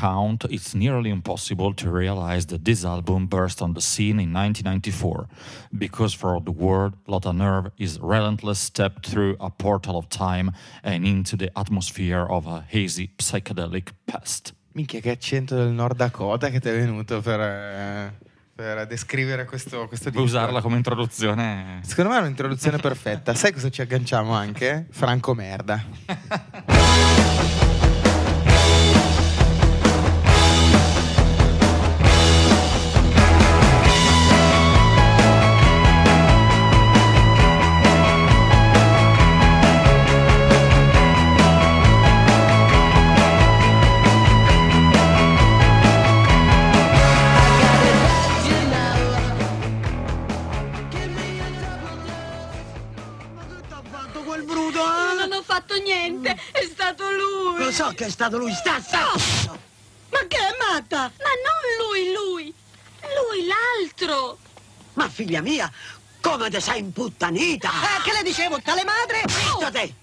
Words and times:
count, 0.00 0.44
it's 0.50 0.74
nearly 0.74 1.10
impossible 1.10 1.74
to 1.74 1.90
realize 1.90 2.46
that 2.46 2.64
this 2.64 2.84
album 2.84 3.26
burst 3.26 3.60
on 3.60 3.74
the 3.74 3.80
scene 3.80 4.18
in 4.18 4.32
1994, 4.32 5.28
because 5.76 6.14
for 6.14 6.40
the 6.40 6.50
world, 6.50 6.94
Lotta 7.06 7.32
Nerve 7.32 7.70
is 7.76 7.98
relentless 8.00 8.58
step 8.58 9.02
through 9.02 9.36
a 9.38 9.50
portal 9.50 9.96
of 9.96 10.08
time 10.08 10.52
and 10.82 11.04
into 11.04 11.36
the 11.36 11.50
atmosphere 11.54 12.26
of 12.28 12.46
a 12.46 12.64
hazy 12.68 13.10
psychedelic 13.18 13.92
past. 14.06 14.54
Minchia, 14.72 15.00
che 15.00 15.10
accento 15.10 15.56
del 15.56 15.72
Nord 15.72 15.96
Dakota 15.96 16.48
che 16.48 16.60
ti 16.60 16.68
è 16.68 16.72
venuto 16.72 17.20
per, 17.20 17.40
eh, 17.40 18.12
per 18.54 18.86
descrivere 18.86 19.44
questo, 19.44 19.88
questo 19.88 20.10
Puoi 20.10 20.24
usarla 20.24 20.60
come 20.60 20.76
introduzione. 20.76 21.80
Secondo 21.82 22.10
me 22.10 22.18
è 22.18 22.20
un'introduzione 22.20 22.78
perfetta. 22.78 23.34
Sai 23.34 23.52
cosa 23.52 23.68
ci 23.68 23.82
agganciamo 23.82 24.32
anche? 24.32 24.86
Franco 24.90 25.34
Merda. 25.34 25.84
che 58.00 58.06
è 58.06 58.10
stato 58.10 58.38
lui, 58.38 58.50
sta 58.54 58.80
zitto! 58.80 59.58
Ma 60.08 60.20
che 60.26 60.38
è 60.38 60.56
matta? 60.58 61.12
Ma 61.18 61.32
non 61.44 61.86
lui, 61.86 62.12
lui. 62.14 62.54
Lui, 63.02 63.46
l'altro. 63.46 64.38
Ma 64.94 65.06
figlia 65.10 65.42
mia, 65.42 65.70
come 66.22 66.48
ti 66.48 66.58
sei 66.62 66.80
imputtanita? 66.80 67.68
Eh, 67.68 68.02
che 68.02 68.12
le 68.14 68.22
dicevo, 68.22 68.58
tale 68.62 68.84
madre? 68.84 69.22
Zitto 69.28 69.70
te! 69.70 69.94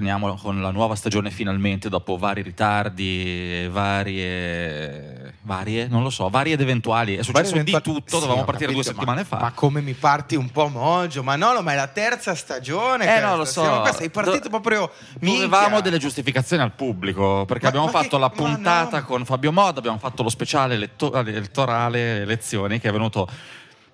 Ritorniamo 0.00 0.34
con 0.36 0.60
la 0.60 0.70
nuova 0.72 0.94
stagione 0.94 1.30
finalmente 1.30 1.88
dopo 1.88 2.18
vari 2.18 2.42
ritardi, 2.42 3.66
varie, 3.70 5.32
varie, 5.40 5.86
non 5.88 6.02
lo 6.02 6.10
so, 6.10 6.28
varie 6.28 6.52
ed 6.52 6.60
eventuali. 6.60 7.14
È 7.16 7.22
successo 7.22 7.52
Vari 7.54 7.64
di 7.64 7.70
eventuali- 7.70 7.98
tutto, 8.00 8.16
Sì, 8.16 8.20
dovevamo 8.22 8.44
partire 8.44 8.72
due 8.74 8.82
capito, 8.82 8.92
settimane 8.94 9.20
ma, 9.22 9.26
fa. 9.26 9.38
Ma 9.40 9.52
come 9.52 9.80
mi 9.80 9.94
parti 9.94 10.34
un 10.36 10.50
po' 10.50 10.68
mogio? 10.68 11.22
Ma 11.22 11.36
no, 11.36 11.62
ma 11.62 11.72
è 11.72 11.76
la 11.76 11.86
terza 11.86 12.34
stagione. 12.34 13.16
Eh, 13.16 13.20
no, 13.20 13.36
lo 13.36 13.46
so. 13.46 13.62
Qua, 13.62 13.94
sei 13.94 14.10
partito 14.10 14.50
Do- 14.50 14.60
proprio. 14.60 14.90
Dovevamo 15.18 15.80
delle 15.80 15.96
giustificazioni 15.96 16.62
al 16.62 16.72
pubblico 16.72 17.46
perché 17.46 17.62
Ma- 17.62 17.68
abbiamo 17.70 17.86
ma 17.86 17.92
fatto 17.92 18.16
che- 18.16 18.18
la 18.18 18.28
puntata 18.28 18.98
no. 18.98 19.04
con 19.06 19.24
Fabio 19.24 19.50
Mod, 19.50 19.78
abbiamo 19.78 19.96
fatto 19.96 20.22
lo 20.22 20.28
speciale 20.28 20.74
eletto- 20.74 21.14
elettorale 21.14 22.20
elezioni 22.20 22.78
che 22.80 22.90
è 22.90 22.92
venuto 22.92 23.26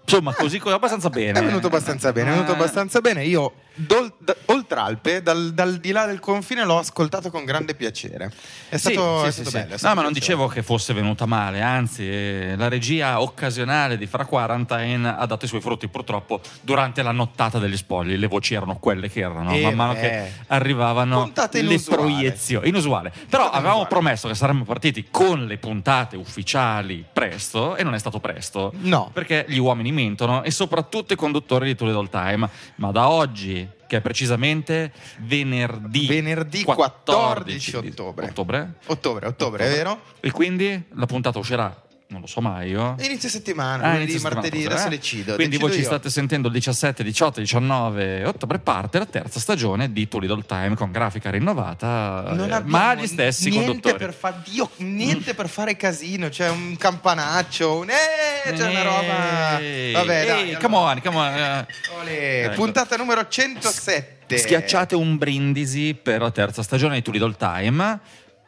insomma 0.04 0.34
così 0.34 0.58
co- 0.58 0.72
abbastanza 0.74 1.10
bene. 1.10 1.38
È 1.38 1.44
venuto 1.44 1.68
abbastanza 1.68 2.10
bene, 2.10 2.30
è 2.30 2.32
venuto 2.32 2.50
Eh, 2.50 2.54
abbastanza 2.56 3.00
bene. 3.00 3.24
Io, 3.24 3.52
dol- 3.74 4.12
da- 4.18 4.36
oltralpe, 4.46 5.22
dal, 5.22 5.52
dal 5.52 5.76
di 5.78 5.90
là 5.92 6.06
del 6.06 6.20
confine, 6.20 6.64
l'ho 6.64 6.78
ascoltato 6.78 7.30
con 7.30 7.44
grande 7.44 7.74
piacere. 7.74 8.32
È 8.68 8.76
Sì, 8.76 8.92
stato, 8.92 9.20
sì, 9.22 9.26
è 9.28 9.30
stato 9.30 9.48
sì. 9.50 9.56
bello. 9.56 9.68
è 9.68 9.70
No, 9.72 9.76
stato 9.78 9.94
ma 9.94 10.02
non 10.02 10.12
dicevo 10.12 10.46
che 10.46 10.62
fosse 10.62 10.92
venuta 10.92 11.26
male, 11.26 11.60
anzi, 11.60 12.06
eh, 12.08 12.54
la 12.56 12.68
regia 12.68 13.20
occasionale 13.20 13.96
di 13.98 14.06
Fra 14.06 14.24
Quarantine 14.24 15.14
ha 15.16 15.26
dato 15.26 15.44
i 15.44 15.48
suoi 15.48 15.60
frutti 15.60 15.88
purtroppo 15.88 16.40
durante 16.60 17.02
la 17.02 17.12
nottata 17.12 17.58
degli 17.58 17.76
spogli. 17.76 18.16
Le 18.16 18.26
voci 18.26 18.54
erano 18.54 18.76
quelle 18.78 19.08
che 19.10 19.20
erano, 19.20 19.52
Eh, 19.52 19.62
man 19.62 19.74
mano 19.74 19.92
beh. 19.94 20.00
che 20.00 20.32
arrivavano 20.48 21.22
Puntata 21.22 21.58
le 21.58 21.64
inusuale. 21.64 22.02
proiezioni. 22.02 22.68
Inusuale. 22.68 23.10
Però 23.10 23.24
Puntata 23.24 23.48
avevamo 23.52 23.80
inusuale. 23.80 23.88
promesso 23.88 24.28
che 24.28 24.34
saremmo 24.34 24.64
partiti 24.64 25.06
con 25.10 25.46
le 25.46 25.58
puntate 25.58 26.16
ufficiali 26.16 27.04
presto 27.12 27.76
e 27.76 27.82
non 27.82 27.94
è 27.94 27.98
stato 27.98 28.20
presto. 28.20 28.72
No. 28.80 29.10
Perché 29.12 29.44
gli 29.48 29.58
uomini 29.58 29.92
mentono 29.92 30.42
e 30.42 30.50
soprattutto 30.50 31.12
i 31.12 31.16
conduttori 31.16 31.66
di 31.66 31.74
Toledo 31.74 32.08
Time. 32.08 32.48
Ma 32.76 32.90
da 32.90 33.08
oggi, 33.08 33.61
che 33.86 33.98
è 33.98 34.00
precisamente 34.00 34.92
venerdì, 35.20 36.06
Venerdì 36.06 36.62
14 36.64 37.76
ottobre. 37.76 38.26
ottobre? 38.26 38.72
Ottobre, 38.86 39.26
ottobre, 39.26 39.66
è 39.66 39.68
vero? 39.70 40.00
E 40.20 40.30
quindi 40.30 40.82
la 40.94 41.06
puntata 41.06 41.38
uscirà, 41.38 41.82
non 42.12 42.20
lo 42.20 42.26
so 42.26 42.40
mai 42.40 42.68
io. 42.70 42.94
Inizio 43.00 43.28
settimana, 43.28 43.82
Ah, 43.84 43.92
lunedì, 43.94 44.18
martedì, 44.20 44.64
adesso 44.66 44.86
eh? 44.86 44.90
decido. 44.90 45.34
Quindi 45.34 45.56
decido 45.56 45.66
voi 45.66 45.72
ci 45.74 45.80
io. 45.80 45.86
state 45.86 46.10
sentendo 46.10 46.48
il 46.48 46.54
17, 46.54 47.02
18, 47.02 47.40
19 47.40 48.24
ottobre 48.24 48.58
parte 48.58 48.98
la 48.98 49.06
terza 49.06 49.40
stagione 49.40 49.92
di 49.92 50.06
Little 50.20 50.44
Time 50.46 50.74
con 50.76 50.92
grafica 50.92 51.30
rinnovata, 51.30 52.24
eh, 52.60 52.62
ma 52.64 52.94
gli 52.94 53.06
stessi 53.06 53.48
niente 53.48 53.66
conduttori. 53.66 53.96
Per 53.96 54.12
fa- 54.14 54.40
Dio, 54.44 54.70
niente 54.76 55.34
per 55.34 55.48
fare 55.48 55.76
casino, 55.76 56.28
c'è 56.28 56.48
un 56.50 56.76
campanaccio, 56.76 57.78
un 57.78 57.88
eh, 57.90 58.52
c'è 58.52 58.68
una 58.68 58.82
roba. 58.82 59.58
Vabbè, 59.58 59.92
dai. 60.26 60.28
allora. 60.54 60.58
come 60.58 60.76
on, 60.76 61.00
come 61.02 61.16
on. 61.16 61.34
eh. 61.34 61.66
Olè. 62.00 62.52
Puntata 62.54 62.96
numero 62.96 63.26
107. 63.26 64.36
Schiacciate 64.38 64.94
un 64.94 65.16
brindisi 65.18 65.94
per 65.94 66.20
la 66.20 66.30
terza 66.30 66.62
stagione 66.62 67.00
di 67.00 67.10
Little 67.10 67.34
Time 67.36 67.98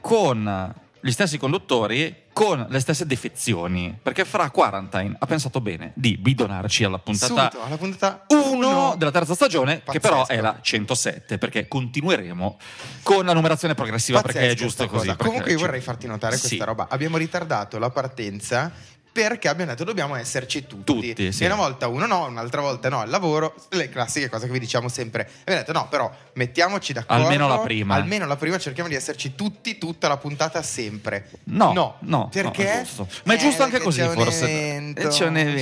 con 0.00 0.75
gli 1.00 1.10
stessi 1.10 1.36
conduttori 1.38 2.14
con 2.34 2.66
le 2.68 2.80
stesse 2.80 3.06
defezioni 3.06 3.96
perché 4.02 4.25
fra 4.26 4.50
Quarantine 4.50 5.14
ha 5.19 5.25
pensato 5.25 5.60
bene 5.62 5.92
di 5.94 6.19
bidonarci 6.19 6.82
alla 6.84 6.98
puntata 6.98 7.48
Subito, 7.48 7.62
alla 7.64 7.76
puntata 7.78 8.25
1 8.28 8.42
uno. 8.50 8.94
della 8.98 9.12
terza 9.12 9.34
stagione 9.34 9.76
che 9.76 9.98
Pazzesco. 10.00 10.00
però 10.08 10.26
è 10.26 10.40
la 10.40 10.58
107 10.60 11.38
perché 11.38 11.69
continueremo 11.69 12.58
con 13.04 13.25
la 13.25 13.32
numerazione 13.34 13.75
progressiva 13.75 14.20
perché 14.20 14.50
è 14.50 14.54
giusto 14.54 14.86
così 14.88 15.14
Comunque 15.16 15.52
io 15.52 15.58
vorrei 15.58 15.81
farti 15.81 16.06
notare 16.08 16.36
Sì. 16.36 16.48
questa 16.48 16.64
roba. 16.66 16.88
Abbiamo 16.90 17.16
ritardato 17.16 17.78
la 17.78 17.90
partenza 17.90 18.70
perché 19.14 19.46
abbiamo 19.46 19.70
detto 19.70 19.84
dobbiamo 19.84 20.16
esserci 20.16 20.66
tutti. 20.66 20.82
Tutti, 21.11 21.32
sì. 21.32 21.44
E 21.44 21.46
una 21.46 21.55
volta 21.55 21.87
uno 21.87 22.05
no, 22.05 22.26
un'altra 22.26 22.61
volta 22.61 22.88
no, 22.88 22.99
al 22.99 23.08
lavoro, 23.08 23.55
le 23.69 23.88
classiche 23.88 24.28
cose 24.28 24.46
che 24.46 24.52
vi 24.52 24.58
diciamo 24.58 24.88
sempre. 24.88 25.31
Abbiamo 25.43 25.61
detto 25.61 25.70
no, 25.72 25.87
però 25.88 26.11
mettiamoci 26.32 26.93
d'accordo. 26.93 27.22
Almeno 27.22 27.46
la 27.46 27.61
prima. 27.61 27.94
Almeno 27.94 28.26
la 28.26 28.34
prima 28.34 28.58
cerchiamo 28.58 28.88
di 28.88 28.96
esserci 28.96 29.37
tutti 29.37 29.78
tutta 29.78 30.08
la 30.08 30.16
puntata 30.16 30.62
sempre. 30.62 31.31
No, 31.44 31.72
no, 31.72 31.96
no, 32.00 32.28
perché? 32.32 32.64
no, 32.64 32.70
è 32.70 32.82
giusto. 32.82 33.08
Ma 33.22 33.34
è 33.34 33.37
Eh, 33.37 33.38
giusto 33.38 33.62
anche 33.62 33.78
perché 33.78 33.84
così, 33.87 34.00
c'è 34.00 34.08
un 34.08 34.14
forse. 34.14 34.44
evento, 34.49 35.00
Eh, 35.02 35.06
c'è 35.08 35.26
un 35.26 35.37
evento, 35.37 35.61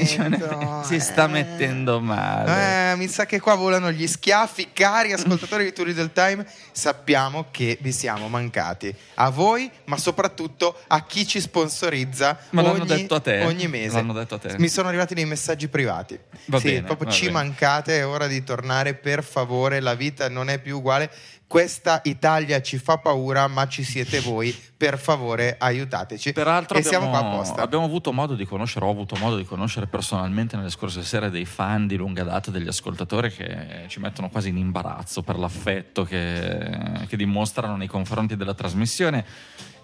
c'è 0.04 0.18
un 0.24 0.32
evento. 0.32 0.82
Si 0.84 0.98
sta 1.00 1.24
eh. 1.26 1.28
mettendo 1.28 2.00
male. 2.00 2.92
Eh, 2.92 2.96
mi 2.96 3.08
sa 3.08 3.26
che 3.26 3.40
qua 3.40 3.56
volano 3.56 3.90
gli 3.92 4.06
schiaffi. 4.06 4.70
Cari 4.72 5.12
ascoltatori 5.12 5.64
di 5.64 5.74
Turi 5.74 5.92
del 5.92 6.12
Time, 6.14 6.46
sappiamo 6.72 7.48
che 7.50 7.76
vi 7.82 7.92
siamo 7.92 8.28
mancati. 8.28 8.94
A 9.16 9.28
voi, 9.28 9.70
ma 9.84 9.98
soprattutto 9.98 10.80
a 10.86 11.04
chi 11.04 11.26
ci 11.26 11.40
sponsorizza 11.40 12.38
Ma 12.50 12.62
ogni, 12.62 12.85
detto 12.86 13.14
a 13.14 13.20
te. 13.20 13.42
ogni 13.44 13.68
mese. 13.68 13.96
L'hanno 13.96 14.12
detto 14.12 14.36
a 14.36 14.38
te. 14.38 14.54
Mi 14.58 14.68
sono 14.68 14.88
arrivati 14.88 15.14
dei 15.14 15.26
messaggi 15.26 15.68
privati. 15.68 16.18
Va 16.46 16.58
sì, 16.58 16.68
bene, 16.68 16.82
proprio 16.82 17.10
ci 17.10 17.26
bene. 17.26 17.32
mancate, 17.32 17.98
è 17.98 18.06
ora 18.06 18.26
di 18.26 18.42
tornare, 18.42 18.94
per 18.94 19.22
favore, 19.22 19.80
la 19.80 19.94
vita 19.94 20.28
non 20.28 20.48
è 20.48 20.58
più 20.58 20.78
uguale. 20.78 21.10
Questa 21.48 22.00
Italia 22.04 22.60
ci 22.60 22.76
fa 22.76 22.98
paura, 22.98 23.46
ma 23.46 23.68
ci 23.68 23.84
siete 23.84 24.18
voi. 24.18 24.52
Per 24.76 24.98
favore, 24.98 25.54
aiutateci. 25.56 26.32
Peraltro 26.32 26.76
e 26.76 26.82
siamo 26.82 27.08
qua 27.08 27.18
abbiamo, 27.18 27.34
apposta. 27.36 27.62
abbiamo 27.62 27.84
avuto 27.84 28.12
modo 28.12 28.34
di 28.34 28.44
conoscere, 28.44 28.84
ho 28.84 28.90
avuto 28.90 29.16
modo 29.16 29.36
di 29.36 29.44
conoscere 29.44 29.86
personalmente 29.86 30.56
nelle 30.56 30.70
scorse 30.70 31.02
sere 31.02 31.30
dei 31.30 31.44
fan 31.44 31.86
di 31.86 31.96
lunga 31.96 32.24
data 32.24 32.50
degli 32.50 32.66
ascoltatori 32.66 33.30
che 33.30 33.84
ci 33.86 34.00
mettono 34.00 34.28
quasi 34.28 34.48
in 34.48 34.56
imbarazzo 34.56 35.22
per 35.22 35.38
l'affetto 35.38 36.02
che, 36.02 37.06
che 37.06 37.16
dimostrano 37.16 37.76
nei 37.76 37.86
confronti 37.88 38.36
della 38.36 38.54
trasmissione. 38.54 39.24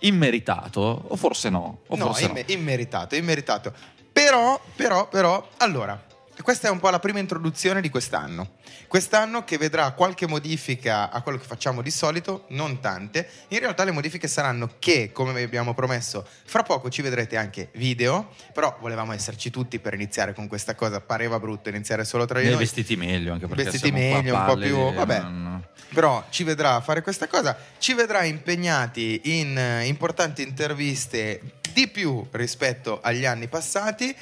Immeritato, 0.02 0.80
o 1.08 1.16
forse 1.16 1.50
no. 1.50 1.80
O 1.88 1.96
no, 1.96 2.06
forse 2.06 2.24
imme- 2.24 2.44
immeritato, 2.48 3.14
immeritato. 3.14 3.72
Però, 4.12 4.60
però, 4.76 5.08
però, 5.08 5.48
allora, 5.58 6.00
questa 6.40 6.68
è 6.68 6.70
un 6.70 6.78
po' 6.80 6.88
la 6.90 6.98
prima 6.98 7.18
introduzione 7.18 7.80
di 7.80 7.90
quest'anno. 7.90 8.52
Quest'anno 8.88 9.44
che 9.44 9.58
vedrà 9.58 9.90
qualche 9.92 10.26
modifica 10.26 11.10
a 11.10 11.20
quello 11.22 11.38
che 11.38 11.44
facciamo 11.46 11.82
di 11.82 11.90
solito, 11.90 12.46
non 12.48 12.80
tante. 12.80 13.28
In 13.48 13.58
realtà 13.58 13.84
le 13.84 13.90
modifiche 13.90 14.28
saranno 14.28 14.70
che, 14.78 15.10
come 15.12 15.32
vi 15.32 15.42
abbiamo 15.42 15.74
promesso, 15.74 16.26
fra 16.44 16.62
poco 16.62 16.90
ci 16.90 17.02
vedrete 17.02 17.36
anche 17.36 17.70
video, 17.74 18.30
però 18.52 18.76
volevamo 18.80 19.12
esserci 19.12 19.50
tutti 19.50 19.78
per 19.78 19.94
iniziare 19.94 20.32
con 20.34 20.48
questa 20.48 20.74
cosa, 20.74 21.00
pareva 21.00 21.38
brutto 21.38 21.68
iniziare 21.68 22.04
solo 22.04 22.24
tra 22.24 22.40
di 22.40 22.48
noi. 22.48 22.56
vestiti 22.56 22.96
meglio 22.96 23.32
anche 23.32 23.46
perché 23.46 23.64
Vestiti 23.64 23.92
meglio, 23.92 24.34
un 24.34 24.44
po' 24.44 24.56
più- 24.56 24.92
vabbè. 24.94 25.20
non- 25.20 25.66
Però 25.94 26.24
ci 26.30 26.42
vedrà 26.44 26.80
fare 26.80 27.02
questa 27.02 27.26
cosa, 27.28 27.56
ci 27.78 27.92
vedrà 27.92 28.24
impegnati 28.24 29.20
in 29.24 29.56
eh, 29.58 29.86
importanti 29.86 30.42
interviste 30.42 31.40
di 31.72 31.88
più 31.88 32.26
rispetto 32.32 33.00
agli 33.02 33.24
anni 33.26 33.46
passati. 33.48 34.14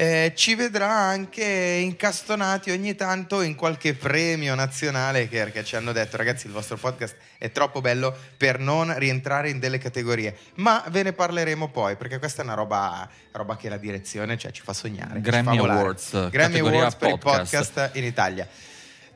Eh, 0.00 0.32
ci 0.36 0.54
vedrà 0.54 0.88
anche 0.88 1.42
incastonati 1.42 2.70
ogni 2.70 2.94
tanto 2.94 3.42
in 3.42 3.56
qualche 3.56 3.94
premio 3.94 4.54
nazionale 4.54 5.26
che, 5.26 5.50
che 5.50 5.64
ci 5.64 5.74
hanno 5.74 5.90
detto 5.90 6.16
ragazzi 6.16 6.46
il 6.46 6.52
vostro 6.52 6.76
podcast 6.76 7.16
è 7.36 7.50
troppo 7.50 7.80
bello 7.80 8.16
per 8.36 8.60
non 8.60 8.96
rientrare 8.96 9.50
in 9.50 9.58
delle 9.58 9.78
categorie 9.78 10.36
ma 10.54 10.84
ve 10.90 11.02
ne 11.02 11.12
parleremo 11.12 11.70
poi 11.70 11.96
perché 11.96 12.20
questa 12.20 12.42
è 12.42 12.44
una 12.44 12.54
roba, 12.54 13.10
roba 13.32 13.56
che 13.56 13.68
la 13.68 13.76
direzione 13.76 14.38
cioè, 14.38 14.52
ci 14.52 14.62
fa 14.62 14.72
sognare 14.72 15.20
Grammy 15.20 15.56
fa. 15.58 15.64
Awards, 15.64 16.28
Grammy 16.30 16.60
Awards 16.60 16.94
per 16.94 17.18
podcast. 17.18 17.52
i 17.52 17.56
podcast 17.56 17.96
in 17.96 18.04
Italia 18.04 18.48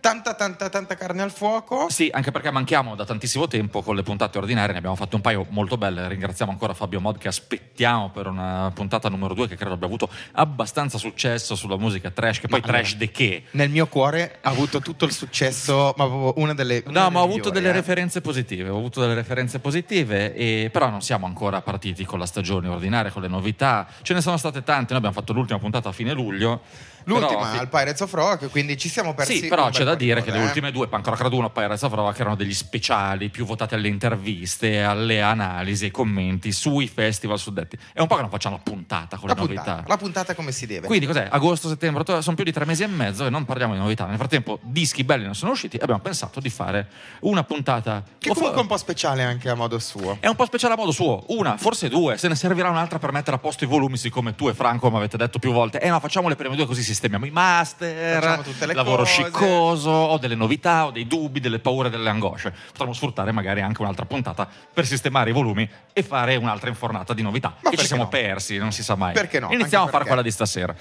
tanta 0.03 0.35
tanta 0.35 0.69
tanta 0.69 0.97
carne 0.97 1.23
al 1.23 1.31
fuoco 1.31 1.87
Sì, 1.89 2.11
anche 2.13 2.33
perché 2.33 2.51
manchiamo 2.51 2.97
da 2.97 3.05
tantissimo 3.05 3.47
tempo 3.47 3.83
con 3.83 3.95
le 3.95 4.03
puntate 4.03 4.37
ordinarie, 4.37 4.73
ne 4.73 4.79
abbiamo 4.79 4.97
fatte 4.97 5.15
un 5.15 5.21
paio 5.21 5.47
molto 5.51 5.79
belle. 5.79 6.09
Ringraziamo 6.09 6.51
ancora 6.51 6.75
Fabio 6.75 7.01
Mod 7.01 7.19
che 7.19 7.29
aspettiamo 7.29 8.11
per 8.11 8.27
una 8.27 8.73
puntata 8.75 9.09
numero 9.09 9.33
due 9.33 9.47
che 9.47 9.55
credo 9.55 9.75
abbia 9.75 9.87
avuto 9.87 10.09
abbastanza 10.33 10.99
successo 10.99 11.55
sulla 11.55 11.77
musica 11.77 12.11
trash, 12.11 12.41
che 12.41 12.49
poi 12.49 12.61
Ma 12.61 12.67
trash 12.67 12.95
allora, 12.95 12.99
de 12.99 13.11
che? 13.13 13.45
Nel 13.53 13.71
mio 13.71 13.87
cuore 13.87 14.39
ha 14.41 14.51
avuto 14.51 14.81
tutto 14.81 15.05
il 15.05 15.13
successo, 15.13 15.95
ma 15.97 16.07
proprio 16.07 16.43
una 16.43 16.53
delle. 16.53 16.83
una 16.85 16.87
No, 16.87 16.93
delle 16.93 17.11
ma 17.11 17.21
ho 17.21 17.25
avuto 17.25 17.51
delle 17.51 17.69
eh. 17.69 17.73
referenze 17.73 18.21
positive, 18.21 18.69
ho 18.71 18.79
avuto 18.79 19.01
delle 19.01 19.15
referenze 19.15 19.61
positive, 19.61 20.35
e, 20.35 20.69
però 20.73 20.91
non 20.91 21.01
siamo 21.01 21.27
ancora 21.27 21.63
partiti 21.63 22.05
con 22.05 22.19
la 22.19 22.27
stagione 22.27 22.67
ordinaria, 22.67 23.13
con 23.13 23.23
le 23.23 23.29
novità. 23.29 23.87
Ce 24.03 24.15
ne 24.15 24.21
sono 24.21 24.37
state 24.37 24.65
tante, 24.65 24.89
noi 24.89 24.97
abbiamo 24.97 25.15
fatto 25.15 25.33
l'ultima 25.33 25.61
puntata 25.61 25.91
a 25.91 25.93
fine 25.93 26.13
luglio. 26.13 26.91
L'ultima 27.05 27.51
però- 27.51 27.61
al 27.61 27.69
Pirates 27.69 28.01
of 28.01 28.13
Rock, 28.13 28.51
quindi 28.51 28.77
ci 28.77 28.89
siamo 28.89 29.15
persi. 29.15 29.39
Sì, 29.39 29.49
però 29.49 29.69
c'è 29.71 29.85
da 29.85 29.95
dire 29.95 30.23
che 30.23 30.31
le 30.31 30.39
eh. 30.39 30.45
ultime 30.45 30.71
due, 30.73 30.89
Punk 30.89 31.07
Rock 31.07 31.21
Raduno 31.23 31.47
e 31.49 31.51
Pirates 31.51 31.83
of 31.83 31.93
Rock, 31.93 32.21
erano 32.21 32.37
degli 32.37 32.55
speciali 32.55 33.29
più 33.29 33.45
votati 33.45 33.75
alle 33.75 33.89
interviste, 33.89 34.83
alle 34.83 35.21
analisi, 35.23 35.87
ai 35.87 35.91
commenti 35.91 36.53
sui 36.53 36.89
festival 36.89 37.39
suddetti. 37.39 37.79
È 37.93 38.01
un 38.01 38.07
po' 38.07 38.15
che 38.17 38.23
non 38.23 38.31
facciamo 38.31 38.57
la 38.57 38.63
puntata 38.63 39.17
con 39.17 39.29
La 39.29 39.35
le 39.35 39.41
puntata, 39.41 39.71
novità. 39.71 39.89
la 39.89 39.97
puntata 39.97 40.35
come 40.35 40.53
si 40.53 40.67
deve. 40.67 40.87
Quindi 40.87 41.07
cos'è? 41.07 41.29
Agosto, 41.31 41.69
settembre, 41.69 42.03
ottobre, 42.03 42.23
sono 42.23 42.37
più 42.37 42.45
di 42.45 42.53
tre 42.53 42.65
mesi 42.65 42.83
e 42.83 42.87
mezzo 42.87 43.27
e 43.27 43.31
non 43.31 43.45
parliamo 43.45 43.75
di 43.75 43.81
novità. 43.81 44.07
Nel 44.07 44.17
frattempo 44.17 44.59
dischi 44.63 45.05
belli 45.05 45.25
non 45.25 45.35
sono 45.35 45.53
usciti 45.53 45.77
e 45.77 45.81
abbiamo 45.83 46.01
pensato 46.01 46.41
di 46.41 46.51
fare 46.51 46.89
una 47.21 47.45
puntata... 47.45 48.03
che 48.19 48.29
comunque 48.29 48.59
è 48.59 48.61
un 48.63 48.67
po' 48.67 48.77
speciale 48.77 49.23
anche 49.23 49.49
a 49.49 49.55
modo 49.55 49.79
suo. 49.79 50.17
è 50.21 50.27
un 50.27 50.37
po' 50.37 50.45
speciale 50.45 50.75
a 50.75 50.77
modo 50.77 50.91
suo, 50.93 51.25
una, 51.29 51.57
forse 51.57 51.89
due, 51.89 52.17
se 52.19 52.29
ne 52.29 52.35
servirà 52.35 52.69
un'altra 52.71 52.99
per 52.99 53.13
mettere 53.13 53.37
a 53.37 53.39
posto 53.39 53.65
i 53.65 53.67
volumi, 53.67 53.97
siccome 53.97 54.35
tu 54.35 54.49
e 54.49 54.55
Franco 54.55 54.91
mi 54.91 54.97
avete 54.97 55.17
detto 55.17 55.39
più 55.39 55.53
volte, 55.53 55.81
eh 55.81 55.89
no, 55.89 55.99
facciamo 56.01 56.29
le 56.29 56.37
prime 56.37 56.57
due 56.57 56.67
così 56.67 56.83
sistemiamo 56.93 57.25
i 57.25 57.31
master, 57.31 58.45
lavoro 58.75 59.03
cose. 59.03 59.13
sciccoso, 59.13 59.91
ho 59.91 60.19
delle 60.19 60.35
novità, 60.35 60.87
ho 60.87 60.91
dei 60.91 61.07
dubbi, 61.07 61.41
delle 61.41 61.59
paure, 61.59 61.89
delle 61.89 62.09
angosce. 62.09 62.55
Potremmo 62.71 62.93
sfruttare 62.93 63.33
magari 63.33 63.63
anche 63.63 63.81
un'altra 63.81 64.05
puntata 64.05 64.47
per 64.73 64.87
sistemare 64.87 65.31
i 65.31 65.33
volumi 65.33 65.69
e 65.93 66.03
fare 66.03 66.37
un'altra 66.37 66.69
infornata 66.69 67.15
di 67.15 67.23
novità. 67.23 67.57
Ma 67.61 67.71
che 67.71 67.77
ci 67.79 67.87
siamo 67.87 68.05
no? 68.05 68.09
persi, 68.09 68.59
non 68.59 68.73
si 68.73 68.83
sa 68.83 68.95
mai. 68.95 69.15
Perché 69.15 69.41
no? 69.41 69.51
Iniziamo 69.53 69.85
a 69.85 69.89
fare 69.89 70.05
quella 70.05 70.23
di 70.23 70.31
stasera. 70.31 70.75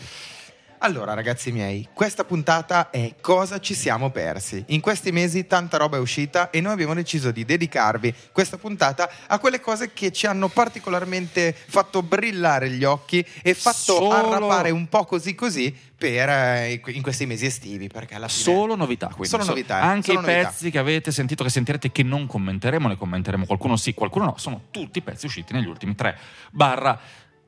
Allora, 0.84 1.14
ragazzi 1.14 1.52
miei, 1.52 1.88
questa 1.94 2.24
puntata 2.24 2.90
è 2.90 3.14
Cosa 3.22 3.60
ci 3.60 3.76
siamo 3.76 4.10
persi. 4.10 4.64
In 4.70 4.82
questi 4.82 5.12
mesi 5.12 5.46
tanta 5.46 5.78
roba 5.78 5.98
è 5.98 6.00
uscita 6.00 6.50
e 6.50 6.60
noi 6.60 6.74
abbiamo 6.74 6.96
deciso 6.96 7.30
di 7.30 7.46
dedicarvi 7.46 8.12
questa 8.32 8.58
puntata 8.58 9.08
a 9.28 9.38
quelle 9.38 9.60
cose 9.60 9.94
che 9.94 10.12
ci 10.12 10.26
hanno 10.26 10.48
particolarmente 10.48 11.54
fatto 11.54 12.02
brillare 12.02 12.72
gli 12.72 12.84
occhi 12.84 13.24
e 13.44 13.54
fatto 13.54 13.78
Solo- 13.78 14.10
arrapare 14.10 14.72
un 14.72 14.90
po' 14.90 15.06
così 15.06 15.36
così 15.36 15.90
per 16.02 16.30
eh, 16.30 16.82
in 16.88 17.04
questi 17.04 17.28
mesi 17.28 17.46
estivi, 17.46 17.88
perché 17.88 18.16
alla 18.16 18.28
fine 18.28 18.42
Solo 18.42 18.76
novità, 18.76 19.06
quindi. 19.10 19.28
Solo 19.28 19.44
So- 19.44 19.50
novità, 19.52 19.78
eh, 19.82 19.84
Anche 19.84 20.14
solo 20.14 20.20
i 20.22 20.22
novità. 20.24 20.50
pezzi 20.50 20.72
che 20.72 20.80
avete 20.80 21.12
sentito, 21.12 21.44
che 21.44 21.52
sentirete 21.52 21.92
che 21.92 22.02
non 22.02 22.26
commenteremo, 22.26 22.88
ne 22.88 22.98
commenteremo 22.98 23.46
qualcuno 23.46 23.76
sì, 23.76 23.94
qualcuno 23.94 24.26
no. 24.26 24.34
Sono 24.38 24.64
tutti 24.72 25.00
pezzi 25.04 25.28
usciti 25.28 25.54
negli 25.54 25.68
ultimi 25.68 25.94
3 25.94 26.18
barra 26.50 27.00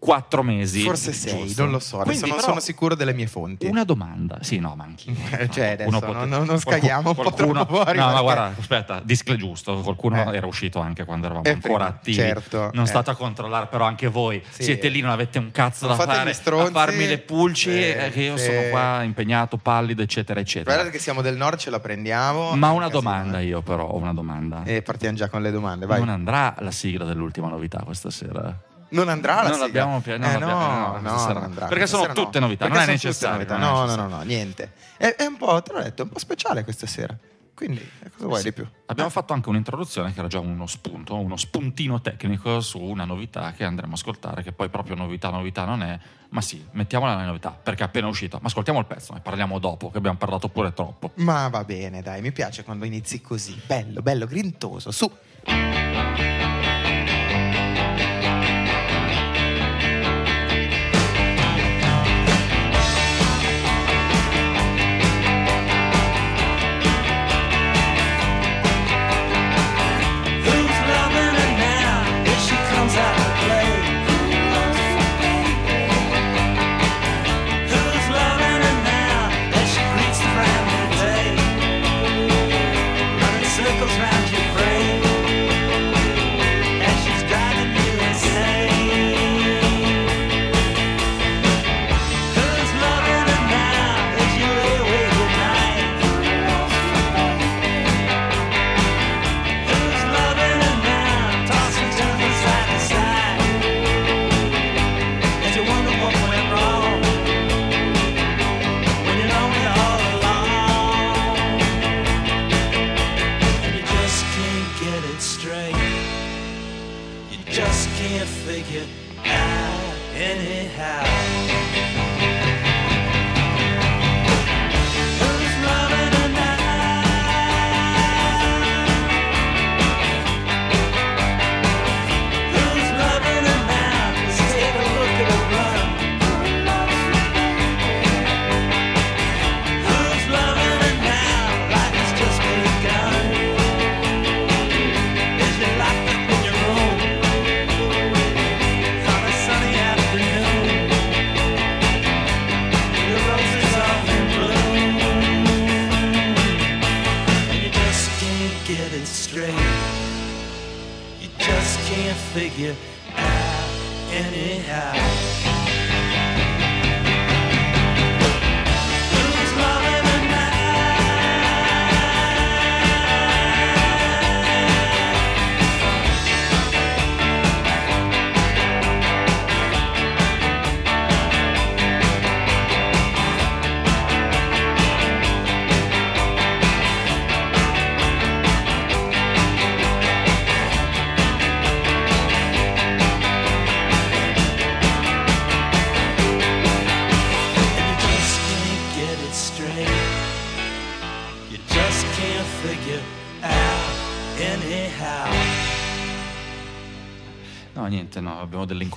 4 0.04 0.44
mesi. 0.44 0.82
Forse 0.82 1.14
sei, 1.14 1.44
giusto? 1.46 1.62
non 1.64 1.72
lo 1.72 1.80
so, 1.80 1.98
Quindi, 2.00 2.20
non 2.28 2.32
però, 2.32 2.42
sono 2.42 2.60
sicuro 2.60 2.94
delle 2.94 3.14
mie 3.14 3.26
fonti. 3.28 3.68
Una 3.68 3.86
domanda, 3.86 4.40
sì, 4.42 4.60
no, 4.60 4.76
ma 4.76 4.84
anch'io. 4.84 5.14
Cioè, 5.50 5.70
adesso 5.72 5.90
Qualcuno 5.90 6.20
non- 6.20 6.30
non- 6.30 6.46
non 6.46 6.60
scaghiamo 6.60 7.10
un 7.12 7.16
po' 7.16 7.22
qualcuno- 7.22 7.66
troppo 7.66 7.76
fuori, 7.84 7.98
No, 7.98 8.04
ma 8.06 8.10
perché- 8.12 8.24
guarda, 8.24 8.56
aspetta, 8.60 9.02
discle 9.02 9.38
giusto. 9.38 9.76
Qualcuno 9.80 10.32
Eh. 10.34 10.36
era 10.36 10.46
uscito 10.46 10.80
anche 10.80 11.06
quando 11.06 11.28
eravamo 11.28 11.46
Eh, 11.48 11.52
ancora 11.52 11.74
prima, 11.86 11.88
attivi. 11.90 12.18
certo, 12.18 12.70
non 12.74 12.84
eh. 12.84 12.88
state 12.88 13.12
a 13.12 13.16
controllare, 13.16 13.68
però 13.68 13.86
anche 13.86 14.08
voi 14.08 14.44
Sì. 14.50 14.64
siete 14.64 14.90
lì, 14.90 15.00
non 15.00 15.12
avete 15.12 15.40
un 15.40 15.52
cazzo 15.52 15.88
Non 15.88 15.96
da 15.96 16.04
fare 16.06 16.34
stronzi. 16.34 16.68
a 16.68 16.72
farmi 16.74 17.08
le 17.08 17.20
pulci, 17.20 17.72
Sì, 17.72 17.78
eh, 17.92 18.10
che 18.12 18.22
io 18.24 18.36
sì. 18.36 18.44
sono 18.44 18.62
qua 18.72 19.04
impegnato, 19.04 19.56
pallido, 19.56 20.02
eccetera, 20.02 20.42
eccetera. 20.42 20.72
Guardate 20.74 20.90
che 20.98 21.02
siamo 21.02 21.22
del 21.22 21.38
nord, 21.38 21.58
ce 21.58 21.70
la 21.70 21.80
prendiamo. 21.80 22.56
Ma 22.56 22.72
una 22.72 22.90
domanda 22.90 23.40
eh. 23.40 23.46
io 23.46 23.62
però, 23.62 23.86
ho 23.88 23.96
una 23.98 24.14
domanda. 24.14 24.64
E 24.66 24.82
partiamo 24.82 25.16
già 25.16 25.30
con 25.30 25.42
le 25.42 25.52
domande, 25.52 25.86
vai. 25.86 26.00
Non 26.00 26.10
andrà 26.10 26.56
la 26.60 26.72
sigla 26.72 27.06
dell'ultima 27.06 27.48
novità 27.48 27.82
questa 27.86 28.10
sera? 28.10 28.54
Non 28.94 29.10
andrà 29.10 29.36
la 29.36 29.42
Non 29.42 29.52
sigla? 29.52 29.66
l'abbiamo 29.66 29.92
non 29.92 30.02
Eh, 30.06 30.18
l'abbiamo- 30.40 30.98
no, 31.00 31.00
no, 31.02 31.34
no, 31.34 31.40
andrà. 31.44 31.66
Perché 31.68 31.88
sono 31.88 32.14
tutte 32.14 32.40
novità, 32.40 32.66
Perché 32.66 32.80
non 32.80 32.88
è 32.90 32.92
necessario, 32.92 33.58
No, 33.58 33.86
no, 33.86 33.96
no, 33.96 34.08
no, 34.08 34.22
niente. 34.22 34.74
È, 34.98 35.16
è 35.16 35.26
un 35.26 35.38
po', 35.38 35.62
te 35.62 35.74
l'ho 35.74 35.82
detto, 35.82 36.02
è 36.02 36.06
un 36.06 36.12
po' 36.12 36.20
speciale 36.20 36.64
questa 36.64 36.88
sera. 36.88 37.16
Quindi, 37.56 37.80
eh, 37.80 38.10
cosa 38.10 38.26
vuoi 38.26 38.40
Sì. 38.40 38.46
di 38.46 38.54
più? 38.54 38.68
Abbiamo 38.88 39.10
fatto 39.12 39.32
anche 39.34 39.48
un'introduzione 39.50 40.12
che 40.12 40.20
era 40.20 40.28
già 40.28 40.40
uno 40.40 40.66
spunto, 40.66 41.16
uno 41.16 41.38
spuntino 41.38 42.02
tecnico 42.02 42.60
su 42.62 42.80
una 42.80 43.06
novità 43.06 43.52
che 43.52 43.64
andremo 43.64 43.92
a 43.94 43.96
ascoltare, 43.96 44.42
che 44.42 44.52
poi 44.52 44.70
proprio 44.70 44.96
novità, 44.96 45.30
novità 45.30 45.64
non 45.64 45.84
è, 45.84 45.98
ma 46.30 46.42
sì, 46.42 46.66
mettiamola 46.72 47.14
nelle 47.16 47.28
novità, 47.28 47.52
perché 47.52 47.84
è 47.84 47.86
appena 47.86 48.08
uscita. 48.08 48.40
Ma 48.42 48.48
ascoltiamo 48.48 48.80
il 48.80 48.86
pezzo, 48.86 49.14
ne 49.14 49.20
parliamo 49.22 49.60
dopo, 49.60 49.92
che 49.92 49.98
abbiamo 50.00 50.18
parlato 50.18 50.50
pure 50.50 50.74
troppo. 50.74 51.12
Ma 51.16 51.48
va 51.48 51.64
bene, 51.64 52.02
dai, 52.02 52.22
mi 52.22 52.32
piace 52.32 52.64
quando 52.64 52.86
inizi 52.86 53.22
così. 53.22 53.60
Bello, 53.66 54.02
bello, 54.02 54.26
grintoso. 54.26 54.90
Su. 54.92 55.10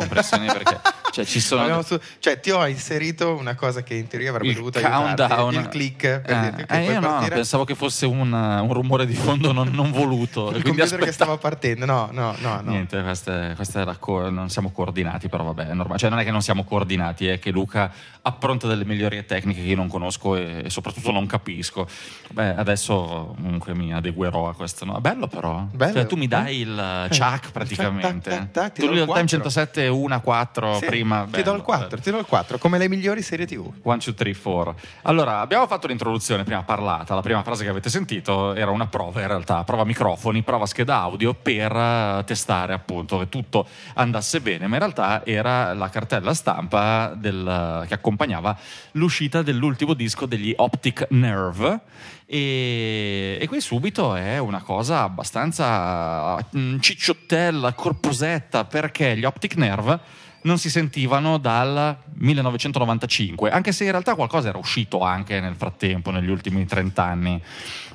Abbiamo 0.02 0.20
delle 0.20 0.46
incompressioni 0.46 0.46
perché 0.46 0.80
cioè, 0.82 0.85
ci 1.26 1.40
sono. 1.40 1.82
Su- 1.82 1.98
cioè, 2.18 2.40
ti 2.40 2.50
ho 2.50 2.66
inserito 2.66 3.34
una 3.36 3.54
cosa 3.54 3.82
che 3.82 3.94
in 3.94 4.06
teoria 4.06 4.30
avrebbe 4.30 4.48
il 4.48 4.54
dovuto 4.54 4.80
countdown. 4.80 5.54
il 5.54 5.68
click 5.68 6.20
per 6.20 6.30
Eh, 6.36 6.40
dirti 6.40 6.64
che 6.64 6.76
eh, 6.78 6.84
io 6.92 7.00
no, 7.00 7.08
partire. 7.08 7.34
pensavo 7.34 7.64
che 7.64 7.74
fosse 7.74 8.06
un, 8.06 8.32
un 8.32 8.72
rumore 8.72 9.04
di 9.06 9.14
fondo 9.14 9.52
non, 9.52 9.68
non 9.72 9.90
voluto. 9.92 10.48
il 10.50 10.62
computer 10.62 10.74
che 10.98 11.08
aspettavo- 11.08 11.12
stava 11.12 11.36
partendo. 11.36 11.84
No, 11.84 12.08
no, 12.12 12.34
no, 12.38 12.60
no. 12.62 12.70
Niente, 12.70 13.02
questa, 13.02 13.54
questa 13.54 13.80
era 13.80 13.96
co- 13.96 14.30
non 14.30 14.48
siamo 14.50 14.70
coordinati, 14.70 15.28
però 15.28 15.44
vabbè, 15.44 15.68
è 15.68 15.74
normale. 15.74 15.98
Cioè, 15.98 16.10
non 16.10 16.18
è 16.18 16.24
che 16.24 16.30
non 16.30 16.42
siamo 16.42 16.64
coordinati, 16.64 17.26
è 17.26 17.38
che 17.38 17.50
Luca 17.50 17.90
appronta 18.22 18.66
delle 18.66 18.84
migliorie 18.84 19.24
tecniche 19.24 19.62
che 19.62 19.68
io 19.68 19.76
non 19.76 19.88
conosco 19.88 20.34
e, 20.36 20.62
e 20.64 20.70
soprattutto 20.70 21.10
non 21.12 21.26
capisco. 21.26 21.86
Beh, 22.32 22.54
adesso 22.56 23.34
comunque 23.36 23.74
mi 23.74 23.92
adeguerò 23.92 24.48
a 24.48 24.54
questo. 24.54 24.84
No, 24.84 25.00
bello 25.00 25.26
però. 25.26 25.66
Bello. 25.72 25.92
Cioè, 25.92 26.06
tu 26.06 26.16
mi 26.16 26.26
dai 26.28 26.58
il 26.60 27.08
Eh. 27.10 27.16
Chuck 27.16 27.50
praticamente. 27.52 28.50
Tu 28.74 28.86
real 28.86 28.92
il 28.92 29.04
time 29.04 29.04
4. 29.06 29.26
107 29.26 29.86
1 29.88 30.20
4 30.20 30.78
Prima. 31.22 31.36
ti 31.36 31.42
do 31.42 31.54
il 31.54 31.62
4, 31.62 32.00
ti 32.00 32.10
do 32.10 32.18
il 32.18 32.26
4, 32.26 32.58
come 32.58 32.78
le 32.78 32.88
migliori 32.88 33.22
serie 33.22 33.46
TV. 33.46 33.70
1, 33.82 33.96
2, 33.96 34.14
3, 34.14 34.34
4. 34.36 34.74
Allora, 35.02 35.40
abbiamo 35.40 35.66
fatto 35.66 35.86
l'introduzione 35.86 36.44
prima 36.44 36.62
parlata. 36.62 37.14
La 37.14 37.22
prima 37.22 37.42
frase 37.42 37.64
che 37.64 37.70
avete 37.70 37.90
sentito 37.90 38.54
era 38.54 38.70
una 38.70 38.86
prova, 38.86 39.20
in 39.20 39.28
realtà, 39.28 39.64
prova 39.64 39.84
microfoni, 39.84 40.42
prova 40.42 40.66
scheda 40.66 41.00
audio 41.00 41.34
per 41.34 41.74
eh, 41.74 42.22
testare 42.26 42.72
appunto 42.72 43.18
che 43.18 43.28
tutto 43.28 43.66
andasse 43.94 44.40
bene. 44.40 44.66
Ma 44.66 44.74
in 44.74 44.80
realtà 44.80 45.24
era 45.24 45.72
la 45.74 45.88
cartella 45.88 46.34
stampa 46.34 47.14
del- 47.16 47.84
che 47.86 47.94
accompagnava 47.94 48.56
l'uscita 48.92 49.42
dell'ultimo 49.42 49.94
disco 49.94 50.26
degli 50.26 50.52
Optic 50.56 51.06
Nerve. 51.10 51.80
E, 52.28 53.38
e 53.40 53.46
qui 53.46 53.60
subito 53.60 54.16
è 54.16 54.38
una 54.38 54.60
cosa 54.60 55.02
abbastanza 55.02 56.36
mm, 56.56 56.78
cicciottella, 56.80 57.72
corposetta, 57.72 58.64
perché 58.64 59.16
gli 59.16 59.24
Optic 59.24 59.56
Nerve 59.56 60.00
non 60.46 60.58
si 60.58 60.70
sentivano 60.70 61.38
dal 61.38 61.96
1995, 62.14 63.50
anche 63.50 63.72
se 63.72 63.84
in 63.84 63.90
realtà 63.90 64.14
qualcosa 64.14 64.48
era 64.48 64.58
uscito 64.58 65.00
anche 65.00 65.40
nel 65.40 65.56
frattempo, 65.56 66.10
negli 66.10 66.30
ultimi 66.30 66.64
30 66.64 67.02
anni. 67.02 67.42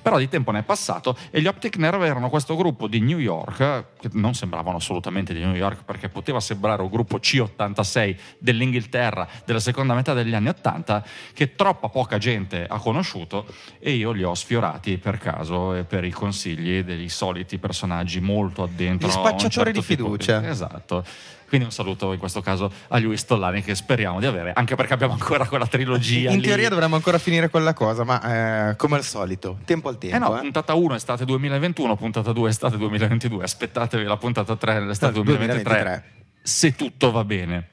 Però 0.02 0.18
di 0.18 0.28
tempo 0.28 0.50
ne 0.52 0.60
è 0.60 0.64
passato 0.64 1.16
e 1.30 1.42
gli 1.42 1.48
Optic 1.48 1.78
Nerve 1.78 2.08
erano 2.08 2.30
questo 2.30 2.56
gruppo 2.56 2.88
di 2.88 3.00
New 3.00 3.20
York, 3.20 3.58
che 4.00 4.10
non 4.14 4.34
sembravano 4.34 4.78
assolutamente 4.78 5.32
di 5.32 5.40
New 5.40 5.54
York 5.54 5.84
perché 5.84 6.10
poteva 6.10 6.40
sembrare 6.40 6.82
un 6.82 6.90
gruppo 6.90 7.18
C86 7.18 8.16
dell'Inghilterra 8.40 9.28
della 9.46 9.60
seconda 9.60 9.94
metà 9.94 10.14
degli 10.14 10.34
anni 10.34 10.50
80 10.50 11.06
che 11.34 11.56
troppa 11.56 11.90
poca 11.90 12.18
gente 12.18 12.66
ha 12.68 12.80
conosciuto 12.80 13.46
e 13.78 13.92
io 13.92 14.12
li 14.12 14.24
ho 14.24 14.34
sfiorati 14.34 14.98
per 14.98 15.20
caso 15.20 15.76
e 15.76 15.84
per 15.84 16.04
i 16.04 16.12
consigli 16.12 16.82
dei 16.82 17.08
soliti 17.08 17.60
personaggi 17.60 18.20
molto 18.20 18.64
addentro. 18.64 19.08
Gli 19.08 19.12
spacciatori 19.12 19.50
certo 19.50 19.72
di 19.72 19.82
fiducia. 19.82 20.50
Esatto. 20.50 21.06
Quindi 21.52 21.68
un 21.68 21.76
saluto 21.76 22.14
in 22.14 22.18
questo 22.18 22.40
caso 22.40 22.72
a 22.88 22.98
lui 22.98 23.18
Stollani 23.18 23.62
che 23.62 23.76
speriamo 23.76 24.22
di 24.22 24.26
avere, 24.26 24.54
anche 24.56 24.76
perché 24.76 24.94
abbiamo 24.94 25.12
ancora 25.12 25.46
quella 25.46 25.68
trilogia. 25.68 26.30
In 26.32 26.38
lì. 26.40 26.46
teoria 26.46 26.70
dovremmo 26.70 26.96
ancora 26.96 27.18
finire 27.18 27.50
quella 27.50 27.74
cosa, 27.74 28.06
ma 28.06 28.70
eh, 28.70 28.76
come 28.78 28.96
al 28.96 29.04
solito, 29.04 29.58
tempo 29.66 29.90
al 29.90 29.96
Eh 29.96 30.08
tempo. 30.12 30.30
no, 30.30 30.38
eh. 30.38 30.40
puntata 30.40 30.74
1 30.74 30.96
estate 30.96 31.26
2021, 31.26 31.98
puntata 31.98 32.32
2 32.32 32.50
estate 32.50 32.78
2022. 32.78 33.44
Aspettatevi 33.44 34.06
la 34.06 34.16
puntata 34.16 34.56
3 34.56 34.80
nell'estate 34.80 35.20
Ah, 35.20 35.24
2023, 35.24 35.64
2023. 35.64 36.04
se 36.42 36.74
tutto 36.74 37.12
va 37.12 37.26
bene. 37.26 37.68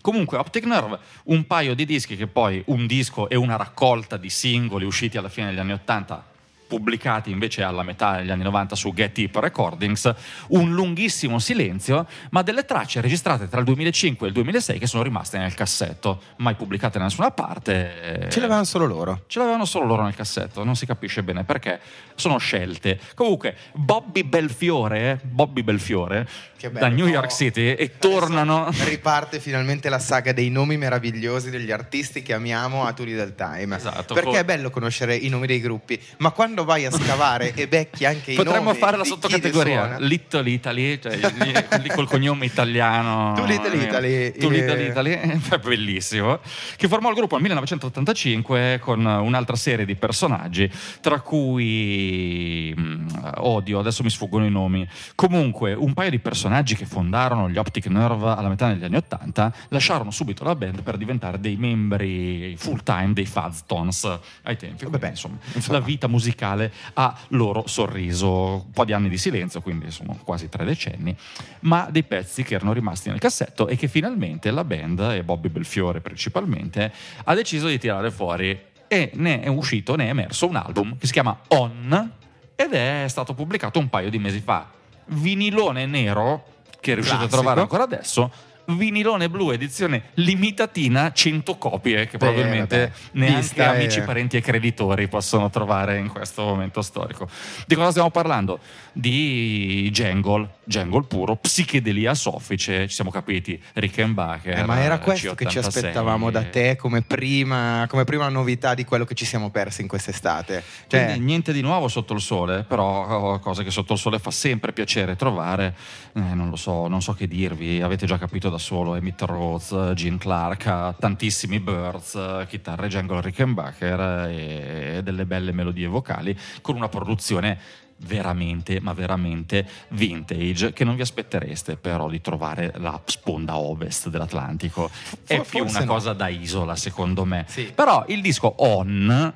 Comunque, 0.00 0.38
Optic 0.38 0.64
Nerve, 0.64 0.96
un 1.24 1.48
paio 1.48 1.74
di 1.74 1.84
dischi 1.84 2.14
che 2.14 2.28
poi 2.28 2.62
un 2.66 2.86
disco 2.86 3.28
e 3.28 3.34
una 3.34 3.56
raccolta 3.56 4.16
di 4.16 4.30
singoli 4.30 4.84
usciti 4.84 5.16
alla 5.18 5.28
fine 5.28 5.48
degli 5.48 5.58
anni 5.58 5.72
80 5.72 6.24
pubblicati 6.66 7.30
invece 7.30 7.62
alla 7.62 7.82
metà 7.82 8.16
degli 8.16 8.30
anni 8.30 8.42
90 8.42 8.74
su 8.74 8.92
Get 8.92 9.16
Hip 9.18 9.36
Recordings, 9.36 10.12
un 10.48 10.72
lunghissimo 10.72 11.38
silenzio, 11.38 12.06
ma 12.30 12.42
delle 12.42 12.64
tracce 12.64 13.00
registrate 13.00 13.48
tra 13.48 13.58
il 13.58 13.64
2005 13.66 14.26
e 14.26 14.28
il 14.28 14.34
2006 14.34 14.78
che 14.78 14.86
sono 14.86 15.02
rimaste 15.02 15.38
nel 15.38 15.54
cassetto, 15.54 16.20
mai 16.36 16.54
pubblicate 16.54 16.98
da 16.98 17.04
nessuna 17.04 17.30
parte. 17.30 18.28
Ce 18.30 18.40
l'avevano 18.40 18.64
solo 18.64 18.86
loro. 18.86 19.22
Ce 19.26 19.38
l'avevano 19.38 19.64
solo 19.64 19.86
loro 19.86 20.02
nel 20.02 20.14
cassetto, 20.14 20.64
non 20.64 20.76
si 20.76 20.86
capisce 20.86 21.22
bene 21.22 21.44
perché. 21.44 21.80
Sono 22.14 22.38
scelte. 22.38 22.98
Comunque, 23.14 23.56
Bobby 23.72 24.22
Belfiore, 24.22 25.10
eh, 25.10 25.18
Bobby 25.24 25.62
Belfiore 25.62 26.26
bello. 26.70 26.78
da 26.78 26.88
New 26.88 27.06
York 27.06 27.32
City 27.32 27.66
e 27.66 27.72
adesso 27.72 27.92
tornano. 27.98 28.70
Riparte 28.84 29.40
finalmente 29.40 29.88
la 29.88 29.98
saga 29.98 30.32
dei 30.32 30.50
nomi 30.50 30.76
meravigliosi 30.76 31.50
degli 31.50 31.70
artisti 31.70 32.22
che 32.22 32.32
amiamo 32.32 32.84
a 32.84 32.92
Tuli 32.92 33.12
del 33.12 33.34
Time. 33.34 33.76
Esatto, 33.76 34.14
Perché 34.14 34.40
è 34.40 34.44
bello 34.44 34.70
conoscere 34.70 35.16
i 35.16 35.28
nomi 35.28 35.46
dei 35.46 35.60
gruppi, 35.60 36.00
ma 36.18 36.30
quando 36.30 36.53
vai 36.62 36.84
a 36.84 36.92
scavare 36.92 37.52
e 37.54 37.66
becchi 37.66 38.04
anche 38.04 38.30
i 38.30 38.36
nomi. 38.36 38.46
Potremmo 38.46 38.74
fare 38.74 38.96
la 38.96 39.02
di 39.02 39.08
chi 39.08 39.14
li 39.16 39.20
sottocategoria 39.22 39.80
suona- 39.80 39.98
Little 39.98 40.48
Italy, 40.50 41.00
cioè 41.00 41.18
quelli 41.18 41.88
col 41.88 42.06
cognome 42.06 42.44
italiano. 42.44 43.32
Tu 43.34 43.44
Little 43.44 43.76
Italy, 43.76 44.32
Tu 44.32 44.46
eh. 44.46 44.50
Little 44.50 44.82
Italy, 44.84 45.10
è 45.50 45.58
bellissimo. 45.58 46.38
Che 46.76 46.86
formò 46.86 47.08
il 47.08 47.16
gruppo 47.16 47.34
nel 47.34 47.42
1985 47.42 48.78
con 48.80 49.04
un'altra 49.04 49.56
serie 49.56 49.84
di 49.84 49.96
personaggi, 49.96 50.70
tra 51.00 51.20
cui 51.20 52.74
mm, 52.78 53.08
odio, 53.38 53.78
adesso 53.78 54.02
mi 54.02 54.10
sfuggono 54.10 54.44
i 54.46 54.50
nomi. 54.50 54.86
Comunque, 55.14 55.72
un 55.72 55.94
paio 55.94 56.10
di 56.10 56.18
personaggi 56.18 56.76
che 56.76 56.84
fondarono 56.84 57.48
gli 57.48 57.56
Optic 57.56 57.86
Nerve 57.86 58.30
alla 58.30 58.48
metà 58.48 58.68
degli 58.68 58.84
anni 58.84 58.96
80 58.96 59.52
lasciarono 59.68 60.10
subito 60.10 60.44
la 60.44 60.54
band 60.54 60.82
per 60.82 60.96
diventare 60.96 61.40
dei 61.40 61.56
membri 61.56 62.54
full 62.58 62.82
time 62.82 63.12
dei 63.12 63.26
Faztones 63.26 64.04
ai 64.42 64.56
tempi. 64.56 64.84
Quindi, 64.84 64.98
Vabbè, 64.98 65.08
insomma, 65.10 65.36
insomma. 65.52 65.78
la 65.78 65.84
vita 65.84 66.06
musicale 66.06 66.42
ha 66.44 67.18
loro 67.28 67.66
sorriso. 67.66 68.64
Un 68.66 68.70
po' 68.72 68.84
di 68.84 68.92
anni 68.92 69.08
di 69.08 69.18
silenzio, 69.18 69.60
quindi 69.60 69.90
sono 69.90 70.18
quasi 70.24 70.48
tre 70.48 70.64
decenni, 70.64 71.16
ma 71.60 71.88
dei 71.90 72.02
pezzi 72.02 72.42
che 72.42 72.54
erano 72.54 72.72
rimasti 72.72 73.08
nel 73.08 73.18
cassetto 73.18 73.68
e 73.68 73.76
che 73.76 73.88
finalmente 73.88 74.50
la 74.50 74.64
band, 74.64 75.00
e 75.00 75.22
Bobby 75.22 75.48
Belfiore 75.48 76.00
principalmente, 76.00 76.92
ha 77.24 77.34
deciso 77.34 77.66
di 77.68 77.78
tirare 77.78 78.10
fuori 78.10 78.58
e 78.86 79.10
ne 79.14 79.40
è 79.40 79.48
uscito, 79.48 79.96
ne 79.96 80.06
è 80.06 80.08
emerso 80.10 80.46
un 80.46 80.56
album 80.56 80.96
che 80.98 81.06
si 81.06 81.12
chiama 81.12 81.38
On 81.48 82.12
ed 82.54 82.72
è 82.72 83.06
stato 83.08 83.34
pubblicato 83.34 83.78
un 83.78 83.88
paio 83.88 84.10
di 84.10 84.18
mesi 84.18 84.40
fa. 84.40 84.68
Vinilone 85.06 85.86
nero, 85.86 86.46
che 86.80 86.94
riuscite 86.94 87.24
a 87.24 87.28
trovare 87.28 87.60
ancora 87.60 87.82
adesso. 87.82 88.30
Vinilone 88.66 89.28
blu 89.28 89.50
edizione 89.50 90.10
limitatina 90.14 91.12
100 91.12 91.56
copie 91.56 92.06
che 92.06 92.18
probabilmente 92.18 92.78
vabbè. 92.78 92.92
neanche 93.12 93.40
Vista 93.40 93.70
amici, 93.70 94.00
parenti 94.02 94.36
e 94.36 94.40
creditori 94.40 95.08
possono 95.08 95.50
trovare 95.50 95.98
in 95.98 96.08
questo 96.08 96.42
momento 96.42 96.82
storico. 96.82 97.28
Di 97.66 97.74
cosa 97.74 97.90
stiamo 97.90 98.10
parlando? 98.10 98.58
Di 98.92 99.90
Jangle. 99.92 100.48
Jungle 100.64 101.04
puro, 101.04 101.36
psichedelia 101.36 102.14
soffice, 102.14 102.88
ci 102.88 102.94
siamo 102.94 103.10
capiti, 103.10 103.60
Rickenbacker. 103.74 104.58
Eh, 104.58 104.64
ma 104.64 104.80
era 104.80 104.96
eh, 104.96 105.00
questo 105.00 105.34
che 105.34 105.46
ci 105.46 105.58
C86. 105.58 105.66
aspettavamo 105.66 106.30
da 106.30 106.44
te 106.44 106.76
come 106.76 107.02
prima, 107.02 107.86
come 107.88 108.04
prima 108.04 108.28
novità 108.28 108.74
di 108.74 108.84
quello 108.84 109.04
che 109.04 109.14
ci 109.14 109.24
siamo 109.24 109.50
persi 109.50 109.82
in 109.82 109.88
quest'estate. 109.88 110.62
Cioè, 110.86 111.04
Quindi 111.04 111.24
niente 111.24 111.52
di 111.52 111.60
nuovo 111.60 111.88
sotto 111.88 112.14
il 112.14 112.20
sole, 112.20 112.64
però 112.64 113.06
oh, 113.06 113.38
cose 113.38 113.62
che 113.62 113.70
sotto 113.70 113.92
il 113.92 113.98
sole 113.98 114.18
fa 114.18 114.30
sempre 114.30 114.72
piacere 114.72 115.16
trovare. 115.16 115.74
Eh, 116.14 116.20
non 116.20 116.48
lo 116.48 116.56
so, 116.56 116.88
non 116.88 117.02
so 117.02 117.12
che 117.12 117.26
dirvi, 117.26 117.82
avete 117.82 118.06
già 118.06 118.18
capito 118.18 118.48
da 118.48 118.58
solo, 118.58 118.94
Emmett 118.94 119.20
Rhodes, 119.22 119.92
Gene 119.94 120.18
Clark, 120.18 120.96
tantissimi 120.98 121.60
Birds, 121.60 122.46
chitarre 122.48 122.88
Jungle 122.88 123.20
Rickenbacker 123.20 124.28
eh, 124.28 124.96
e 124.96 125.02
delle 125.02 125.26
belle 125.26 125.52
melodie 125.52 125.86
vocali 125.86 126.36
con 126.60 126.76
una 126.76 126.88
produzione 126.88 127.58
veramente, 128.04 128.80
ma 128.80 128.92
veramente 128.92 129.66
vintage 129.88 130.72
che 130.72 130.84
non 130.84 130.94
vi 130.94 131.02
aspettereste 131.02 131.76
però 131.76 132.08
di 132.08 132.20
trovare 132.20 132.72
la 132.76 133.00
sponda 133.04 133.56
ovest 133.56 134.08
dell'Atlantico. 134.08 134.90
È 135.26 135.40
più 135.42 135.64
una 135.64 135.80
no. 135.80 135.86
cosa 135.86 136.12
da 136.12 136.28
isola, 136.28 136.76
secondo 136.76 137.24
me. 137.24 137.44
Sì. 137.48 137.72
Però 137.74 138.04
il 138.08 138.20
disco 138.20 138.54
On 138.58 139.34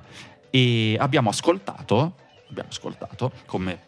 e 0.51 0.97
abbiamo 0.99 1.31
ascoltato, 1.31 2.15
abbiamo 2.49 2.69
ascoltato 2.71 3.33
come 3.47 3.87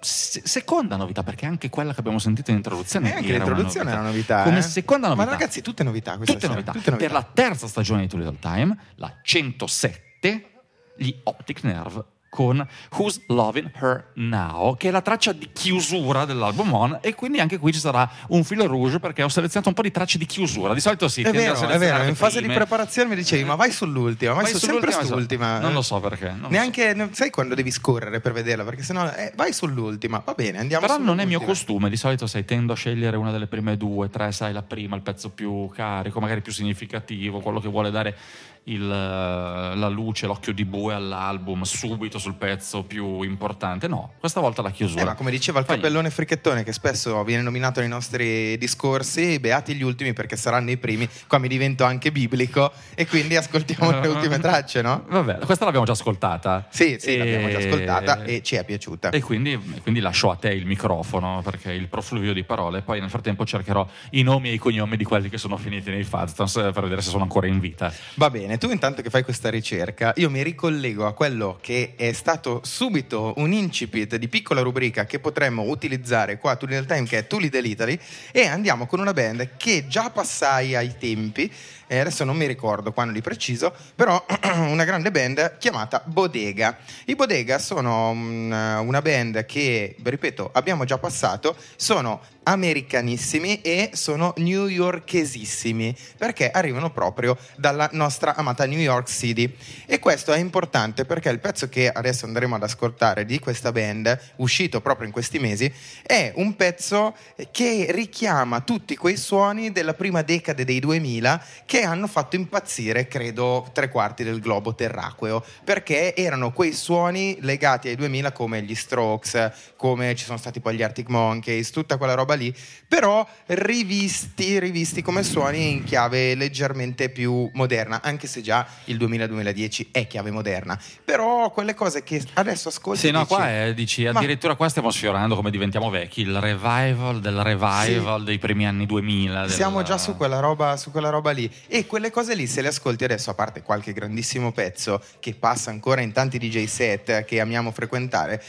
se- 0.00 0.42
seconda 0.44 0.96
novità, 0.96 1.22
perché 1.22 1.46
anche 1.46 1.68
quella 1.70 1.92
che 1.94 2.00
abbiamo 2.00 2.18
sentito 2.18 2.50
in 2.50 2.56
introduzione 2.56 3.12
E 3.12 3.16
anche 3.16 3.34
era 3.34 3.44
l'introduzione 3.44 3.90
una 3.90 3.98
è 3.98 4.00
una 4.00 4.10
novità. 4.10 4.42
Come 4.42 4.58
eh? 4.58 4.62
seconda 4.62 5.08
novità. 5.08 5.24
Ma 5.26 5.30
ragazzi, 5.30 5.62
tutte 5.62 5.82
novità 5.84 6.16
questa 6.16 6.34
Tutte 6.34 6.48
novità. 6.48 6.72
tutte 6.72 6.90
novità. 6.90 7.08
Per 7.08 7.14
la 7.14 7.28
terza 7.32 7.66
stagione 7.66 8.02
di 8.02 8.08
Too 8.08 8.18
Little 8.18 8.38
Time, 8.40 8.76
la 8.96 9.14
107, 9.22 10.50
gli 10.96 11.14
Optic 11.24 11.62
Nerve 11.64 12.04
con 12.32 12.66
Who's 12.96 13.20
Loving 13.26 13.70
Her 13.78 14.12
Now, 14.14 14.74
che 14.78 14.88
è 14.88 14.90
la 14.90 15.02
traccia 15.02 15.32
di 15.32 15.50
chiusura 15.52 16.24
dell'album 16.24 16.72
On, 16.72 16.98
e 17.02 17.14
quindi 17.14 17.40
anche 17.40 17.58
qui 17.58 17.74
ci 17.74 17.78
sarà 17.78 18.10
un 18.28 18.42
filo 18.42 18.66
rouge 18.66 19.00
perché 19.00 19.22
ho 19.22 19.28
selezionato 19.28 19.68
un 19.68 19.74
po' 19.74 19.82
di 19.82 19.90
tracce 19.90 20.16
di 20.16 20.24
chiusura. 20.24 20.72
Di 20.72 20.80
solito 20.80 21.08
sì, 21.08 21.20
È 21.20 21.30
vero, 21.30 21.68
è 21.68 21.76
vero, 21.76 22.04
in 22.04 22.14
fase 22.14 22.40
di 22.40 22.48
preparazione 22.48 23.10
mi 23.10 23.16
dicevi, 23.16 23.44
ma 23.44 23.54
vai 23.54 23.70
sull'ultima, 23.70 24.32
vai, 24.32 24.44
Vai 24.44 24.52
su, 24.52 24.58
sempre 24.60 24.92
sull'ultima, 24.92 25.06
sull'ultima. 25.06 25.58
Non 25.58 25.74
lo 25.74 25.82
so 25.82 26.00
perché. 26.00 26.34
so. 26.40 26.48
Neanche, 26.48 26.94
non- 26.94 27.12
sai 27.12 27.28
quando 27.28 27.54
devi 27.54 27.70
scorrere 27.70 28.20
per 28.20 28.32
vederla? 28.32 28.64
Perché 28.64 28.82
sennò 28.82 29.06
eh, 29.10 29.32
vai 29.36 29.52
sull'ultima, 29.52 30.22
va 30.24 30.32
bene, 30.32 30.56
andiamo 30.58 30.86
Però 30.86 30.96
non 30.98 31.20
è 31.20 31.26
mio 31.26 31.38
sull'ultima. 31.38 31.46
costume, 31.46 31.90
di 31.90 31.96
solito 31.98 32.26
sai, 32.26 32.46
tendo 32.46 32.72
a 32.72 32.76
scegliere 32.76 33.18
una 33.18 33.30
delle 33.30 33.46
prime 33.46 33.76
due, 33.76 34.08
tre, 34.08 34.32
sai, 34.32 34.54
la 34.54 34.62
prima, 34.62 34.96
il 34.96 35.02
pezzo 35.02 35.28
più 35.28 35.68
carico, 35.68 36.18
magari 36.18 36.40
più 36.40 36.50
significativo, 36.52 37.40
quello 37.40 37.60
che 37.60 37.68
vuole 37.68 37.90
dare 37.90 38.16
il, 38.64 38.82
eh, 38.82 39.76
la 39.76 39.88
luce, 39.88 40.26
l'occhio 40.26 40.52
di 40.52 40.64
bue 40.64 40.94
all'album 40.94 41.62
subito 41.62 42.18
sul 42.18 42.34
pezzo 42.34 42.84
più 42.84 43.22
importante. 43.22 43.88
No, 43.88 44.12
questa 44.18 44.40
volta 44.40 44.62
la 44.62 44.70
chiusura. 44.70 45.02
Eh, 45.02 45.04
ma 45.04 45.14
come 45.14 45.30
diceva 45.30 45.58
il 45.60 45.66
capellone 45.66 46.10
fricchettone 46.10 46.62
che 46.62 46.72
spesso 46.72 47.22
viene 47.24 47.42
nominato 47.42 47.80
nei 47.80 47.88
nostri 47.88 48.56
discorsi, 48.58 49.38
beati 49.40 49.74
gli 49.74 49.82
ultimi 49.82 50.12
perché 50.12 50.36
saranno 50.36 50.70
i 50.70 50.76
primi, 50.76 51.08
qua 51.26 51.38
mi 51.38 51.48
divento 51.48 51.84
anche 51.84 52.12
biblico 52.12 52.72
e 52.94 53.06
quindi 53.06 53.36
ascoltiamo 53.36 54.00
le 54.00 54.06
ultime 54.08 54.38
tracce, 54.38 54.82
no? 54.82 55.04
Vabbè, 55.08 55.38
questa 55.38 55.64
l'abbiamo 55.64 55.86
già 55.86 55.92
ascoltata. 55.92 56.66
Sì, 56.70 56.96
sì, 56.98 57.14
E- 57.14 57.18
l'abbiamo 57.18 57.48
già 57.50 57.58
ascoltata 57.58 58.22
e 58.22 58.42
ci 58.42 58.56
è 58.56 58.64
piaciuta. 58.64 59.10
E 59.10 59.20
quindi, 59.20 59.58
quindi 59.82 60.00
lascio 60.00 60.30
a 60.30 60.36
te 60.36 60.50
il 60.52 60.66
microfono 60.66 61.40
perché 61.42 61.72
il 61.72 61.88
profluvio 61.88 62.32
di 62.32 62.44
parole. 62.44 62.82
Poi 62.82 63.00
nel 63.00 63.10
frattempo 63.10 63.44
cercherò 63.44 63.86
i 64.10 64.22
nomi 64.22 64.50
e 64.50 64.52
i 64.52 64.58
cognomi 64.58 64.96
di 64.96 65.04
quelli 65.04 65.28
che 65.28 65.38
sono 65.38 65.56
finiti 65.56 65.90
nei 65.90 66.04
Faztons 66.04 66.52
per 66.52 66.80
vedere 66.82 67.02
se 67.02 67.10
sono 67.10 67.22
ancora 67.22 67.46
in 67.46 67.58
vita. 67.58 67.92
Va 68.14 68.30
bene, 68.30 68.51
tu 68.58 68.70
intanto 68.70 69.02
che 69.02 69.10
fai 69.10 69.22
questa 69.22 69.50
ricerca, 69.50 70.12
io 70.16 70.28
mi 70.28 70.42
ricollego 70.42 71.06
a 71.06 71.12
quello 71.12 71.58
che 71.60 71.94
è 71.96 72.12
stato 72.12 72.60
subito 72.64 73.34
un 73.36 73.52
incipit 73.52 74.16
di 74.16 74.28
piccola 74.28 74.60
rubrica 74.60 75.06
che 75.06 75.18
potremmo 75.18 75.62
utilizzare 75.62 76.38
qua 76.38 76.52
a 76.52 76.56
Tuli 76.56 76.74
del 76.74 76.86
Time, 76.86 77.04
che 77.04 77.18
è 77.18 77.26
Tuli 77.26 77.48
dell'Italy, 77.48 77.98
e 78.32 78.46
andiamo 78.46 78.86
con 78.86 79.00
una 79.00 79.12
band 79.12 79.56
che 79.56 79.86
già 79.88 80.10
passai 80.10 80.74
ai 80.74 80.96
tempi, 80.98 81.50
e 81.86 81.98
adesso 81.98 82.24
non 82.24 82.36
mi 82.36 82.46
ricordo 82.46 82.92
quando 82.92 83.12
di 83.12 83.20
preciso, 83.20 83.74
però 83.94 84.24
una 84.66 84.84
grande 84.84 85.10
band 85.10 85.58
chiamata 85.58 86.02
Bodega. 86.04 86.78
I 87.04 87.14
Bodega 87.14 87.58
sono 87.58 88.10
una 88.10 89.02
band 89.02 89.44
che, 89.44 89.96
ripeto, 90.02 90.50
abbiamo 90.52 90.84
già 90.84 90.96
passato, 90.98 91.54
sono 91.76 92.20
americanissimi 92.44 93.60
e 93.60 93.90
sono 93.92 94.34
newyorkesissimi 94.36 95.94
perché 96.16 96.50
arrivano 96.50 96.90
proprio 96.90 97.36
dalla 97.56 97.88
nostra 97.92 98.34
amata 98.34 98.66
New 98.66 98.78
York 98.78 99.08
City. 99.08 99.54
E 99.86 99.98
questo 99.98 100.32
è 100.32 100.38
importante 100.38 101.04
perché 101.04 101.28
il 101.28 101.40
pezzo 101.40 101.68
che 101.68 101.88
adesso 101.88 102.26
andremo 102.26 102.54
ad 102.54 102.62
ascoltare 102.62 103.24
di 103.24 103.38
questa 103.38 103.72
band 103.72 104.18
uscito 104.36 104.80
proprio 104.80 105.06
in 105.06 105.12
questi 105.12 105.38
mesi 105.38 105.72
è 106.02 106.32
un 106.36 106.56
pezzo 106.56 107.14
che 107.50 107.86
richiama 107.90 108.60
tutti 108.60 108.96
quei 108.96 109.16
suoni 109.16 109.72
della 109.72 109.94
prima 109.94 110.22
decade 110.22 110.64
dei 110.64 110.80
2000 110.80 111.44
che 111.66 111.82
hanno 111.82 112.06
fatto 112.06 112.36
impazzire 112.36 113.08
credo 113.08 113.68
tre 113.72 113.88
quarti 113.88 114.24
del 114.24 114.40
globo 114.40 114.74
terracqueo 114.74 115.44
perché 115.64 116.14
erano 116.14 116.52
quei 116.52 116.72
suoni 116.72 117.38
legati 117.40 117.88
ai 117.88 117.96
2000 117.96 118.32
come 118.32 118.62
gli 118.62 118.74
Strokes 118.74 119.50
come 119.76 120.14
ci 120.14 120.24
sono 120.24 120.38
stati 120.38 120.60
poi 120.60 120.76
gli 120.76 120.82
Arctic 120.82 121.08
Monkeys 121.08 121.70
tutta 121.70 121.96
quella 121.96 122.14
roba 122.14 122.31
lì 122.34 122.54
però 122.92 123.26
rivisti, 123.46 124.58
rivisti 124.58 125.00
come 125.00 125.22
suoni 125.22 125.70
in 125.70 125.84
chiave 125.84 126.34
leggermente 126.34 127.08
più 127.08 127.48
moderna, 127.54 128.02
anche 128.02 128.26
se 128.26 128.42
già 128.42 128.66
il 128.84 128.98
2000-2010 128.98 129.86
è 129.90 130.06
chiave 130.06 130.30
moderna. 130.30 130.78
Però 131.02 131.50
quelle 131.52 131.74
cose 131.74 132.02
che 132.02 132.22
adesso 132.34 132.68
ascolti 132.68 133.00
Sì, 133.00 133.10
no, 133.10 133.20
dici, 133.20 133.28
qua 133.34 133.48
è, 133.48 133.72
dici, 133.74 134.04
ma- 134.04 134.10
addirittura 134.18 134.56
qua 134.56 134.68
stiamo 134.68 134.90
sfiorando 134.90 135.34
come 135.34 135.50
diventiamo 135.50 135.88
vecchi, 135.88 136.20
il 136.20 136.38
revival 136.38 137.20
del 137.20 137.42
revival 137.42 138.24
dei 138.24 138.38
primi 138.38 138.66
anni 138.66 138.84
2000. 138.84 139.40
del- 139.46 139.50
Siamo 139.50 139.82
già 139.82 139.96
su 139.96 140.14
quella, 140.16 140.40
roba, 140.40 140.76
su 140.76 140.90
quella 140.90 141.08
roba 141.08 141.30
lì 141.30 141.50
e 141.68 141.86
quelle 141.86 142.10
cose 142.10 142.34
lì 142.34 142.46
se 142.46 142.60
le 142.60 142.68
ascolti 142.68 143.04
adesso, 143.04 143.30
a 143.30 143.34
parte 143.34 143.62
qualche 143.62 143.94
grandissimo 143.94 144.52
pezzo 144.52 145.02
che 145.18 145.34
passa 145.34 145.70
ancora 145.70 146.02
in 146.02 146.12
tanti 146.12 146.36
DJ 146.38 146.64
set 146.64 147.24
che 147.24 147.40
amiamo 147.40 147.70
frequentare, 147.72 148.42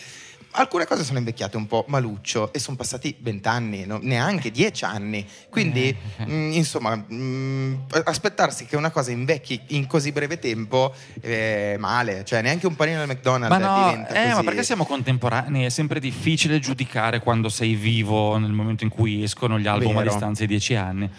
alcune 0.55 0.85
cose 0.85 1.03
sono 1.03 1.17
invecchiate 1.19 1.57
un 1.57 1.67
po' 1.67 1.85
maluccio 1.87 2.51
e 2.53 2.59
sono 2.59 2.75
passati 2.77 3.15
vent'anni, 3.19 3.85
no? 3.85 3.99
neanche 4.01 4.51
dieci 4.51 4.83
anni. 4.85 5.25
Quindi, 5.49 5.95
Eh. 6.17 6.25
mh, 6.25 6.51
insomma, 6.53 6.95
mh, 6.95 7.85
aspettarsi 8.05 8.65
che 8.65 8.75
una 8.75 8.91
cosa 8.91 9.11
invecchi 9.11 9.59
in 9.69 9.87
così 9.87 10.11
breve 10.11 10.39
tempo 10.39 10.93
è 11.21 11.75
male, 11.79 12.23
cioè 12.25 12.41
neanche 12.41 12.67
un 12.67 12.75
panino 12.75 13.01
al 13.01 13.07
McDonald's 13.07 13.57
Ma 13.57 13.65
no, 13.65 13.89
diventa 13.89 14.13
eh, 14.13 14.23
così. 14.23 14.35
ma 14.35 14.43
perché 14.43 14.63
siamo 14.63 14.85
contemporanei? 14.85 15.65
È 15.65 15.69
sempre 15.69 15.99
difficile 15.99 16.59
giudicare 16.59 17.19
quando 17.19 17.49
sei 17.49 17.75
vivo 17.75 18.37
nel 18.37 18.51
momento 18.51 18.83
in 18.83 18.89
cui 18.89 19.23
escono 19.23 19.59
gli 19.59 19.67
album 19.67 19.91
a 19.97 19.99
Vero. 20.01 20.11
distanza 20.11 20.41
di 20.41 20.47
dieci 20.47 20.75
anni. 20.75 21.09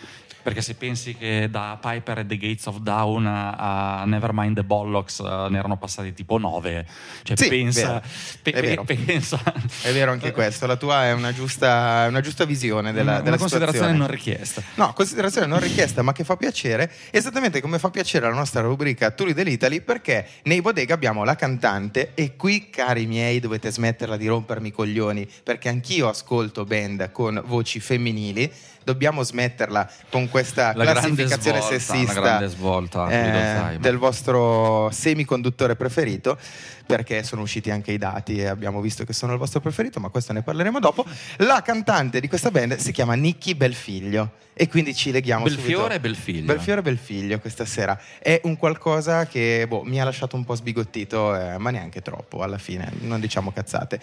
Perché 0.45 0.61
se 0.61 0.75
pensi 0.75 1.17
che 1.17 1.49
da 1.51 1.79
Piper 1.81 2.19
e 2.19 2.27
The 2.27 2.37
Gates 2.37 2.67
of 2.67 2.81
Dawn 2.81 3.27
a 3.27 4.05
Nevermind 4.05 4.55
the 4.57 4.63
Bollocks 4.63 5.21
eh, 5.21 5.47
ne 5.49 5.57
erano 5.59 5.79
passati 5.79 6.13
tipo 6.13 6.37
nove, 6.37 6.87
cioè 7.23 7.35
Sì, 7.35 7.49
pensa, 7.49 8.03
pe- 8.43 8.51
È 8.53 8.61
vero. 8.61 8.85
pe- 8.85 8.95
pensa. 9.03 9.41
È 9.81 9.91
vero 9.91 10.13
anche 10.13 10.33
questo, 10.33 10.67
la 10.67 10.77
tua 10.77 11.07
è 11.07 11.13
una 11.13 11.33
giusta, 11.33 12.05
una 12.09 12.21
giusta 12.21 12.45
visione 12.45 12.93
della, 12.93 13.13
una, 13.13 13.21
della 13.21 13.29
una 13.31 13.39
considerazione 13.39 13.93
non 13.95 14.07
richiesta. 14.07 14.63
No, 14.75 14.93
considerazione 14.93 15.47
non 15.47 15.61
richiesta, 15.61 16.03
ma 16.03 16.13
che 16.13 16.25
fa 16.25 16.37
piacere, 16.37 16.93
esattamente 17.11 17.63
come 17.63 17.79
fa 17.79 17.89
piacere 17.89 18.29
la 18.29 18.35
nostra 18.35 18.61
rubrica 18.61 19.11
Turi 19.13 19.33
dell'Italy, 19.33 19.81
perché 19.81 20.29
nei 20.43 20.61
bodega 20.61 20.93
abbiamo 20.93 21.25
la 21.25 21.37
cantante 21.37 22.13
e 22.13 22.37
qui, 22.37 22.69
cari 22.69 23.07
miei, 23.07 23.41
dovete 23.41 23.71
smetterla 23.71 24.19
di 24.19 24.27
rompermi 24.27 24.69
i 24.69 24.73
coglioni, 24.73 25.27
perché 25.43 25.71
anch'io 25.71 26.07
ascolto 26.09 26.65
band 26.67 27.11
con 27.13 27.43
voci 27.47 27.81
femminili. 27.81 28.53
Dobbiamo 28.85 29.23
smetterla 29.23 29.91
con 30.11 30.29
questa 30.29 30.73
La 30.75 30.85
classificazione 30.85 31.61
svolta, 31.61 31.79
sessista 31.79 32.47
svolta, 32.47 33.09
eh, 33.09 33.79
del 33.79 33.97
vostro 33.97 34.91
semiconduttore 34.91 35.75
preferito 35.75 36.39
perché 36.87 37.23
sono 37.23 37.43
usciti 37.43 37.71
anche 37.71 37.93
i 37.93 37.99
dati 37.99 38.39
e 38.39 38.47
abbiamo 38.47 38.81
visto 38.81 39.05
che 39.05 39.13
sono 39.13 39.33
il 39.33 39.39
vostro 39.39 39.61
preferito, 39.61 40.01
ma 40.01 40.09
questo 40.09 40.33
ne 40.33 40.43
parleremo 40.43 40.79
dopo. 40.81 41.05
La 41.39 41.63
cantante 41.63 42.21
di 42.21 42.29
questa 42.29 42.51
band 42.51 42.77
si 42.77 42.93
chiama 42.93 43.15
Nicky 43.15 43.55
Belfiglio 43.55 44.43
e 44.53 44.69
quindi 44.69 44.95
ci 44.95 45.11
leghiamo 45.11 45.45
Belfiore 45.45 45.71
subito. 45.71 45.93
e 45.93 46.01
Belfiglio. 46.01 46.45
Belfiore 46.45 46.81
e 46.81 46.83
Belfiglio 46.83 47.39
questa 47.41 47.65
sera. 47.65 47.99
È 48.19 48.41
un 48.45 48.57
qualcosa 48.57 49.27
che 49.27 49.67
boh, 49.67 49.83
mi 49.83 50.01
ha 50.01 50.05
lasciato 50.05 50.37
un 50.37 50.45
po' 50.45 50.55
sbigottito, 50.55 51.35
eh, 51.35 51.59
ma 51.59 51.71
neanche 51.71 52.03
troppo 52.03 52.43
alla 52.43 52.59
fine, 52.59 52.93
non 53.01 53.21
diciamo 53.21 53.53
cazzate. 53.53 54.01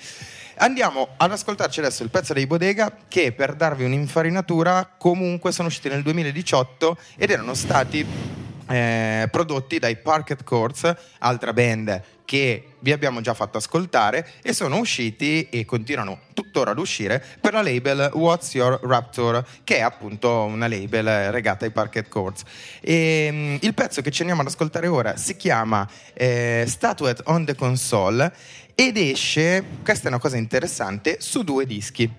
Andiamo 0.56 1.10
ad 1.18 1.32
ascoltarci 1.32 1.80
adesso 1.80 2.04
il 2.04 2.10
pezzo 2.10 2.34
dei 2.34 2.46
Bodega 2.46 2.96
che 3.08 3.32
per 3.32 3.56
darvi 3.56 3.84
un'infarinatura 3.84 4.92
comunque 4.98 5.52
sono 5.52 5.70
usciti 5.70 5.90
nel 5.90 6.04
2018 6.04 6.98
ed 7.16 7.32
erano 7.32 7.54
stati 7.54 8.41
eh, 8.72 9.28
prodotti 9.30 9.80
dai 9.80 9.98
Parket 9.98 10.44
Courts, 10.44 10.96
altra 11.20 11.54
band 11.54 12.02
che 12.32 12.76
vi 12.80 12.94
abbiamo 12.94 13.20
già 13.20 13.34
fatto 13.34 13.58
ascoltare 13.58 14.26
e 14.42 14.54
sono 14.54 14.78
usciti 14.78 15.50
e 15.50 15.66
continuano 15.66 16.20
tuttora 16.34 16.72
ad 16.72 16.80
uscire 16.80 17.22
per 17.42 17.52
la 17.52 17.62
label 17.62 18.10
What's 18.14 18.54
Your 18.54 18.80
Raptor 18.82 19.46
che 19.66 19.78
è 19.78 19.82
appunto 19.82 20.44
una 20.44 20.70
label 20.70 21.30
regata 21.32 21.66
ai 21.66 21.72
Parket 21.72 22.08
Courts. 22.08 22.44
E, 22.80 23.28
mm, 23.30 23.56
il 23.60 23.74
pezzo 23.74 24.02
che 24.02 24.12
ci 24.12 24.22
andiamo 24.22 24.44
ad 24.44 24.48
ascoltare 24.48 24.88
ora 24.88 25.18
si 25.18 25.36
chiama 25.36 25.86
eh, 26.14 26.64
Statuette 26.68 27.24
on 27.26 27.44
the 27.44 27.54
Console 27.54 28.32
ed 28.76 28.96
esce, 28.96 29.66
questa 29.84 30.06
è 30.06 30.08
una 30.08 30.20
cosa 30.20 30.38
interessante, 30.38 31.18
su 31.20 31.44
due 31.44 31.66
dischi 31.66 32.10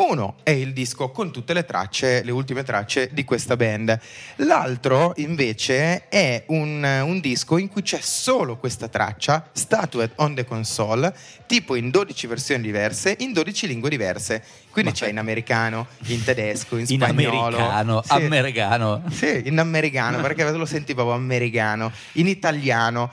Uno 0.00 0.36
è 0.42 0.48
il 0.50 0.72
disco 0.72 1.10
con 1.10 1.30
tutte 1.30 1.52
le 1.52 1.66
tracce, 1.66 2.22
le 2.24 2.30
ultime 2.30 2.62
tracce 2.62 3.10
di 3.12 3.22
questa 3.22 3.54
band. 3.54 3.98
L'altro 4.36 5.12
invece 5.16 6.08
è 6.08 6.44
un, 6.46 6.82
un 6.82 7.20
disco 7.20 7.58
in 7.58 7.68
cui 7.68 7.82
c'è 7.82 7.98
solo 8.00 8.56
questa 8.56 8.88
traccia, 8.88 9.50
Statuette 9.52 10.14
on 10.16 10.34
the 10.34 10.46
Console, 10.46 11.14
tipo 11.46 11.74
in 11.74 11.90
12 11.90 12.26
versioni 12.28 12.62
diverse, 12.62 13.14
in 13.18 13.34
12 13.34 13.66
lingue 13.66 13.90
diverse. 13.90 14.42
Quindi 14.70 14.92
c'è 14.92 15.08
in 15.08 15.18
americano, 15.18 15.86
in 16.06 16.24
tedesco, 16.24 16.76
in 16.76 16.86
In 16.88 17.00
spagnolo. 17.02 17.56
americano, 17.58 18.02
Sì. 18.02 18.12
americano. 18.14 19.02
Sì, 19.10 19.42
in 19.44 19.58
americano, 19.58 20.20
perché 20.22 20.50
lo 20.50 20.64
senti 20.64 20.94
proprio 20.94 21.14
americano, 21.14 21.92
in 22.12 22.26
italiano. 22.26 23.10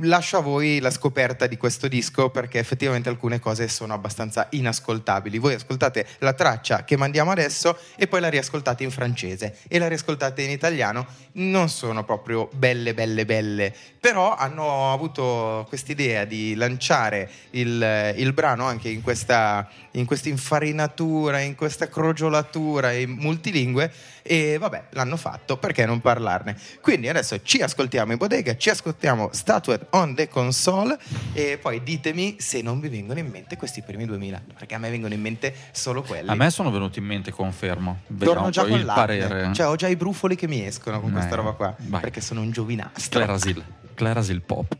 Lascio 0.00 0.38
a 0.38 0.40
voi 0.40 0.78
la 0.80 0.90
scoperta 0.90 1.46
di 1.46 1.58
questo 1.58 1.88
disco 1.88 2.30
perché 2.30 2.58
effettivamente 2.58 3.10
alcune 3.10 3.38
cose 3.38 3.68
sono 3.68 3.92
abbastanza 3.92 4.46
inascoltabili. 4.52 5.36
Voi 5.36 5.52
ascoltate 5.52 6.06
la 6.20 6.32
traccia 6.32 6.84
che 6.84 6.96
mandiamo 6.96 7.30
adesso 7.30 7.76
e 7.96 8.06
poi 8.06 8.20
la 8.20 8.30
riascoltate 8.30 8.82
in 8.82 8.90
francese 8.90 9.58
e 9.68 9.78
la 9.78 9.86
riascoltate 9.86 10.40
in 10.40 10.48
italiano. 10.48 11.06
Non 11.32 11.68
sono 11.68 12.02
proprio 12.02 12.48
belle, 12.54 12.94
belle, 12.94 13.26
belle, 13.26 13.74
però 14.00 14.34
hanno 14.34 14.90
avuto 14.90 15.66
quest'idea 15.68 16.24
di 16.24 16.54
lanciare 16.54 17.30
il, 17.50 18.14
il 18.16 18.32
brano 18.32 18.64
anche 18.64 18.88
in 18.88 19.02
questa, 19.02 19.68
in 19.90 20.06
infarinatura, 20.24 21.40
in 21.40 21.56
questa 21.56 21.88
crogiolatura 21.88 22.92
in 22.92 23.10
multilingue 23.10 23.92
e 24.26 24.56
vabbè, 24.58 24.84
l'hanno 24.90 25.16
fatto, 25.18 25.58
perché 25.58 25.84
non 25.84 26.00
parlarne? 26.00 26.56
Quindi 26.80 27.08
adesso 27.10 27.40
ci 27.42 27.60
ascoltiamo 27.60 28.12
in 28.12 28.18
bodega, 28.18 28.56
ci 28.56 28.70
ascoltiamo 28.70 29.28
Statuette 29.32 29.86
on 29.90 30.14
the 30.14 30.28
Console 30.28 30.96
e 31.34 31.58
poi 31.60 31.82
ditemi 31.82 32.36
se 32.38 32.62
non 32.62 32.80
vi 32.80 32.88
vengono 32.88 33.18
in 33.18 33.26
mente 33.28 33.56
questi 33.58 33.82
primi 33.82 34.06
2000, 34.06 34.42
perché 34.56 34.74
a 34.74 34.78
me 34.78 34.88
vengono 34.88 35.12
in 35.12 35.20
mente 35.20 35.54
solo 35.72 36.02
quelli. 36.02 36.30
A 36.30 36.34
me 36.34 36.48
sono 36.50 36.70
venuti 36.70 36.98
in 37.00 37.04
mente, 37.04 37.30
confermo. 37.32 38.00
Torno 38.18 38.48
già 38.48 38.62
con 38.64 38.78
il 38.78 38.86
parere. 38.86 39.52
Cioè 39.52 39.66
ho 39.68 39.76
già 39.76 39.88
i 39.88 39.96
brufoli 39.96 40.36
che 40.36 40.48
mi 40.48 40.64
escono 40.64 41.00
con 41.00 41.12
questa 41.12 41.32
Eh, 41.32 41.36
roba 41.36 41.52
qua, 41.52 41.74
vai. 41.80 42.00
perché 42.00 42.20
sono 42.22 42.40
un 42.40 42.50
giovinastro. 42.50 43.20
Clarasil, 43.20 43.62
Clarasil 43.94 44.40
Pop. 44.40 44.76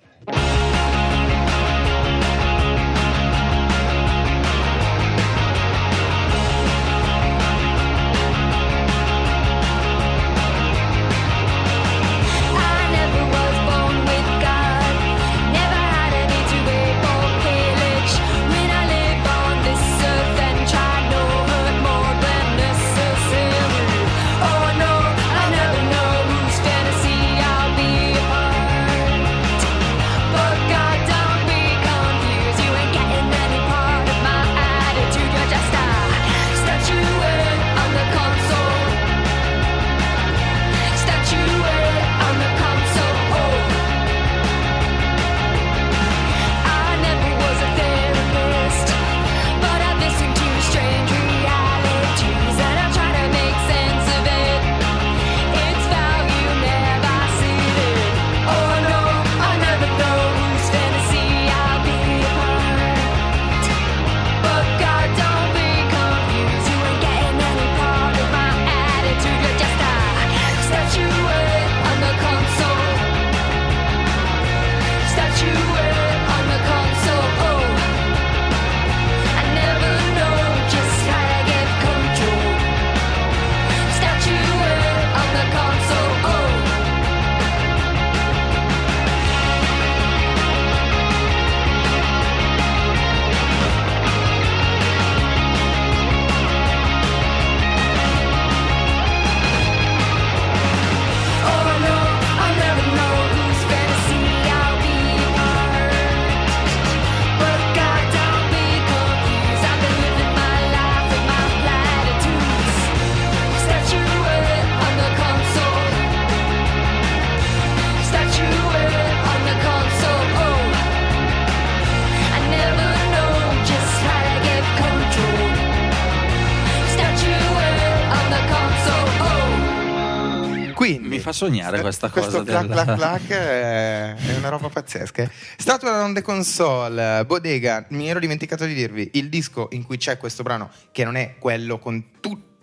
Sognare 131.34 131.80
questa 131.80 132.08
questo 132.08 132.38
cosa 132.38 132.44
clac 132.44 132.66
del- 132.66 132.72
clac 132.72 132.96
clac 132.96 133.28
è, 133.28 134.14
è 134.14 134.36
una 134.36 134.48
roba 134.48 134.68
pazzesca. 134.68 135.28
Statua 135.56 136.02
on 136.02 136.14
the 136.14 136.22
console, 136.22 137.24
bodega. 137.26 137.84
Mi 137.88 138.08
ero 138.08 138.20
dimenticato 138.20 138.64
di 138.64 138.72
dirvi 138.74 139.10
il 139.14 139.28
disco 139.28 139.68
in 139.72 139.84
cui 139.84 139.96
c'è 139.98 140.16
questo 140.16 140.42
brano, 140.42 140.70
che 140.92 141.04
non 141.04 141.16
è 141.16 141.34
quello 141.38 141.78
con 141.78 142.02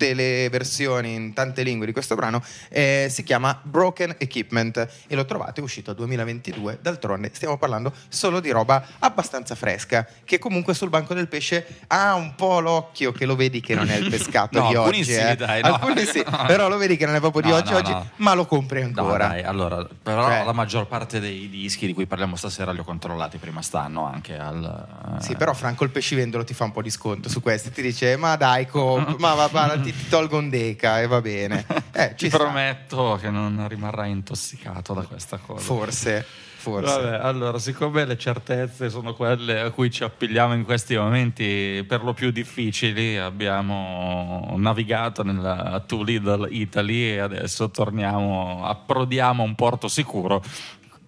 tutte 0.02 0.14
le 0.16 0.50
versioni 0.50 1.14
in 1.14 1.34
tante 1.34 1.62
lingue 1.62 1.86
di 1.86 1.92
questo 1.92 2.16
brano, 2.16 2.42
eh, 2.70 3.06
si 3.12 3.22
chiama 3.24 3.60
Broken 3.62 4.16
Equipment 4.18 4.88
e 5.08 5.16
lo 5.16 5.26
trovate 5.26 5.62
è 5.62 5.64
uscito 5.64 5.94
2022. 5.94 6.80
D'altronde 6.82 7.30
stiamo 7.34 7.58
parlando 7.58 7.94
solo 8.10 8.40
di 8.40 8.50
roba 8.50 8.84
abbastanza 9.00 9.54
fresca, 9.54 10.08
che 10.26 10.40
comunque 10.40 10.74
sul 10.74 10.90
banco 10.90 11.14
del 11.14 11.28
pesce 11.28 11.68
ha 11.88 12.16
un 12.16 12.34
po' 12.36 12.60
l'occhio 12.62 13.12
che 13.12 13.26
lo 13.26 13.36
vedi 13.36 13.62
che 13.62 13.76
non 13.76 13.90
è 13.92 13.96
il 13.98 14.10
pescato 14.10 14.60
No, 14.62 14.70
di 14.70 14.76
oggi. 14.76 15.04
sì, 15.04 15.14
eh. 15.14 15.36
dai, 15.36 15.62
no. 15.62 15.74
Alcuni 15.76 16.04
sì, 16.06 16.24
però 16.48 16.68
lo 16.68 16.78
vedi 16.78 16.98
che 16.98 17.06
non 17.06 17.14
è 17.16 17.20
proprio 17.20 17.44
di 17.44 17.50
No, 17.50 17.56
oggi 17.58 17.74
oggi, 17.74 17.94
ma 18.18 18.34
lo 18.34 18.46
compri 18.48 18.82
ancora. 18.82 19.28
dai, 19.28 19.44
allora, 19.44 19.86
però 20.02 20.26
Cioè- 20.28 20.46
la 20.46 20.54
maggior 20.54 20.88
parte 20.88 21.20
dei 21.20 21.48
dischi 21.50 21.86
di 21.86 21.94
cui 21.94 22.08
parliamo 22.08 22.36
stasera 22.36 22.72
li 22.72 22.80
ho 22.80 22.84
controllati 22.84 23.38
prima 23.38 23.62
stanno 23.62 24.06
anche 24.06 24.36
al... 24.38 25.18
eh, 25.18 25.22
Sì, 25.22 25.36
però 25.36 25.54
Franco 25.54 25.84
il 25.84 25.92
pescivendolo 25.92 26.44
ti 26.44 26.54
fa 26.56 26.64
un 26.64 26.72
po' 26.72 26.82
di 26.82 26.90
sconto 26.90 27.30
su 27.30 27.40
questi, 27.42 27.72
ti 27.72 27.82
dice 27.84 28.16
ma 28.18 28.36
dai, 28.36 28.66
comp, 28.68 29.18
ma 29.20 29.34
va, 29.36 29.48
va, 29.48 29.78
ti, 29.84 29.91
ti 29.92 30.08
tolgo 30.10 30.38
un 30.38 30.50
deca 30.50 31.00
e 31.02 31.08
va 31.08 31.22
bene. 31.22 31.66
Eh, 31.94 32.16
Ti 32.16 32.18
ci 32.18 32.28
sta. 32.30 32.38
prometto 32.38 33.18
che 33.22 33.30
non 33.30 33.66
rimarrai 33.68 34.10
intossicato 34.10 34.94
da 34.94 35.02
questa 35.02 35.38
cosa. 35.38 35.62
Forse, 35.62 36.26
forse. 36.56 36.86
Vabbè, 37.02 37.16
allora, 37.22 37.60
siccome 37.60 38.06
le 38.06 38.18
certezze 38.18 38.90
sono 38.90 39.14
quelle 39.14 39.60
a 39.60 39.70
cui 39.72 39.92
ci 39.92 40.04
appigliamo 40.06 40.54
in 40.54 40.64
questi 40.64 40.96
momenti 40.96 41.84
per 41.86 42.02
lo 42.04 42.14
più 42.14 42.32
difficili, 42.32 43.18
abbiamo 43.18 44.54
navigato 44.58 45.22
nella 45.24 45.84
Too 45.86 46.04
Little 46.04 46.48
Italy 46.50 47.10
e 47.12 47.20
adesso 47.20 47.70
torniamo, 47.70 48.66
approdiamo 48.66 49.44
a 49.44 49.46
un 49.46 49.56
porto 49.56 49.90
sicuro 49.90 50.42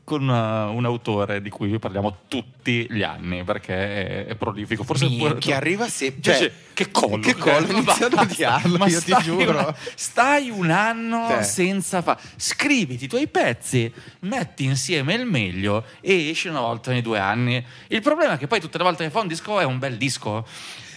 con 0.05 0.27
uh, 0.27 0.75
un 0.75 0.83
autore 0.85 1.41
di 1.41 1.49
cui 1.49 1.79
parliamo 1.79 2.17
tutti 2.27 2.85
gli 2.89 3.03
anni 3.03 3.43
perché 3.45 3.73
è, 3.73 4.25
è 4.25 4.35
prolifico. 4.35 4.83
Forse 4.83 5.07
Minchia, 5.07 5.55
arriva 5.57 5.87
sempre. 5.87 6.21
Cioè, 6.21 6.37
Cioè, 6.39 6.51
che 6.73 6.91
collo, 6.91 7.19
che 7.19 7.35
collo, 7.35 7.67
Eh, 7.69 7.71
inizio 7.71 8.05
ad 8.07 8.15
basta. 8.15 8.31
odiarlo, 8.33 8.77
Ma 8.77 8.87
io 8.87 9.01
ti 9.01 9.15
giuro. 9.21 9.51
una- 9.51 9.75
stai 9.95 10.49
un 10.49 10.69
anno 10.71 11.27
Cioè. 11.29 11.43
senza 11.43 12.01
fa 12.01 12.17
scriviti 12.35 13.05
i 13.05 13.07
tuoi 13.07 13.27
pezzi 13.27 13.91
metti 14.21 14.65
insieme 14.65 15.13
il 15.13 15.25
meglio 15.25 15.85
e 16.01 16.29
esci 16.29 16.47
una 16.49 16.59
volta 16.61 16.89
ogni 16.89 17.01
due 17.01 17.19
anni 17.19 17.63
il 17.87 18.01
problema 18.01 18.33
è 18.33 18.37
che 18.37 18.47
poi 18.47 18.59
tutte 18.59 18.77
le 18.77 18.83
volte 18.83 19.03
che 19.05 19.09
fa 19.09 19.21
un 19.21 19.27
disco 19.27 19.59
è 19.59 19.63
un 19.63 19.79
bel 19.79 19.97
disco 19.97 20.45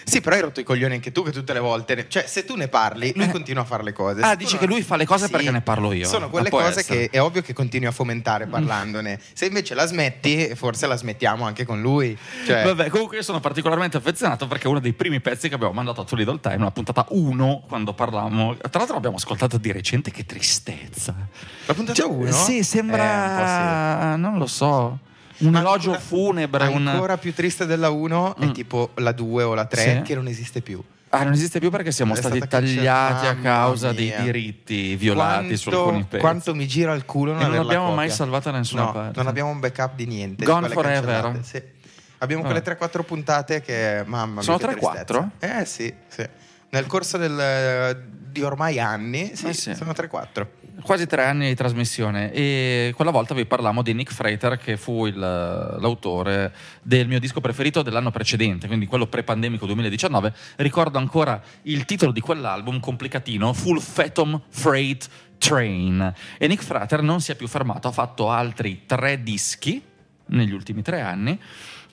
Sì, 0.08 0.20
però 0.20 0.36
hai 0.36 0.42
rotto 0.42 0.60
i 0.60 0.62
coglioni 0.62 0.94
anche 0.94 1.10
tu 1.10 1.24
che 1.24 1.32
tutte 1.32 1.52
le 1.52 1.58
volte. 1.58 1.94
ne- 1.96 2.08
Cioè, 2.08 2.26
se 2.28 2.44
tu 2.44 2.54
ne 2.54 2.68
parli, 2.68 3.12
lui 3.16 3.24
Eh. 3.24 3.30
continua 3.30 3.62
a 3.62 3.66
fare 3.66 3.82
le 3.82 3.92
cose. 3.92 4.20
Ah, 4.20 4.28
Se 4.28 4.32
tu 4.32 4.36
dici 4.38 4.52
non- 4.52 4.60
che 4.60 4.66
lui 4.68 4.82
fa 4.82 4.94
le 4.94 5.04
cose 5.04 5.28
perché 5.28 5.50
ne 5.50 5.62
parlo 5.62 5.92
io. 5.92 6.06
Sono 6.06 6.26
Ma 6.26 6.30
quelle 6.30 6.48
cose 6.48 6.78
essere. 6.80 7.08
che 7.08 7.16
è 7.16 7.20
ovvio 7.20 7.42
che 7.42 7.52
continui 7.52 7.88
a 7.88 7.90
fomentare 7.90 8.46
parlandone. 8.46 9.18
Se 9.32 9.46
invece 9.46 9.74
la 9.74 9.84
smetti, 9.84 10.54
forse 10.54 10.86
la 10.86 10.96
smettiamo 10.96 11.44
anche 11.44 11.64
con 11.64 11.80
lui. 11.80 12.16
Cioè, 12.46 12.62
Vabbè, 12.64 12.88
comunque 12.88 13.16
io 13.16 13.22
sono 13.24 13.40
particolarmente 13.40 13.96
affezionato 13.96 14.46
perché 14.46 14.66
è 14.66 14.68
uno 14.68 14.78
dei 14.78 14.92
primi 14.92 15.20
pezzi 15.20 15.48
che 15.48 15.56
abbiamo 15.56 15.72
mandato 15.72 16.02
a 16.02 16.16
Little 16.16 16.38
Time, 16.40 16.54
una 16.56 16.70
puntata 16.70 17.04
1, 17.10 17.64
quando 17.68 17.92
parlavamo. 17.92 18.54
Tra 18.56 18.70
l'altro 18.78 18.94
l'abbiamo 18.94 19.16
ascoltato 19.16 19.58
di 19.58 19.72
recente, 19.72 20.12
che 20.12 20.24
tristezza. 20.24 21.14
la 21.66 21.74
puntata 21.74 22.06
1? 22.06 22.30
Sì, 22.30 22.62
sembra, 22.62 24.14
non 24.16 24.38
lo 24.38 24.46
so, 24.46 24.98
un 25.38 25.56
elogio 25.56 25.90
ancora- 25.92 25.98
funebre. 26.00 26.66
un- 26.68 26.86
Ancora 26.86 27.16
più 27.18 27.32
triste 27.34 27.66
della 27.66 27.90
1 27.90 28.36
è 28.36 28.46
Mm. 28.46 28.50
tipo 28.52 28.90
la 28.96 29.12
2 29.12 29.42
o 29.42 29.54
la 29.54 29.64
3 29.66 29.96
Sì. 29.98 30.02
che 30.02 30.14
non 30.14 30.26
esiste 30.28 30.60
più. 30.62 30.82
Ah, 31.10 31.22
non 31.22 31.32
esiste 31.32 31.60
più 31.60 31.70
perché 31.70 31.92
siamo 31.92 32.14
È 32.14 32.16
stati 32.16 32.40
tagliati 32.46 33.26
a 33.26 33.36
causa 33.36 33.92
dei 33.92 34.12
diritti 34.20 34.96
violati 34.96 35.56
su 35.56 35.68
Quanto- 35.70 35.84
alcuni 35.86 36.04
pezzi. 36.04 36.20
Quanto 36.20 36.54
mi 36.54 36.66
gira 36.66 36.92
il 36.94 37.04
culo 37.04 37.32
non 37.32 37.50
non 37.50 37.62
copia. 37.62 37.80
mai 37.94 38.10
salvata 38.10 38.50
da 38.50 38.58
nessuna 38.58 38.82
No, 38.84 38.92
parte. 38.92 39.12
Non 39.18 39.26
abbiamo 39.28 39.50
un 39.50 39.60
backup 39.60 39.94
di 39.94 40.06
niente. 40.06 40.44
di 40.44 40.50
Gone 40.50 40.68
quelle 40.68 40.96
forever. 41.00 41.38
sì. 41.42 41.62
Abbiamo 42.18 42.42
quelle 42.44 42.62
3-4 42.62 43.02
puntate 43.04 43.60
che, 43.62 44.02
mamma 44.06 44.32
mia, 44.34 44.42
Sono 44.42 44.56
che 44.56 44.64
3-4? 44.64 45.30
tristezza. 45.38 45.60
Eh 45.60 45.64
sì, 45.64 45.94
sì. 46.08 46.26
Nel 46.76 46.86
corso 46.86 47.16
del- 47.16 48.04
di 48.30 48.42
ormai 48.42 48.78
anni, 48.78 49.30
sì, 49.34 49.46
Eh 49.46 49.54
sì. 49.54 49.74
sono 49.74 49.92
3-4. 49.94 50.46
Quasi 50.82 51.06
tre 51.06 51.24
anni 51.24 51.48
di 51.48 51.54
trasmissione 51.54 52.30
e 52.32 52.92
quella 52.94 53.10
volta 53.10 53.32
vi 53.32 53.46
parlammo 53.46 53.80
di 53.80 53.94
Nick 53.94 54.12
Freiter 54.12 54.58
che 54.58 54.76
fu 54.76 55.06
il- 55.06 55.18
l'autore 55.18 56.52
del 56.82 57.08
mio 57.08 57.18
disco 57.18 57.40
preferito 57.40 57.80
dell'anno 57.80 58.10
precedente, 58.10 58.66
quindi 58.66 58.84
quello 58.84 59.06
pre-pandemico 59.06 59.64
2019. 59.64 60.34
Ricordo 60.56 60.98
ancora 60.98 61.40
il 61.62 61.86
titolo 61.86 62.12
di 62.12 62.20
quell'album 62.20 62.78
complicatino, 62.78 63.54
Full 63.54 63.80
Phantom 63.94 64.38
Freight 64.50 65.08
Train. 65.38 66.12
E 66.36 66.46
Nick 66.46 66.62
Freiter 66.62 67.00
non 67.00 67.22
si 67.22 67.32
è 67.32 67.36
più 67.36 67.48
fermato, 67.48 67.88
ha 67.88 67.92
fatto 67.92 68.30
altri 68.30 68.82
tre 68.84 69.22
dischi 69.22 69.82
negli 70.26 70.52
ultimi 70.52 70.82
tre 70.82 71.00
anni. 71.00 71.40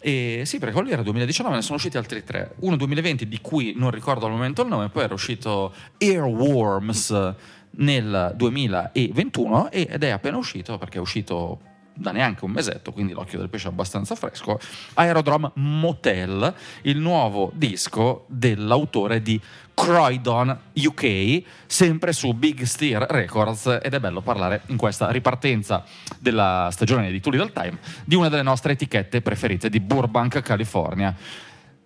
E 0.05 0.41
sì, 0.43 0.59
perché 0.59 0.73
quello 0.73 0.89
era 0.89 1.01
2019, 1.01 1.55
ne 1.55 1.61
sono 1.61 1.77
usciti 1.77 1.95
altri 1.95 2.25
tre. 2.25 2.55
Uno 2.59 2.75
2020 2.75 3.25
di 3.25 3.39
cui 3.39 3.73
non 3.77 3.89
ricordo 3.89 4.25
al 4.25 4.31
momento 4.33 4.61
il 4.61 4.67
nome, 4.67 4.89
poi 4.89 5.03
era 5.03 5.13
uscito 5.13 5.73
Earworms 5.97 7.35
nel 7.75 8.33
2021 8.35 9.71
ed 9.71 10.03
è 10.03 10.09
appena 10.09 10.35
uscito 10.35 10.77
perché 10.77 10.97
è 10.97 11.01
uscito 11.01 11.59
da 11.93 12.11
neanche 12.11 12.45
un 12.45 12.51
mesetto, 12.51 12.91
quindi 12.91 13.13
l'occhio 13.13 13.39
del 13.39 13.49
pesce 13.49 13.67
è 13.67 13.71
abbastanza 13.71 14.15
fresco. 14.15 14.59
Aerodrome 14.95 15.51
Motel, 15.55 16.53
il 16.83 16.97
nuovo 16.97 17.51
disco 17.53 18.25
dell'autore 18.27 19.21
di 19.21 19.39
Croydon 19.73 20.57
UK, 20.73 21.43
sempre 21.65 22.13
su 22.13 22.33
Big 22.33 22.63
Steer 22.63 23.05
Records 23.09 23.79
ed 23.81 23.93
è 23.93 23.99
bello 23.99 24.21
parlare 24.21 24.61
in 24.67 24.77
questa 24.77 25.09
ripartenza 25.09 25.83
della 26.19 26.69
stagione 26.71 27.11
di 27.11 27.19
Too 27.19 27.31
Little 27.31 27.51
Time 27.51 27.79
di 28.05 28.15
una 28.15 28.29
delle 28.29 28.43
nostre 28.43 28.73
etichette 28.73 29.21
preferite 29.21 29.69
di 29.69 29.79
Burbank, 29.79 30.41
California. 30.41 31.15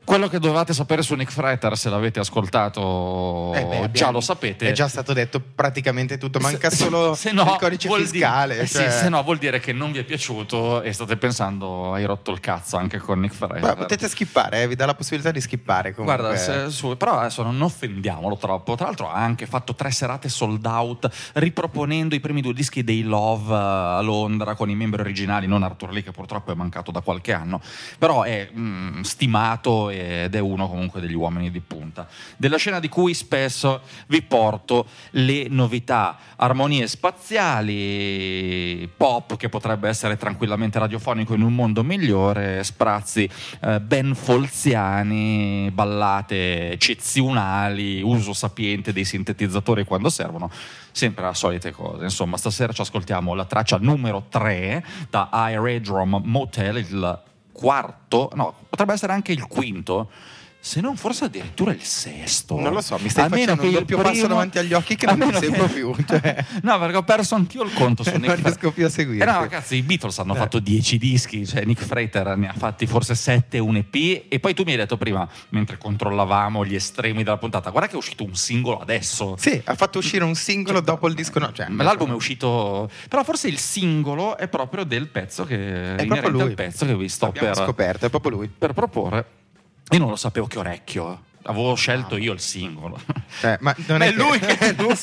Quello 0.07 0.29
che 0.29 0.39
dovevate 0.39 0.73
sapere 0.73 1.01
su 1.01 1.15
Nick 1.15 1.33
Freiter, 1.33 1.77
se 1.77 1.89
l'avete 1.89 2.21
ascoltato 2.21 3.51
Eh 3.53 3.65
beh, 3.65 3.75
già 3.77 3.83
abbiamo- 3.83 4.11
lo 4.13 4.21
sapete. 4.21 4.69
È 4.69 4.71
già 4.71 4.87
stato 4.87 5.11
detto 5.11 5.41
praticamente 5.53 6.17
tutto, 6.17 6.39
manca 6.39 6.69
Se- 6.69 6.77
solo 6.77 7.13
se 7.13 7.33
no, 7.33 7.41
il 7.43 7.57
codice 7.59 7.89
fiscale. 7.93 8.53
dire- 8.53 8.63
eh 8.63 8.67
sì, 8.67 8.75
cioè- 8.77 8.89
se 8.89 9.09
no, 9.09 9.21
vuol 9.23 9.37
dire 9.37 9.59
che 9.59 9.73
non 9.73 9.91
vi 9.91 9.97
è 9.99 10.03
piaciuto 10.05 10.81
e 10.81 10.93
state 10.93 11.17
pensando 11.17 11.91
hai 11.93 12.05
rotto 12.05 12.31
il 12.31 12.39
cazzo 12.39 12.77
anche 12.77 12.99
con 12.99 13.19
Nick 13.19 13.35
Freiter. 13.35 13.59
Ma 13.59 13.75
potete 13.75 14.07
skippare, 14.07 14.61
eh, 14.61 14.67
vi 14.69 14.75
dà 14.75 14.85
la 14.85 14.95
possibilità 14.95 15.31
di 15.31 15.41
skippare. 15.41 15.93
Comunque. 15.93 16.15
Guarda, 16.23 16.37
se- 16.39 16.69
su- 16.71 16.95
però 16.95 17.19
adesso 17.19 17.43
non 17.43 17.61
offendiamolo 17.61 18.37
troppo. 18.37 18.75
Tra 18.75 18.85
l'altro, 18.85 19.09
ha 19.11 19.15
anche 19.21 19.45
fatto 19.45 19.75
tre 19.75 19.91
serate 19.91 20.29
sold 20.29 20.65
out, 20.65 21.09
riproponendo 21.33 22.15
i 22.15 22.21
primi 22.21 22.39
due 22.41 22.53
dischi 22.53 22.81
dei 22.81 23.01
Love 23.03 23.53
eh, 23.53 23.57
a 23.97 24.01
Londra 24.01 24.55
con 24.55 24.69
i 24.69 24.75
membri 24.75 25.01
originali, 25.01 25.47
non 25.47 25.63
Arthur 25.63 25.91
Lee, 25.91 26.01
che 26.03 26.11
purtroppo 26.11 26.53
è 26.53 26.55
mancato 26.55 26.91
da 26.91 27.01
qualche 27.01 27.33
anno. 27.33 27.59
Però 27.97 28.23
è 28.23 28.49
mm, 28.55 29.01
stimato 29.01 29.95
ed 29.97 30.35
è 30.35 30.39
uno 30.39 30.67
comunque 30.67 31.01
degli 31.01 31.15
uomini 31.15 31.51
di 31.51 31.59
punta. 31.59 32.07
Della 32.35 32.57
scena 32.57 32.79
di 32.79 32.89
cui 32.89 33.13
spesso 33.13 33.81
vi 34.07 34.21
porto 34.21 34.87
le 35.11 35.47
novità, 35.49 36.17
armonie 36.35 36.87
spaziali, 36.87 38.89
pop 38.95 39.37
che 39.37 39.49
potrebbe 39.49 39.89
essere 39.89 40.17
tranquillamente 40.17 40.79
radiofonico 40.79 41.33
in 41.33 41.41
un 41.41 41.53
mondo 41.53 41.83
migliore, 41.83 42.63
sprazzi 42.63 43.29
eh, 43.61 43.79
ben 43.79 44.15
folziani, 44.15 45.69
ballate 45.71 46.71
eccezionali, 46.71 48.01
uso 48.01 48.33
sapiente 48.33 48.93
dei 48.93 49.05
sintetizzatori 49.05 49.83
quando 49.83 50.09
servono, 50.09 50.49
sempre 50.91 51.27
le 51.27 51.33
solite 51.33 51.71
cose. 51.71 52.03
Insomma, 52.03 52.37
stasera 52.37 52.73
ci 52.73 52.81
ascoltiamo 52.81 53.33
la 53.33 53.45
traccia 53.45 53.77
numero 53.77 54.25
3 54.29 54.83
da 55.09 55.29
Aerodrome 55.31 56.21
Motel, 56.23 56.77
il 56.77 57.21
quarto, 57.57 58.29
no, 58.35 58.53
potrebbe 58.69 58.93
essere 58.93 59.13
anche 59.13 59.31
il 59.31 59.47
quinto. 59.47 60.09
Se 60.67 60.81
non 60.81 60.97
forse 60.97 61.23
addirittura 61.23 61.71
il 61.71 61.81
sesto. 61.81 62.59
Non 62.59 62.73
lo 62.73 62.81
so, 62.81 62.97
mi 63.01 63.07
stai 63.07 63.25
A 63.25 63.29
facendo 63.29 63.55
che 63.55 63.61
un 63.61 63.67
il 63.67 63.73
doppio 63.79 63.97
passo 63.99 64.09
primo- 64.11 64.27
davanti 64.27 64.57
agli 64.59 64.73
occhi 64.73 64.95
che 64.97 65.05
non 65.05 65.17
mi 65.17 65.33
sembro 65.33 65.65
più, 65.67 65.95
cioè. 66.05 66.45
no, 66.61 66.77
perché 66.79 66.97
ho 66.97 67.03
perso 67.03 67.35
anch'io 67.35 67.63
il 67.63 67.71
conto 67.73 68.03
su 68.03 68.09
Non 68.17 68.19
Nick 68.19 68.33
Freiter. 68.33 68.51
riesco 68.51 68.71
più 68.73 68.85
a 68.85 68.89
seguirti. 68.89 69.23
Eh 69.23 69.31
no, 69.31 69.39
ragazzi, 69.39 69.75
i 69.77 69.81
Beatles 69.81 70.19
hanno 70.19 70.33
Eh. 70.35 70.37
fatto 70.37 70.59
10 70.59 70.97
dischi, 70.97 71.47
cioè 71.47 71.63
Nick 71.63 71.83
Freiter 71.85 72.35
ne 72.35 72.49
ha 72.49 72.53
fatti 72.53 72.85
forse 72.85 73.15
7 73.15 73.59
un 73.59 73.77
EP 73.77 74.25
e 74.27 74.39
poi 74.41 74.53
tu 74.53 74.63
mi 74.63 74.71
hai 74.71 74.77
detto 74.77 74.97
prima, 74.97 75.25
mentre 75.49 75.77
controllavamo 75.77 76.65
gli 76.65 76.75
estremi 76.75 77.23
della 77.23 77.37
puntata, 77.37 77.69
guarda 77.69 77.87
che 77.87 77.93
è 77.95 77.97
uscito 77.97 78.25
un 78.25 78.35
singolo 78.35 78.79
adesso. 78.79 79.35
Sì, 79.39 79.61
ha 79.63 79.75
fatto 79.75 79.99
uscire 79.99 80.25
un 80.25 80.35
singolo 80.35 80.81
dopo 80.81 81.07
il 81.07 81.13
disco. 81.13 81.39
No, 81.39 81.53
cioè, 81.53 81.67
L'album 81.69 82.11
è 82.11 82.13
uscito, 82.13 82.89
però 83.07 83.23
forse 83.23 83.47
il 83.47 83.57
singolo 83.57 84.37
è 84.37 84.49
proprio 84.49 84.83
del 84.83 85.07
pezzo 85.07 85.45
che 85.45 85.95
è 85.95 86.05
proprio 86.05 86.29
lui. 86.29 86.41
al 86.41 86.53
pezzo 86.55 86.85
che 86.85 86.95
vi 86.97 87.07
sto 87.07 87.27
Abbiamo 87.27 87.53
per, 87.53 87.63
scoperto, 87.63 88.05
è 88.05 88.09
proprio 88.09 88.31
lui. 88.31 88.49
per 88.49 88.73
proporre. 88.73 89.25
Io 89.91 89.99
non 89.99 90.09
lo 90.09 90.15
sapevo 90.17 90.47
che 90.47 90.59
orecchio. 90.59 91.26
Avevo 91.47 91.75
scelto 91.75 92.17
io 92.17 92.33
il 92.33 92.39
singolo. 92.39 92.99
Eh, 93.41 93.57
ma 93.61 93.75
non 93.87 94.01
è 94.01 94.07
è 94.07 94.11
lui 94.11 94.39
che 94.39 94.57
è 94.59 94.73
lui- 94.77 94.95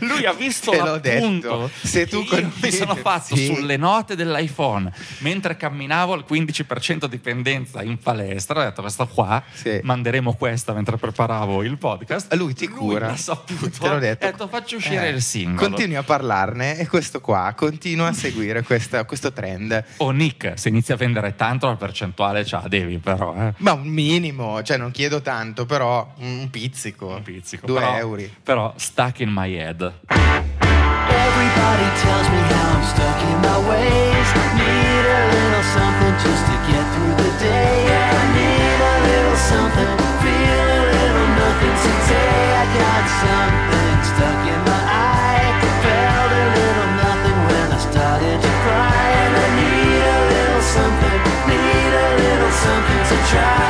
lui 0.00 0.24
ha 0.26 0.32
visto 0.32 0.70
Te 0.70 0.76
l'appunto. 0.78 1.70
Se 1.82 2.06
tu 2.06 2.24
che 2.24 2.40
io 2.40 2.50
mi 2.62 2.70
sono 2.70 2.94
fatto 2.96 3.36
Sì. 3.36 3.46
sulle 3.46 3.76
note 3.76 4.16
dell'iPhone 4.16 4.92
mentre 5.18 5.56
camminavo 5.56 6.12
al 6.12 6.24
15% 6.28 7.06
di 7.06 7.18
pendenza 7.18 7.82
in 7.82 7.98
palestra 7.98 8.60
ho 8.60 8.64
detto 8.64 8.82
questa 8.82 9.04
qua 9.06 9.42
Sì. 9.52 9.80
manderemo 9.82 10.34
questa 10.34 10.72
mentre 10.72 10.96
preparavo 10.96 11.62
il 11.62 11.76
podcast 11.78 12.32
Lui 12.34 12.54
ti 12.54 12.68
cura. 12.68 13.08
l'ha 13.08 13.16
saputo 13.16 13.70
Te 13.78 13.88
l'ho 13.88 13.98
detto. 13.98 14.26
ha 14.26 14.30
detto 14.30 14.48
faccio 14.48 14.76
uscire 14.76 15.06
Eh, 15.08 15.10
il 15.10 15.22
singolo 15.22 15.68
Continui 15.68 15.96
a 15.96 16.02
parlarne 16.02 16.78
e 16.78 16.86
questo 16.86 17.20
qua 17.20 17.52
continua 17.56 18.08
a 18.08 18.12
seguire 18.12 18.62
questa- 18.62 19.04
questo 19.04 19.32
trend. 19.32 19.84
oh 19.98 20.10
Nick 20.10 20.52
se 20.58 20.68
inizi 20.68 20.92
a 20.92 20.96
vendere 20.96 21.34
tanto 21.36 21.66
la 21.66 21.76
percentuale 21.76 22.44
ce 22.44 22.56
la 22.56 22.68
devi 22.68 22.98
però 22.98 23.34
eh. 23.38 23.54
Ma 23.58 23.72
un 23.72 23.86
minimo, 23.86 24.62
cioè 24.62 24.76
non 24.76 24.90
chiedo 24.90 25.20
tanto, 25.22 25.63
però 25.66 26.06
un 26.18 26.48
pizzico. 26.50 27.08
un 27.08 27.22
pizzico 27.22 27.66
Due 27.66 27.78
però, 27.80 27.96
euro. 27.96 28.22
però 28.42 28.72
stuck 28.76 29.20
in 29.20 29.30
my 29.30 29.54
head 29.56 29.92
Everybody 31.06 31.88
tells 32.02 32.28
me 32.28 32.40
how 32.52 32.74
I'm 32.74 32.84
stuck 32.84 33.18
in 33.22 33.38
my 33.42 33.58
ways. 33.68 34.28
Need 34.54 35.04
a 35.04 35.20
little 35.34 35.64
something 35.74 36.14
just 36.22 36.42
to 36.48 36.56
get 36.70 36.84
through 36.94 37.14
the 37.22 37.30
day. 37.42 37.84
I 37.90 38.22
need 38.38 38.78
a 38.80 38.94
little 39.08 39.36
something, 39.36 39.90
feel 40.22 40.66
a 40.78 40.82
little 40.94 41.28
nothing. 41.42 41.74
Today 41.84 42.44
I 42.54 42.64
got 42.78 43.04
something 43.22 43.94
stuck 44.14 44.40
in 44.48 44.60
my 44.64 44.82
eye. 44.86 45.50
Felt 45.84 46.30
a 46.32 46.44
little 46.56 46.90
nothing 47.04 47.38
when 47.50 47.66
I 47.74 47.78
started 47.90 48.36
to 48.40 48.52
cry. 48.64 49.04
And 49.24 49.32
I 49.44 49.46
need 49.60 50.02
a 50.16 50.20
little 50.32 50.62
something, 50.76 51.18
need 51.50 51.92
a 51.92 52.08
little 52.22 52.52
something 52.64 53.00
to 53.10 53.16
try. 53.30 53.63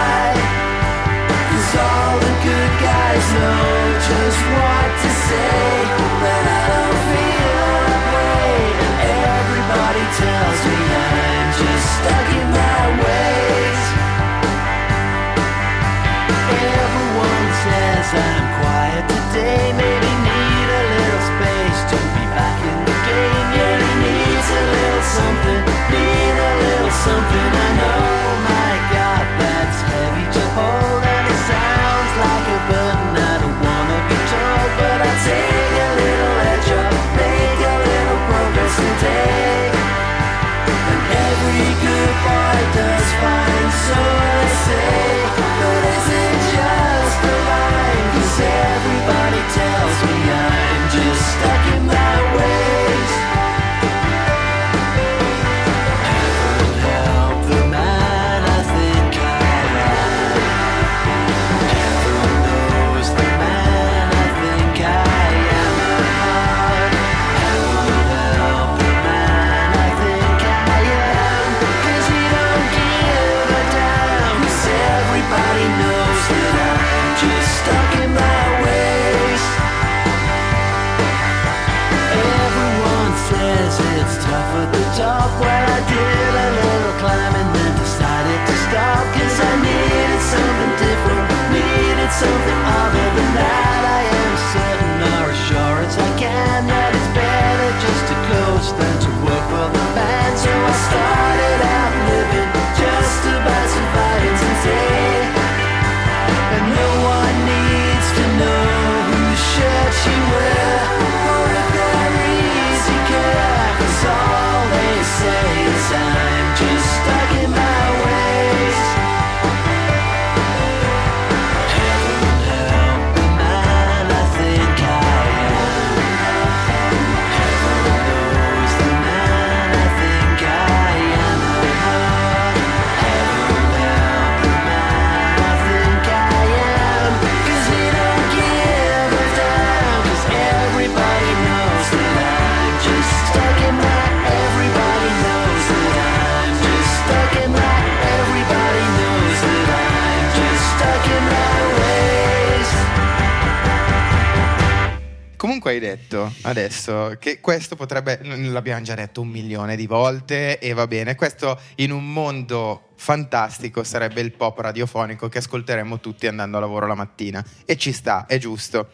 Comunque 155.64 155.88
hai 155.88 155.96
detto 155.96 156.30
adesso 156.42 157.16
che 157.18 157.40
questo 157.40 157.74
potrebbe, 157.74 158.20
l'abbiamo 158.22 158.82
già 158.82 158.94
detto 158.94 159.22
un 159.22 159.28
milione 159.28 159.76
di 159.76 159.86
volte 159.86 160.58
e 160.58 160.74
va 160.74 160.86
bene, 160.86 161.14
questo 161.14 161.58
in 161.76 161.90
un 161.90 162.12
mondo 162.12 162.90
fantastico 162.96 163.82
sarebbe 163.82 164.20
il 164.20 164.32
pop 164.32 164.58
radiofonico 164.58 165.30
che 165.30 165.38
ascolteremmo 165.38 166.00
tutti 166.00 166.26
andando 166.26 166.58
a 166.58 166.60
lavoro 166.60 166.86
la 166.86 166.94
mattina 166.94 167.42
e 167.64 167.78
ci 167.78 167.92
sta, 167.92 168.26
è 168.26 168.36
giusto. 168.36 168.90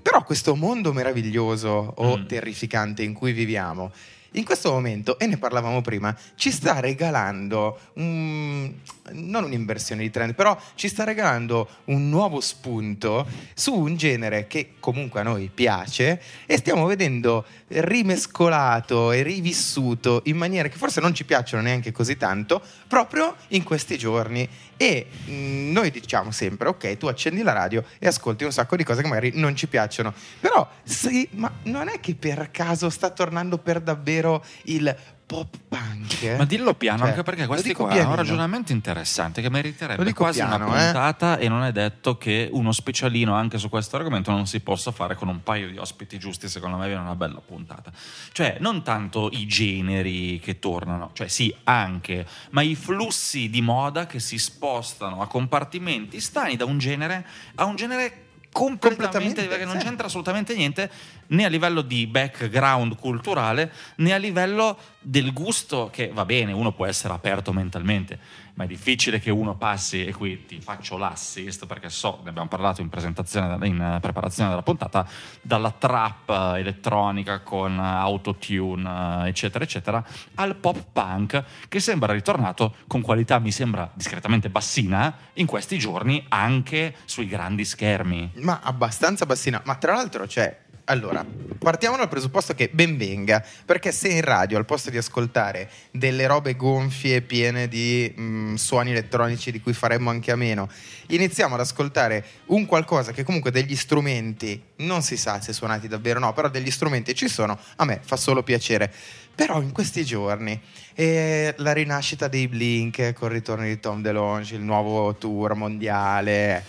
Però 0.00 0.22
questo 0.22 0.56
mondo 0.56 0.94
meraviglioso 0.94 1.92
o 1.96 2.16
Mm. 2.16 2.26
terrificante 2.26 3.02
in 3.02 3.12
cui 3.12 3.32
viviamo, 3.32 3.92
in 4.32 4.44
questo 4.44 4.70
momento, 4.70 5.18
e 5.18 5.26
ne 5.26 5.38
parlavamo 5.38 5.80
prima, 5.80 6.16
ci 6.34 6.50
sta 6.50 6.80
regalando 6.80 7.78
un, 7.94 8.72
non 9.12 9.44
un'inversione 9.44 10.02
di 10.02 10.10
trend, 10.10 10.34
però 10.34 10.58
ci 10.74 10.88
sta 10.88 11.04
regalando 11.04 11.68
un 11.84 12.08
nuovo 12.08 12.40
spunto 12.40 13.26
su 13.54 13.74
un 13.74 13.96
genere 13.96 14.46
che 14.46 14.72
comunque 14.80 15.20
a 15.20 15.22
noi 15.22 15.50
piace 15.52 16.20
e 16.46 16.56
stiamo 16.58 16.86
vedendo 16.86 17.44
rimescolato 17.68 19.12
e 19.12 19.22
rivissuto 19.22 20.22
in 20.24 20.36
maniere 20.36 20.68
che 20.68 20.76
forse 20.76 21.00
non 21.00 21.14
ci 21.14 21.24
piacciono 21.24 21.62
neanche 21.62 21.92
così 21.92 22.16
tanto 22.16 22.62
proprio 22.86 23.34
in 23.48 23.62
questi 23.62 23.96
giorni. 23.98 24.48
E 24.76 25.06
mh, 25.26 25.72
noi 25.72 25.90
diciamo 25.90 26.30
sempre, 26.30 26.68
ok, 26.68 26.96
tu 26.96 27.06
accendi 27.06 27.42
la 27.42 27.52
radio 27.52 27.84
e 27.98 28.06
ascolti 28.06 28.44
un 28.44 28.52
sacco 28.52 28.76
di 28.76 28.84
cose 28.84 29.02
che 29.02 29.08
magari 29.08 29.32
non 29.34 29.56
ci 29.56 29.66
piacciono, 29.66 30.12
però 30.40 30.68
sì, 30.82 31.28
ma 31.32 31.50
non 31.64 31.88
è 31.88 32.00
che 32.00 32.14
per 32.14 32.50
caso 32.50 32.90
sta 32.90 33.10
tornando 33.10 33.58
per 33.58 33.80
davvero 33.80 34.44
il 34.64 34.94
pop 35.26 35.56
punk? 35.68 36.36
Ma 36.36 36.44
dillo 36.44 36.74
piano, 36.74 37.00
Cioè, 37.00 37.08
anche 37.08 37.22
perché 37.24 37.46
questi 37.46 37.74
qua 37.74 37.86
è 37.86 37.88
un 37.88 37.94
pianino. 37.94 38.14
ragionamento 38.14 38.72
interessante 38.72 39.42
che 39.42 39.50
meriterebbe 39.50 40.12
quasi 40.14 40.38
piano, 40.38 40.66
una 40.66 40.80
eh. 40.80 40.84
puntata 40.84 41.36
e 41.38 41.48
non 41.48 41.64
è 41.64 41.72
detto 41.72 42.16
che 42.16 42.48
uno 42.52 42.70
specialino 42.72 43.34
anche 43.34 43.58
su 43.58 43.68
questo 43.68 43.96
argomento 43.96 44.30
non 44.30 44.46
si 44.46 44.60
possa 44.60 44.92
fare 44.92 45.16
con 45.16 45.28
un 45.28 45.42
paio 45.42 45.68
di 45.68 45.76
ospiti 45.76 46.18
giusti, 46.18 46.48
secondo 46.48 46.76
me 46.76 46.86
viene 46.86 47.02
una 47.02 47.16
bella 47.16 47.40
puntata. 47.44 47.90
Cioè, 48.32 48.58
non 48.60 48.82
tanto 48.82 49.28
i 49.32 49.46
generi 49.46 50.38
che 50.38 50.58
tornano, 50.58 51.10
cioè 51.12 51.28
sì, 51.28 51.54
anche, 51.64 52.26
ma 52.50 52.62
i 52.62 52.76
flussi 52.76 53.50
di 53.50 53.60
moda 53.60 54.06
che 54.06 54.20
si 54.20 54.38
spostano 54.38 55.20
a 55.20 55.26
compartimenti 55.26 56.20
stani 56.20 56.56
da 56.56 56.64
un 56.64 56.78
genere 56.78 57.26
a 57.56 57.64
un 57.64 57.76
genere 57.76 58.25
completamente, 58.56 59.42
Completamente, 59.42 59.64
non 59.66 59.76
c'entra 59.76 60.06
assolutamente 60.06 60.54
niente 60.54 60.90
né 61.28 61.44
a 61.44 61.48
livello 61.48 61.82
di 61.82 62.06
background 62.06 62.96
culturale 62.96 63.70
né 63.96 64.14
a 64.14 64.16
livello 64.16 64.78
del 64.98 65.32
gusto 65.34 65.90
che 65.92 66.08
va 66.08 66.24
bene, 66.24 66.52
uno 66.52 66.72
può 66.72 66.86
essere 66.86 67.12
aperto 67.12 67.52
mentalmente, 67.52 68.18
ma 68.56 68.64
è 68.64 68.66
difficile 68.66 69.20
che 69.20 69.30
uno 69.30 69.56
passi 69.56 70.04
e 70.04 70.12
qui 70.12 70.44
ti 70.46 70.60
faccio 70.60 70.96
l'assist 70.96 71.66
perché 71.66 71.88
so, 71.88 72.20
ne 72.22 72.30
abbiamo 72.30 72.48
parlato 72.48 72.80
in 72.80 72.88
presentazione 72.88 73.66
in 73.66 73.80
eh, 73.80 74.00
preparazione 74.00 74.48
della 74.50 74.62
puntata, 74.62 75.06
dalla 75.40 75.70
trap 75.70 76.28
eh, 76.28 76.60
elettronica 76.60 77.40
con 77.40 77.78
eh, 77.78 77.82
autotune 77.82 79.24
eh, 79.24 79.28
eccetera 79.28 79.64
eccetera 79.64 80.04
al 80.34 80.56
pop 80.56 80.84
punk 80.92 81.44
che 81.68 81.80
sembra 81.80 82.12
ritornato 82.12 82.74
con 82.86 83.00
qualità 83.00 83.38
mi 83.38 83.52
sembra 83.52 83.90
discretamente 83.94 84.48
bassina 84.48 85.14
in 85.34 85.46
questi 85.46 85.78
giorni 85.78 86.24
anche 86.28 86.94
sui 87.04 87.26
grandi 87.26 87.64
schermi. 87.64 88.32
Ma 88.36 88.60
abbastanza 88.62 89.26
bassina. 89.26 89.60
Ma 89.64 89.76
tra 89.76 89.94
l'altro 89.94 90.26
c'è. 90.26 90.64
Allora, 90.88 91.26
partiamo 91.58 91.96
dal 91.96 92.08
presupposto 92.08 92.54
che 92.54 92.70
ben 92.72 92.96
venga, 92.96 93.44
perché 93.64 93.90
se 93.90 94.06
in 94.06 94.20
radio 94.20 94.56
al 94.56 94.64
posto 94.64 94.88
di 94.88 94.96
ascoltare 94.96 95.68
delle 95.90 96.28
robe 96.28 96.54
gonfie 96.54 97.22
piene 97.22 97.66
di 97.66 98.14
mm, 98.16 98.54
suoni 98.54 98.92
elettronici 98.92 99.50
di 99.50 99.60
cui 99.60 99.72
faremmo 99.72 100.10
anche 100.10 100.30
a 100.30 100.36
meno, 100.36 100.70
iniziamo 101.08 101.54
ad 101.54 101.60
ascoltare 101.60 102.24
un 102.46 102.66
qualcosa 102.66 103.10
che 103.10 103.24
comunque 103.24 103.50
degli 103.50 103.74
strumenti, 103.74 104.62
non 104.76 105.02
si 105.02 105.16
sa 105.16 105.40
se 105.40 105.52
suonati 105.52 105.88
davvero 105.88 106.20
o 106.20 106.22
no, 106.22 106.32
però 106.32 106.48
degli 106.48 106.70
strumenti 106.70 107.16
ci 107.16 107.26
sono, 107.26 107.58
a 107.74 107.84
me 107.84 107.98
fa 108.00 108.16
solo 108.16 108.44
piacere. 108.44 108.92
Però 109.34 109.60
in 109.60 109.72
questi 109.72 110.04
giorni 110.04 110.58
eh, 110.94 111.52
la 111.58 111.72
rinascita 111.72 112.28
dei 112.28 112.46
Blink 112.46 113.12
con 113.14 113.30
il 113.30 113.34
ritorno 113.34 113.64
di 113.64 113.80
Tom 113.80 114.02
DeLonge, 114.02 114.54
il 114.54 114.62
nuovo 114.62 115.16
tour 115.16 115.54
mondiale, 115.54 116.64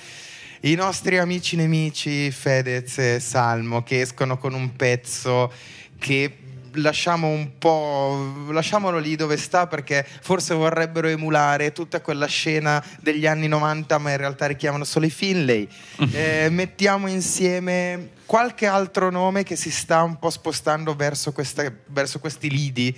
i 0.61 0.75
nostri 0.75 1.17
amici 1.17 1.55
nemici 1.55 2.31
Fedez 2.31 2.97
e 2.97 3.19
Salmo 3.19 3.83
che 3.83 4.01
escono 4.01 4.37
con 4.37 4.53
un 4.53 4.75
pezzo 4.75 5.51
che 5.99 6.37
lasciamo 6.73 7.27
un 7.27 7.57
po' 7.57 8.49
lasciamolo 8.51 8.97
lì 8.99 9.15
dove 9.15 9.37
sta 9.37 9.67
perché 9.67 10.05
forse 10.21 10.53
vorrebbero 10.53 11.07
emulare 11.07 11.71
tutta 11.71 12.01
quella 12.01 12.27
scena 12.27 12.83
degli 12.99 13.25
anni 13.25 13.47
90 13.47 13.97
ma 13.97 14.11
in 14.11 14.17
realtà 14.17 14.45
richiamano 14.47 14.83
solo 14.83 15.05
i 15.05 15.09
Finlay 15.09 15.67
Eh, 16.11 16.49
mettiamo 16.49 17.07
insieme 17.07 18.09
qualche 18.25 18.65
altro 18.67 19.09
nome 19.09 19.43
che 19.43 19.55
si 19.55 19.71
sta 19.71 20.03
un 20.03 20.17
po' 20.19 20.29
spostando 20.29 20.95
verso, 20.95 21.31
questa- 21.31 21.71
verso 21.87 22.19
questi 22.19 22.49
lidi 22.49 22.95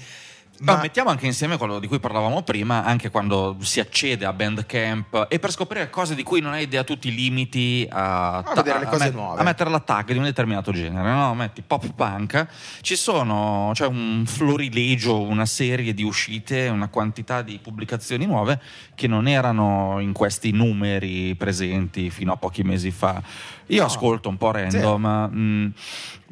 Ma 0.61 0.73
ma 0.75 0.81
mettiamo 0.81 1.09
anche 1.09 1.25
insieme 1.25 1.57
quello 1.57 1.79
di 1.79 1.87
cui 1.87 1.99
parlavamo 1.99 2.41
prima, 2.43 2.83
anche 2.83 3.09
quando 3.09 3.55
si 3.61 3.79
accede 3.79 4.25
a 4.25 4.33
Bandcamp 4.33 5.27
e 5.29 5.39
per 5.39 5.51
scoprire 5.51 5.89
cose 5.89 6.15
di 6.15 6.23
cui 6.23 6.41
non 6.41 6.51
hai 6.53 6.63
idea 6.63 6.83
tu 6.83 6.97
ti 6.99 7.13
limiti 7.13 7.87
a, 7.89 8.37
A 8.39 8.53
vedere 8.55 8.79
le 8.79 8.85
cose 8.87 9.09
nuove. 9.11 9.39
a 9.39 9.43
mettere 9.43 9.69
la 9.69 9.79
tag 9.79 10.11
di 10.11 10.17
un 10.17 10.23
determinato 10.25 10.71
genere, 10.71 11.09
no? 11.11 11.33
Metti 11.33 11.61
pop 11.61 11.87
punk, 11.93 12.45
ci 12.81 12.95
sono, 12.95 13.71
c'è 13.73 13.85
un 13.85 14.23
florilegio, 14.25 15.21
una 15.21 15.45
serie 15.45 15.93
di 15.93 16.03
uscite, 16.03 16.67
una 16.67 16.87
quantità 16.89 17.41
di 17.41 17.57
pubblicazioni 17.61 18.25
nuove 18.25 18.59
che 18.95 19.07
non 19.07 19.27
erano 19.27 19.99
in 19.99 20.11
questi 20.11 20.51
numeri 20.51 21.35
presenti 21.35 22.09
fino 22.09 22.33
a 22.33 22.37
pochi 22.37 22.63
mesi 22.63 22.91
fa. 22.91 23.21
Io 23.67 23.81
No. 23.81 23.85
ascolto 23.87 24.27
un 24.29 24.37
po' 24.37 24.51
random, 24.51 25.05
mh, 25.31 25.73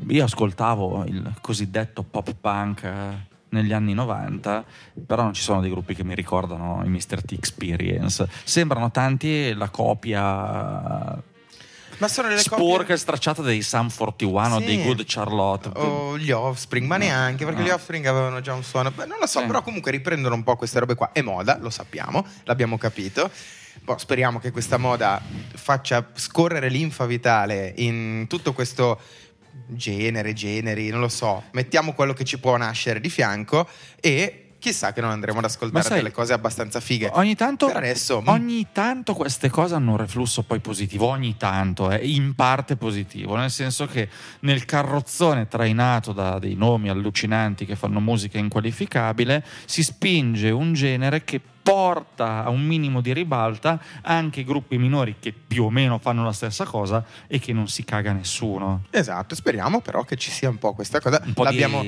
io 0.09 0.23
ascoltavo 0.25 1.05
il 1.07 1.33
cosiddetto 1.39 2.03
pop 2.03 2.33
punk 2.41 2.83
eh, 2.83 3.35
negli 3.49 3.73
anni 3.73 3.93
90, 3.93 4.65
però 5.05 5.23
non 5.23 5.33
ci 5.33 5.41
sono 5.41 5.61
dei 5.61 5.69
gruppi 5.69 5.95
che 5.95 6.03
mi 6.03 6.15
ricordano 6.15 6.81
i 6.83 6.89
Mr. 6.89 7.23
T 7.23 7.31
Experience. 7.33 8.27
Sembrano 8.43 8.91
tanti 8.91 9.53
la 9.53 9.69
copia 9.69 11.21
ma 11.99 12.07
sono 12.07 12.27
delle 12.27 12.41
sporca 12.41 12.77
copie- 12.79 12.93
e 12.93 12.97
stracciata 12.97 13.41
dei 13.41 13.61
Sam 13.63 13.89
41 13.89 14.55
o 14.55 14.59
Sì. 14.59 14.65
dei 14.65 14.83
Good 14.83 15.03
Charlotte. 15.07 15.71
o 15.73 16.15
gli 16.17 16.29
Offspring, 16.29 16.85
ma 16.85 16.97
neanche 16.97 17.43
perché 17.43 17.61
no. 17.61 17.65
gli 17.65 17.69
Offspring 17.71 18.05
avevano 18.05 18.39
già 18.39 18.53
un 18.53 18.61
suono. 18.63 18.91
Beh, 18.91 19.05
non 19.07 19.17
lo 19.19 19.25
so, 19.25 19.39
Sì. 19.39 19.45
però 19.47 19.63
comunque 19.63 19.89
riprendono 19.89 20.35
un 20.35 20.43
po' 20.43 20.55
queste 20.57 20.77
robe 20.79 20.93
qua. 20.93 21.11
È 21.11 21.21
moda, 21.21 21.57
lo 21.59 21.71
sappiamo, 21.71 22.23
l'abbiamo 22.43 22.77
capito. 22.77 23.31
Boh, 23.81 23.97
speriamo 23.97 24.37
che 24.39 24.51
questa 24.51 24.77
moda 24.77 25.19
faccia 25.55 26.05
scorrere 26.13 26.69
linfa 26.69 27.05
vitale 27.07 27.73
in 27.77 28.25
tutto 28.27 28.53
questo 28.53 28.99
genere, 29.67 30.33
generi, 30.33 30.89
non 30.89 30.99
lo 30.99 31.09
so. 31.09 31.43
Mettiamo 31.51 31.93
quello 31.93 32.13
che 32.13 32.23
ci 32.23 32.39
può 32.39 32.55
nascere 32.57 32.99
di 32.99 33.09
fianco 33.09 33.67
e 33.99 34.47
chissà 34.59 34.91
che 34.91 35.01
non 35.01 35.11
andremo 35.11 35.39
ad 35.39 35.45
ascoltare 35.45 35.83
sai, 35.83 35.97
delle 35.97 36.11
cose 36.11 36.33
abbastanza 36.33 36.79
fighe. 36.79 37.09
Ogni 37.13 37.35
tanto, 37.35 37.67
adesso, 37.67 38.21
mm. 38.21 38.27
ogni 38.27 38.67
tanto 38.71 39.13
queste 39.13 39.49
cose 39.49 39.75
hanno 39.75 39.91
un 39.91 39.97
reflusso 39.97 40.43
poi 40.43 40.59
positivo, 40.59 41.07
ogni 41.07 41.37
tanto, 41.37 41.89
è 41.89 41.99
in 42.01 42.33
parte 42.35 42.75
positivo, 42.75 43.35
nel 43.35 43.51
senso 43.51 43.85
che 43.85 44.09
nel 44.41 44.65
carrozzone 44.65 45.47
trainato 45.47 46.11
da 46.11 46.39
dei 46.39 46.55
nomi 46.55 46.89
allucinanti 46.89 47.65
che 47.65 47.75
fanno 47.75 47.99
musica 47.99 48.37
inqualificabile 48.37 49.43
si 49.65 49.83
spinge 49.83 50.49
un 50.49 50.73
genere 50.73 51.23
che 51.23 51.41
porta 51.67 52.45
a 52.45 52.49
un 52.49 52.65
minimo 52.65 53.01
di 53.01 53.11
ribalta 53.11 53.81
anche 54.01 54.39
i 54.39 54.43
gruppi 54.45 54.77
minori 54.77 55.15
che 55.19 55.33
più 55.33 55.65
o 55.65 55.69
meno 55.69 55.97
fanno 55.97 56.23
la 56.23 56.31
stessa 56.31 56.63
cosa 56.63 57.03
e 57.27 57.39
che 57.39 57.51
non 57.51 57.67
si 57.67 57.83
caga 57.83 58.13
nessuno. 58.13 58.83
Esatto, 58.89 59.35
speriamo 59.35 59.81
però 59.81 60.03
che 60.03 60.15
ci 60.15 60.31
sia 60.31 60.47
un 60.47 60.59
po' 60.59 60.73
questa 60.73 61.01
cosa. 61.01 61.21
Un 61.25 61.33
po' 61.33 61.45
di 61.45 61.59
l'abbiamo, 61.59 61.83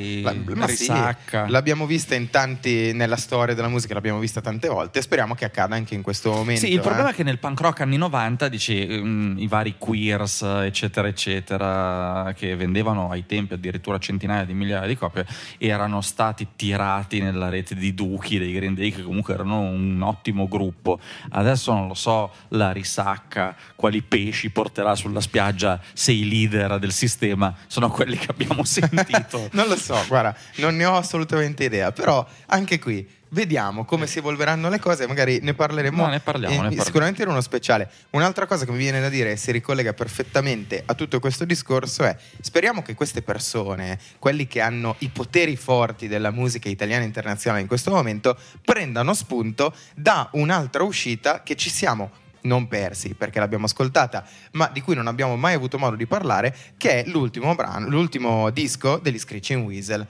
ma 0.56 0.68
sì, 0.68 0.76
risacca. 0.76 1.48
l'abbiamo 1.48 1.86
vista 1.86 2.14
in 2.16 2.30
tanti 2.30 2.92
nella 2.92 3.16
storia 3.16 3.56
della 3.56 3.70
musica, 3.70 3.94
l'abbiamo 3.94 4.20
vista 4.20 4.42
tante 4.42 4.68
volte. 4.68 5.02
Speriamo 5.02 5.34
che 5.34 5.46
accada 5.46 5.76
anche 5.76 5.96
in 5.96 6.02
questo 6.02 6.32
momento. 6.32 6.66
Sì, 6.66 6.74
il 6.74 6.82
problema 6.82 7.10
eh. 7.10 7.12
è 7.12 7.16
che 7.16 7.24
nel 7.24 7.40
punk 7.40 7.62
rock 7.62 7.80
anni 7.80 7.96
90, 7.96 8.50
dici, 8.50 8.86
mm, 8.86 9.38
i 9.38 9.48
vari 9.48 9.76
queers, 9.78 10.42
eccetera, 10.42 11.08
eccetera, 11.08 12.34
che 12.36 12.54
vendevano 12.58 13.10
ai 13.10 13.26
tempi 13.26 13.54
addirittura 13.54 13.98
centinaia 13.98 14.44
di 14.44 14.54
migliaia 14.54 14.88
di 14.88 14.98
copie, 14.98 15.26
erano 15.58 16.02
stati 16.02 16.48
tirati 16.58 17.22
nella 17.22 17.48
rete 17.48 17.76
di 17.76 17.94
duchi 17.94 18.38
dei 18.40 18.52
Green 18.52 18.74
Day, 18.74 18.92
che 18.92 19.04
comunque 19.04 19.34
erano 19.34 19.69
un 19.70 20.02
ottimo 20.02 20.48
gruppo. 20.48 21.00
Adesso 21.30 21.74
non 21.74 21.88
lo 21.88 21.94
so 21.94 22.32
la 22.50 22.72
risacca, 22.72 23.56
quali 23.76 24.02
pesci 24.02 24.50
porterà 24.50 24.96
sulla 24.96 25.22
spiaggia 25.22 25.80
se 25.94 26.12
i 26.12 26.28
leader 26.28 26.80
del 26.80 26.92
sistema 26.92 27.56
sono 27.68 27.90
quelli 27.90 28.18
che 28.18 28.32
abbiamo 28.32 28.64
sentito. 28.66 29.50
non 29.54 29.68
lo 29.68 29.78
so, 29.78 29.98
guarda, 30.08 30.36
non 30.56 30.76
ne 30.76 30.86
ho 30.86 30.96
assolutamente 30.96 31.64
idea, 31.64 31.92
però 31.92 32.26
anche 32.48 32.80
qui 32.80 33.08
vediamo 33.30 33.86
come 33.86 34.08
si 34.08 34.20
evolveranno 34.20 34.70
le 34.70 34.80
cose, 34.80 35.08
magari 35.08 35.40
ne 35.42 35.54
parleremo 35.54 36.04
No, 36.04 36.10
ne 36.10 36.20
parliamo, 36.20 36.54
eh, 36.54 36.58
ne 36.58 36.62
parliamo. 36.64 36.84
sicuramente 36.86 37.24
in 37.24 37.30
uno 37.30 37.42
speciale. 37.42 37.90
Un'altra 38.12 38.46
cosa 38.46 38.66
che 38.66 38.72
mi 38.72 38.78
viene 38.78 39.00
da 39.00 39.10
dire 39.10 39.32
e 39.32 39.36
si 39.38 39.52
ricollega 39.52 39.94
perfettamente 39.94 40.82
a 40.86 40.94
tutto 40.94 41.20
questo 41.20 41.46
discorso 41.46 42.04
è 42.04 42.16
speriamo 42.42 42.82
che 42.82 42.96
queste 42.96 43.22
persone, 43.22 44.00
quelli 44.20 44.48
che 44.48 44.62
hanno 44.62 44.96
i 45.00 45.10
poteri 45.10 45.56
forti 45.56 46.08
della 46.08 46.32
musica 46.32 46.70
italiana 46.70 47.04
e 47.04 47.08
internazionale 47.08 47.62
in 47.62 47.68
questo 47.68 47.92
momento, 47.92 48.38
prendano 48.64 49.14
spunto 49.14 49.74
da 49.96 50.30
un'altra 50.34 50.84
uscita 50.84 51.44
che 51.44 51.56
ci 51.56 51.70
siamo 51.70 52.12
non 52.42 52.68
persi 52.70 53.16
perché 53.16 53.40
l'abbiamo 53.40 53.66
ascoltata, 53.66 54.26
ma 54.52 54.70
di 54.72 54.82
cui 54.82 54.96
non 54.96 55.08
abbiamo 55.08 55.36
mai 55.36 55.54
avuto 55.56 55.78
modo 55.78 55.98
di 55.98 56.06
parlare, 56.08 56.56
che 56.78 57.04
è 57.04 57.10
l'ultimo 57.10 57.54
brano, 57.54 57.90
l'ultimo 57.90 58.50
disco 58.50 58.98
degli 58.98 59.20
Screeching 59.20 59.66
Weasel. 59.66 60.08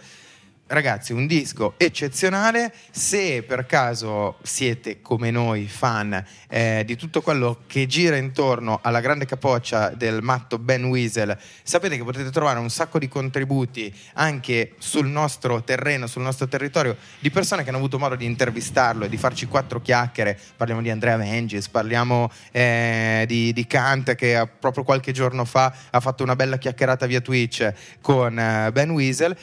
Ragazzi, 0.71 1.13
un 1.13 1.25
disco 1.25 1.73
eccezionale. 1.77 2.71
Se 2.91 3.41
per 3.41 3.65
caso 3.65 4.37
siete 4.43 5.01
come 5.01 5.31
noi 5.31 5.67
fan 5.67 6.23
eh, 6.47 6.83
di 6.85 6.95
tutto 6.95 7.23
quello 7.23 7.61
che 7.65 7.87
gira 7.87 8.17
intorno 8.17 8.77
alla 8.83 8.99
grande 8.99 9.25
capoccia 9.25 9.89
del 9.89 10.21
matto 10.21 10.59
Ben 10.59 10.83
Weasel, 10.83 11.35
sapete 11.63 11.97
che 11.97 12.03
potete 12.03 12.29
trovare 12.29 12.59
un 12.59 12.69
sacco 12.69 12.99
di 12.99 13.07
contributi 13.07 13.91
anche 14.13 14.73
sul 14.77 15.07
nostro 15.07 15.63
terreno, 15.63 16.05
sul 16.05 16.21
nostro 16.21 16.47
territorio, 16.47 16.95
di 17.17 17.31
persone 17.31 17.63
che 17.63 17.69
hanno 17.69 17.79
avuto 17.79 17.97
modo 17.97 18.13
di 18.13 18.25
intervistarlo 18.25 19.05
e 19.05 19.09
di 19.09 19.17
farci 19.17 19.47
quattro 19.47 19.81
chiacchiere. 19.81 20.37
Parliamo 20.55 20.83
di 20.83 20.91
Andrea 20.91 21.17
Vengis, 21.17 21.67
parliamo 21.67 22.29
eh, 22.51 23.25
di, 23.27 23.53
di 23.53 23.65
Kant 23.65 24.13
che 24.13 24.47
proprio 24.59 24.83
qualche 24.83 25.13
giorno 25.13 25.45
fa 25.45 25.73
ha 25.89 25.99
fatto 25.99 26.21
una 26.21 26.35
bella 26.35 26.59
chiacchierata 26.59 27.07
via 27.07 27.21
Twitch 27.21 27.73
con 28.01 28.37
eh, 28.37 28.71
Ben 28.71 28.91
Weasel 28.91 29.35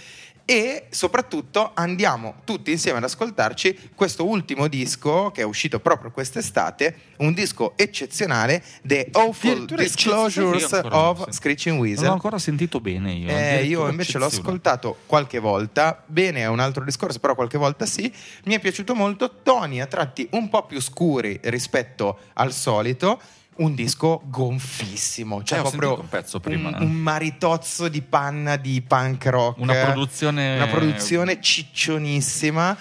e 0.49 0.87
soprattutto 0.91 1.73
andiamo 1.75 2.37
tutti 2.45 2.71
insieme 2.71 2.99
ad 2.99 3.05
ascoltarci 3.05 3.91
questo 3.97 4.25
ultimo 4.27 4.69
disco 4.69 5.33
che 5.33 5.41
è 5.41 5.45
uscito 5.45 5.81
proprio 5.81 6.13
quest'estate, 6.13 6.97
un 7.19 7.35
disco 7.35 7.73
eccezionale, 7.77 8.63
The 8.83 9.09
Awful 9.11 9.65
Disclosures 9.67 10.73
ancora 10.73 10.97
of 11.09 11.19
non- 11.19 11.33
Screeching 11.33 11.75
Non 11.77 11.85
l'ho 11.85 11.91
Weasel. 11.91 12.11
ancora 12.11 12.39
sentito 12.39 12.81
bene 12.81 13.13
io. 13.13 13.29
Eh, 13.29 13.65
io 13.65 13.89
invece 13.89 14.19
l'ho 14.19 14.27
ascoltato 14.27 14.99
qualche 15.07 15.41
volta, 15.41 16.03
bene 16.07 16.41
è 16.43 16.47
un 16.47 16.61
altro 16.61 16.85
discorso, 16.85 17.19
però 17.19 17.35
qualche 17.35 17.59
volta 17.59 17.85
sì, 17.85 18.11
mi 18.45 18.55
è 18.55 18.61
piaciuto 18.61 18.95
molto, 18.95 19.41
toni 19.43 19.81
a 19.81 19.87
tratti 19.87 20.29
un 20.33 20.49
po' 20.49 20.65
più 20.65 20.81
scuri 20.81 21.41
rispetto 21.43 22.21
al 22.35 22.53
solito, 22.53 23.21
un 23.59 23.75
disco 23.75 24.23
gonfissimo, 24.25 25.43
cioè 25.43 25.59
Eh, 25.59 25.63
proprio 25.63 26.01
un 26.01 26.09
pezzo 26.09 26.41
prima, 26.41 26.69
un, 26.69 26.75
eh. 26.75 26.85
un 26.85 26.93
maritozzo 26.93 27.89
di 27.89 28.03
panna 28.03 28.57
di 28.57 28.83
punk 28.83 29.27
rock, 29.27 29.59
Una 29.61 29.75
produzione- 29.85 30.57
una 30.57 30.67
produzione 30.67 31.41
ciccionissima 31.41 32.77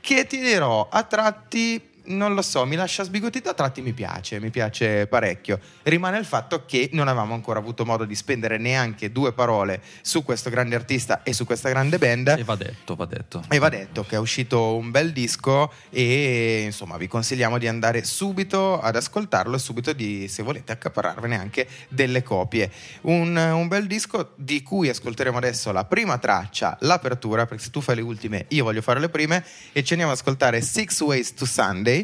che 0.00 0.26
ti 0.26 0.38
dirò 0.40 0.88
a 0.90 1.02
tratti 1.02 1.80
non 2.06 2.34
lo 2.34 2.42
so, 2.42 2.64
mi 2.66 2.76
lascia 2.76 3.02
sbigottito, 3.02 3.50
a 3.50 3.54
tratti 3.54 3.82
mi 3.82 3.92
piace, 3.92 4.40
mi 4.40 4.50
piace 4.50 5.06
parecchio. 5.06 5.58
Rimane 5.82 6.18
il 6.18 6.24
fatto 6.24 6.64
che 6.66 6.90
non 6.92 7.08
avevamo 7.08 7.34
ancora 7.34 7.58
avuto 7.58 7.84
modo 7.84 8.04
di 8.04 8.14
spendere 8.14 8.58
neanche 8.58 9.12
due 9.12 9.32
parole 9.32 9.80
su 10.02 10.22
questo 10.22 10.50
grande 10.50 10.74
artista 10.74 11.22
e 11.22 11.32
su 11.32 11.44
questa 11.44 11.68
grande 11.68 11.98
band. 11.98 12.34
E 12.38 12.44
va 12.44 12.56
detto, 12.56 12.94
va 12.94 13.06
detto. 13.06 13.44
E 13.48 13.58
va 13.58 13.68
detto 13.68 14.04
che 14.04 14.16
è 14.16 14.18
uscito 14.18 14.76
un 14.76 14.90
bel 14.90 15.12
disco 15.12 15.72
e 15.90 16.62
insomma 16.64 16.96
vi 16.96 17.08
consigliamo 17.08 17.58
di 17.58 17.68
andare 17.68 18.04
subito 18.04 18.80
ad 18.80 18.96
ascoltarlo 18.96 19.56
e 19.56 19.58
subito 19.58 19.92
di, 19.92 20.28
se 20.28 20.42
volete, 20.42 20.72
accaparrarvene 20.72 21.38
anche 21.38 21.68
delle 21.88 22.22
copie. 22.22 22.70
Un, 23.02 23.36
un 23.36 23.68
bel 23.68 23.86
disco 23.86 24.32
di 24.36 24.62
cui 24.62 24.88
ascolteremo 24.88 25.38
adesso 25.38 25.72
la 25.72 25.84
prima 25.84 26.18
traccia, 26.18 26.76
l'apertura, 26.80 27.46
perché 27.46 27.64
se 27.64 27.70
tu 27.70 27.80
fai 27.80 27.96
le 27.96 28.02
ultime 28.02 28.46
io 28.48 28.64
voglio 28.64 28.82
fare 28.82 29.00
le 29.00 29.08
prime 29.08 29.44
e 29.72 29.82
ci 29.82 29.92
andiamo 29.92 30.12
ad 30.12 30.18
ascoltare 30.18 30.60
Six 30.60 31.00
Ways 31.00 31.34
to 31.34 31.44
Sunday. 31.44 31.95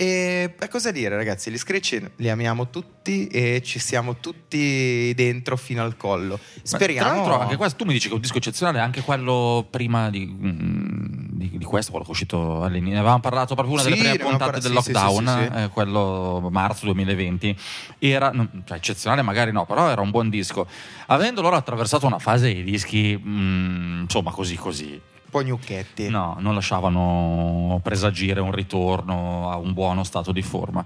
E 0.00 0.54
beh, 0.56 0.68
cosa 0.68 0.92
dire 0.92 1.16
ragazzi, 1.16 1.50
gli 1.50 1.58
Screech 1.58 2.12
li 2.18 2.30
amiamo 2.30 2.70
tutti 2.70 3.26
e 3.26 3.60
ci 3.64 3.80
siamo 3.80 4.18
tutti 4.18 5.12
dentro 5.12 5.56
fino 5.56 5.82
al 5.82 5.96
collo. 5.96 6.38
Ma, 6.38 6.60
Speriamo... 6.62 7.08
Tra 7.08 7.16
l'altro, 7.16 7.40
anche 7.40 7.56
questo, 7.56 7.78
tu 7.78 7.84
mi 7.84 7.94
dici 7.94 8.06
che 8.06 8.12
è 8.12 8.14
un 8.14 8.20
disco 8.20 8.36
eccezionale, 8.36 8.78
anche 8.78 9.00
quello 9.00 9.66
prima 9.68 10.08
di, 10.08 10.24
mm, 10.24 11.30
di, 11.30 11.50
di 11.58 11.64
questo, 11.64 11.90
quello 11.90 12.04
che 12.04 12.12
è 12.12 12.14
uscito 12.14 12.62
all'inizio. 12.62 12.92
Ne 12.92 13.00
avevamo 13.00 13.18
parlato 13.18 13.56
proprio 13.56 13.74
una 13.74 13.82
Sì, 13.82 13.88
delle 13.88 14.02
prime 14.02 14.18
puntate 14.18 14.60
del 14.60 14.70
sì, 14.70 14.92
lockdown, 14.92 15.26
sì, 15.26 15.58
eh, 15.62 15.68
quello 15.70 16.48
marzo 16.48 16.84
2020. 16.84 17.56
Era 17.98 18.30
cioè, 18.66 18.76
eccezionale, 18.76 19.22
magari 19.22 19.50
no, 19.50 19.66
però 19.66 19.90
era 19.90 20.00
un 20.00 20.10
buon 20.12 20.30
disco. 20.30 20.68
Avendo 21.06 21.42
loro 21.42 21.56
attraversato 21.56 22.06
una 22.06 22.20
fase 22.20 22.54
di 22.54 22.62
dischi, 22.62 23.20
mm, 23.20 24.02
insomma, 24.02 24.30
così 24.30 24.54
così. 24.54 25.00
Po' 25.30 25.42
gnocchetti. 25.42 26.08
No, 26.08 26.36
non 26.38 26.54
lasciavano 26.54 27.80
presagire 27.82 28.40
un 28.40 28.52
ritorno 28.52 29.50
a 29.50 29.56
un 29.56 29.72
buono 29.72 30.04
stato 30.04 30.32
di 30.32 30.42
forma. 30.42 30.84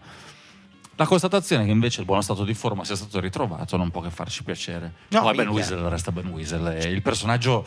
La 0.97 1.07
constatazione 1.07 1.64
che 1.64 1.70
invece 1.70 2.01
il 2.01 2.07
buono 2.07 2.22
stato 2.22 2.45
di 2.45 2.55
forma 2.55 2.84
sia 2.84 2.97
stato 2.97 3.18
ritrovato 3.18 3.76
non 3.76 3.90
può 3.90 4.03
che 4.03 4.11
farci 4.11 4.43
piacere. 4.43 4.93
No, 5.09 5.22
Poi 5.22 5.34
Ben. 5.34 5.49
Weasel 5.49 5.78
resta 5.88 6.12
Ben 6.12 6.28
Weasel, 6.28 6.84
il 6.93 7.03
personaggio 7.03 7.64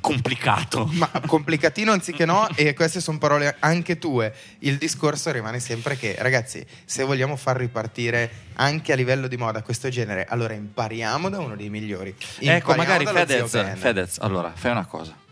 complicato. 0.00 0.88
Ma 0.92 1.10
complicatino 1.26 1.90
anziché 1.92 2.24
no, 2.24 2.46
e 2.54 2.74
queste 2.74 3.00
sono 3.00 3.18
parole 3.18 3.56
anche 3.60 3.98
tue. 3.98 4.34
Il 4.60 4.76
discorso 4.76 5.30
rimane 5.30 5.60
sempre 5.60 5.96
che, 5.96 6.16
ragazzi, 6.18 6.64
se 6.84 7.04
vogliamo 7.04 7.36
far 7.36 7.56
ripartire 7.56 8.30
anche 8.54 8.92
a 8.92 8.96
livello 8.96 9.28
di 9.28 9.36
moda 9.36 9.62
questo 9.62 9.88
genere, 9.88 10.26
allora 10.28 10.54
impariamo 10.54 11.28
da 11.28 11.38
uno 11.40 11.56
dei 11.56 11.70
migliori. 11.70 12.10
ecco, 12.10 12.72
Impariamo 12.72 12.76
magari 12.76 13.04
dallo 13.04 13.26
zio 13.26 13.46
Fedez. 13.46 13.78
Fedez, 13.78 14.18
allora 14.20 14.52
fai 14.54 14.70
una 14.70 14.86
cosa. 14.86 15.26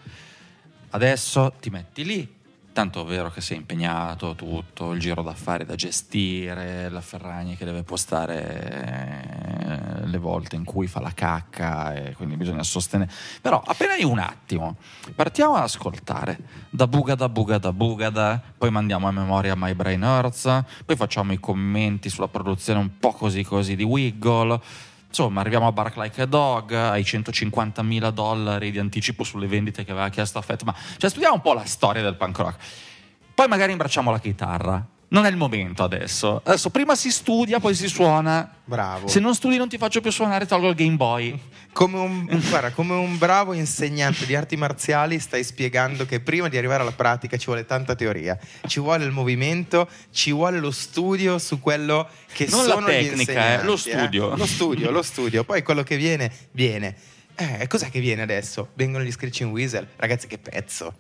Adesso 0.91 1.53
ti 1.61 1.70
metti 1.70 2.05
lì. 2.05 2.34
Tanto 2.76 3.05
è 3.05 3.07
vero 3.07 3.30
che 3.30 3.41
sei 3.41 3.57
impegnato, 3.57 4.34
tutto, 4.34 4.93
il 4.93 5.01
giro 5.01 5.22
d'affari 5.22 5.64
da 5.64 5.76
gestire, 5.76 6.91
la 6.91 7.01
Ferragni 7.01 7.57
che 7.57 7.64
deve 7.64 7.82
postare 7.82 10.03
eh, 10.03 10.07
le 10.07 10.18
volte 10.18 10.57
in 10.57 10.64
cui 10.64 10.87
fa 10.87 11.01
la 11.01 11.12
cacca 11.14 11.95
e 11.95 12.12
quindi 12.12 12.37
bisogna 12.37 12.62
sostenere. 12.62 13.11
Però 13.41 13.62
appena 13.64 13.95
hai 13.95 14.05
un 14.05 14.18
attimo, 14.18 14.76
partiamo 15.14 15.55
ad 15.55 15.62
ascoltare 15.62 16.39
da 16.68 16.87
Bugada, 16.87 17.30
Bugada, 17.30 17.72
Bugada, 17.72 18.43
poi 18.59 18.70
mandiamo 18.70 19.09
a 19.09 19.11
memoria 19.11 19.55
My 19.57 19.72
Brain 19.72 20.03
Earth, 20.03 20.64
poi 20.84 20.97
facciamo 20.97 21.32
i 21.32 21.41
commenti 21.41 22.11
sulla 22.11 22.28
produzione 22.28 22.78
un 22.78 22.99
po' 22.99 23.12
così 23.12 23.43
così 23.43 23.74
di 23.74 23.84
Wiggle. 23.84 24.61
Insomma, 25.19 25.41
arriviamo 25.41 25.67
a 25.67 25.73
Bark 25.73 25.97
Like 25.97 26.21
a 26.21 26.27
Dog, 26.27 26.73
ai 26.73 27.03
150 27.03 27.83
mila 27.83 28.11
dollari 28.11 28.71
di 28.71 28.79
anticipo 28.79 29.25
sulle 29.25 29.47
vendite 29.47 29.83
che 29.83 29.91
aveva 29.91 30.11
chiesto 30.11 30.37
a 30.37 30.43
Fett. 30.43 30.62
Ma 30.62 30.75
cioè, 30.99 31.09
studiamo 31.09 31.37
un 31.37 31.41
po' 31.41 31.55
la 31.55 31.64
storia 31.64 32.03
del 32.03 32.17
punk 32.17 32.37
rock. 32.37 32.67
Poi 33.35 33.49
magari 33.49 33.73
imbracciamo 33.73 34.11
la 34.11 34.21
chitarra. 34.21 34.87
Non 35.09 35.24
è 35.24 35.30
il 35.30 35.36
momento 35.36 35.84
adesso. 35.84 36.40
Adesso 36.44 36.70
prima 36.70 36.96
si 36.96 37.12
studia, 37.12 37.61
poi 37.61 37.74
si 37.74 37.86
suona. 37.86 38.50
Bravo. 38.64 39.07
Se 39.07 39.20
non 39.20 39.34
studi 39.34 39.57
non 39.57 39.68
ti 39.68 39.78
faccio 39.78 40.00
più 40.00 40.11
suonare, 40.11 40.46
tolgo 40.46 40.68
il 40.68 40.74
Game 40.74 40.96
Boy. 40.96 41.38
Come 41.72 41.98
un, 41.98 42.42
guarda, 42.48 42.72
come 42.72 42.94
un 42.94 43.16
bravo 43.16 43.52
insegnante 43.52 44.26
di 44.26 44.34
arti 44.34 44.57
marziali 44.57 45.20
stai 45.20 45.44
spiegando 45.44 46.07
che 46.07 46.20
prima 46.20 46.48
di 46.48 46.57
arrivare 46.57 46.82
alla 46.82 46.92
pratica 46.92 47.36
ci 47.36 47.46
vuole 47.46 47.66
tanta 47.66 47.94
teoria, 47.94 48.36
ci 48.66 48.80
vuole 48.80 49.04
il 49.04 49.11
movimento, 49.12 49.88
ci 50.11 50.32
vuole 50.32 50.59
lo 50.59 50.70
studio 50.70 51.38
su 51.38 51.61
quello 51.61 52.09
che 52.32 52.46
Non 52.48 52.66
la 52.66 52.72
sono 52.72 52.88
gli 52.88 53.09
tecnica, 53.09 53.61
eh, 53.61 53.64
lo 53.64 53.76
studio. 53.76 54.34
Lo 54.34 54.46
studio, 54.46 54.90
lo 54.90 55.02
studio. 55.02 55.44
Poi 55.44 55.62
quello 55.62 55.82
che 55.82 55.96
viene, 55.96 56.32
viene. 56.52 56.96
Eh, 57.36 57.66
cos'è 57.68 57.90
che 57.90 58.00
viene 58.00 58.22
adesso? 58.22 58.70
Vengono 58.74 59.04
gli 59.04 59.12
Screeching 59.12 59.52
Weasel. 59.52 59.86
Ragazzi, 59.96 60.26
che 60.26 60.38
pezzo. 60.38 60.94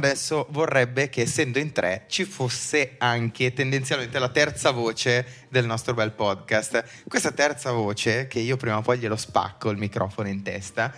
Adesso 0.00 0.46
vorrebbe 0.50 1.08
che 1.08 1.22
essendo 1.22 1.58
in 1.58 1.72
tre 1.72 2.04
ci 2.08 2.24
fosse 2.24 2.94
anche 2.98 3.52
tendenzialmente 3.52 4.18
la 4.18 4.30
terza 4.30 4.70
voce 4.70 5.46
del 5.48 5.66
nostro 5.66 5.94
bel 5.94 6.12
podcast. 6.12 6.84
Questa 7.06 7.32
terza 7.32 7.70
voce, 7.72 8.26
che 8.26 8.38
io 8.40 8.56
prima 8.56 8.78
o 8.78 8.82
poi 8.82 8.98
glielo 8.98 9.16
spacco 9.16 9.70
il 9.70 9.76
microfono 9.76 10.28
in 10.28 10.42
testa, 10.42 10.92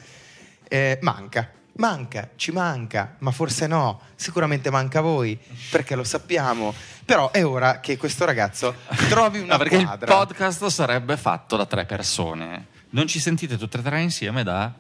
eh, 0.69 0.99
manca. 1.03 1.51
Manca, 1.75 2.31
ci 2.37 2.53
manca, 2.53 3.17
ma 3.21 3.31
forse 3.31 3.67
no, 3.67 4.03
sicuramente 4.15 4.71
manca 4.71 4.99
a 4.99 5.03
voi, 5.03 5.39
perché 5.71 5.95
lo 5.95 6.05
sappiamo. 6.05 6.75
Però 7.05 7.31
è 7.31 7.45
ora 7.45 7.81
che 7.81 7.97
questo 7.97 8.25
ragazzo 8.25 8.75
trovi 9.09 9.41
una 9.41 9.53
No, 9.57 9.59
perché 9.59 9.77
il 9.77 9.85
quadra. 9.85 10.15
podcast 10.15 10.67
sarebbe 10.67 11.17
fatto 11.17 11.57
da 11.57 11.67
tre 11.67 11.87
persone. 11.87 12.67
Non 12.91 13.07
ci 13.07 13.19
sentite 13.21 13.57
tutte 13.57 13.79
e 13.79 13.83
tre 13.83 14.01
insieme 14.03 14.43
da... 14.45 14.73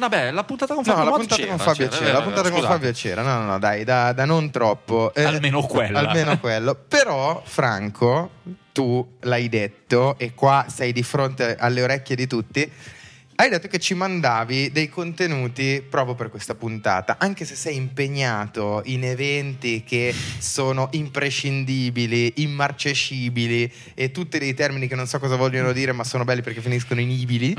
Vabbè, 0.00 0.30
la 0.30 0.44
puntata 0.44 0.72
con 0.72 0.82
No, 0.84 0.92
Fabio 0.92 1.04
la 1.04 1.10
Mod 1.10 1.18
puntata 1.20 1.42
c'era, 1.42 1.56
con 1.56 1.64
Fabio 1.64 1.88
c'era, 1.88 2.04
c'era, 2.04 2.12
la 2.12 2.22
puntata 2.22 2.48
con 2.48 2.58
scusate. 2.58 2.74
Fabio 2.74 2.92
c'era, 2.92 3.22
no, 3.22 3.38
no, 3.38 3.44
no, 3.44 3.58
dai, 3.58 3.84
da, 3.84 4.12
da 4.12 4.24
non 4.24 4.50
troppo. 4.50 5.12
Eh, 5.14 5.22
Almeno 5.24 5.62
quella. 5.62 5.98
Almeno 5.98 6.38
quello. 6.40 6.74
Però, 6.74 7.42
Franco, 7.44 8.30
tu 8.72 9.16
l'hai 9.20 9.50
detto, 9.50 10.18
e 10.18 10.32
qua 10.34 10.64
sei 10.68 10.92
di 10.92 11.02
fronte 11.02 11.54
alle 11.56 11.82
orecchie 11.82 12.16
di 12.16 12.26
tutti. 12.26 12.72
Hai 13.40 13.48
detto 13.48 13.68
che 13.68 13.78
ci 13.78 13.94
mandavi 13.94 14.70
dei 14.70 14.90
contenuti 14.90 15.82
proprio 15.88 16.14
per 16.14 16.28
questa 16.28 16.54
puntata, 16.54 17.16
anche 17.18 17.46
se 17.46 17.54
sei 17.54 17.74
impegnato 17.74 18.82
in 18.84 19.02
eventi 19.04 19.82
che 19.82 20.14
sono 20.38 20.88
imprescindibili, 20.92 22.34
immarcescibili 22.36 23.72
e 23.94 24.10
tutti 24.10 24.38
dei 24.38 24.52
termini 24.52 24.88
che 24.88 24.94
non 24.94 25.06
so 25.06 25.18
cosa 25.18 25.36
vogliono 25.36 25.72
dire, 25.72 25.92
ma 25.92 26.04
sono 26.04 26.24
belli 26.24 26.42
perché 26.42 26.60
finiscono 26.60 27.00
in 27.00 27.10
ibili. 27.10 27.56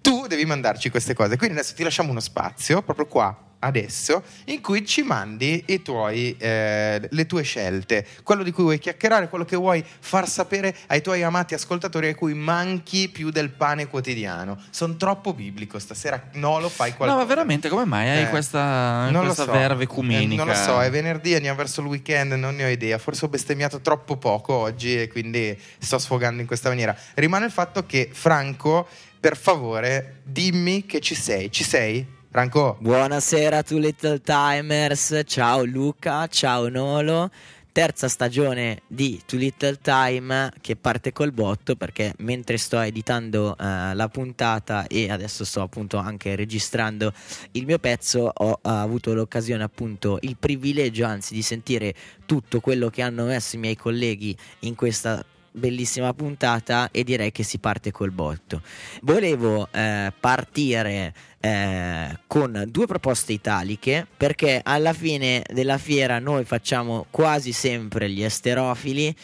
Tu 0.00 0.26
devi 0.26 0.44
mandarci 0.44 0.90
queste 0.90 1.14
cose. 1.14 1.36
Quindi 1.36 1.58
adesso 1.58 1.74
ti 1.74 1.82
lasciamo 1.82 2.10
uno 2.10 2.20
spazio, 2.20 2.82
proprio 2.82 3.06
qua, 3.06 3.36
adesso, 3.60 4.22
in 4.44 4.60
cui 4.60 4.86
ci 4.86 5.02
mandi 5.02 5.64
i 5.66 5.82
tuoi, 5.82 6.36
eh, 6.38 7.08
le 7.10 7.26
tue 7.26 7.42
scelte, 7.42 8.06
quello 8.22 8.44
di 8.44 8.52
cui 8.52 8.62
vuoi 8.62 8.78
chiacchierare, 8.78 9.28
quello 9.28 9.44
che 9.44 9.56
vuoi 9.56 9.84
far 9.98 10.28
sapere 10.28 10.74
ai 10.86 11.02
tuoi 11.02 11.24
amati 11.24 11.54
ascoltatori 11.54 12.08
a 12.10 12.14
cui 12.14 12.34
manchi 12.34 13.08
più 13.08 13.30
del 13.30 13.50
pane 13.50 13.88
quotidiano. 13.88 14.56
Sono 14.70 14.94
troppo 14.96 15.34
biblico, 15.34 15.80
stasera 15.80 16.28
no, 16.34 16.60
lo 16.60 16.68
fai 16.68 16.90
No, 16.90 16.96
qualcosa. 16.96 17.20
ma 17.20 17.26
veramente, 17.26 17.68
come 17.68 17.84
mai 17.84 18.08
hai 18.08 18.22
Eh, 18.22 18.28
questa, 18.28 19.08
questa 19.12 19.44
so. 19.44 19.50
verve 19.50 19.80
Eh, 19.82 19.84
ecumenica? 19.86 20.44
non 20.44 20.54
lo 20.54 20.58
so, 20.58 20.80
è 20.80 20.88
venerdì, 20.88 21.34
andiamo 21.34 21.56
verso 21.56 21.80
il 21.80 21.88
weekend, 21.88 22.32
non 22.34 22.54
ne 22.54 22.64
ho 22.64 22.68
idea. 22.68 22.96
Forse 22.98 23.24
ho 23.24 23.28
bestemmiato 23.28 23.80
troppo 23.80 24.16
poco 24.16 24.54
oggi 24.54 25.00
e 25.02 25.08
quindi 25.08 25.58
sto 25.78 25.98
sfogando 25.98 26.40
in 26.40 26.46
questa 26.46 26.68
maniera. 26.68 26.96
Rimane 27.14 27.46
il 27.46 27.50
fatto 27.50 27.84
che, 27.84 28.08
Franco, 28.12 28.86
per 29.20 29.36
favore, 29.36 30.20
dimmi 30.24 30.86
che 30.86 31.00
ci 31.00 31.14
sei. 31.14 31.50
Ci 31.50 31.64
sei? 31.64 32.06
Franco? 32.30 32.76
Buonasera 32.80 33.62
to 33.62 33.78
Little 33.78 34.20
Timers, 34.20 35.22
ciao 35.24 35.64
Luca, 35.64 36.26
ciao 36.28 36.68
Nolo. 36.68 37.30
Terza 37.72 38.08
stagione 38.08 38.82
di 38.86 39.20
Too 39.24 39.38
Little 39.38 39.78
Time 39.80 40.52
che 40.60 40.74
parte 40.74 41.12
col 41.12 41.32
botto 41.32 41.76
perché 41.76 42.12
mentre 42.18 42.56
sto 42.56 42.80
editando 42.80 43.56
eh, 43.56 43.94
la 43.94 44.08
puntata 44.08 44.86
e 44.88 45.10
adesso 45.10 45.44
sto 45.44 45.62
appunto 45.62 45.96
anche 45.96 46.34
registrando 46.34 47.12
il 47.52 47.66
mio 47.66 47.78
pezzo 47.78 48.32
ho 48.34 48.52
eh, 48.52 48.68
avuto 48.68 49.14
l'occasione 49.14 49.62
appunto 49.62 50.18
il 50.22 50.36
privilegio 50.36 51.06
anzi 51.06 51.34
di 51.34 51.42
sentire 51.42 51.94
tutto 52.26 52.58
quello 52.58 52.88
che 52.90 53.02
hanno 53.02 53.26
messo 53.26 53.54
i 53.54 53.60
miei 53.60 53.76
colleghi 53.76 54.36
in 54.60 54.74
questa 54.74 55.24
bellissima 55.58 56.14
puntata 56.14 56.90
e 56.90 57.04
direi 57.04 57.30
che 57.32 57.42
si 57.42 57.58
parte 57.58 57.90
col 57.90 58.10
botto. 58.10 58.62
Volevo 59.02 59.68
eh, 59.70 60.12
partire 60.18 61.12
eh, 61.40 62.18
con 62.26 62.64
due 62.68 62.86
proposte 62.86 63.32
italiche 63.32 64.06
perché 64.16 64.60
alla 64.62 64.92
fine 64.92 65.44
della 65.52 65.78
fiera 65.78 66.18
noi 66.18 66.44
facciamo 66.44 67.06
quasi 67.10 67.52
sempre 67.52 68.08
gli 68.10 68.22
esterofili 68.22 69.14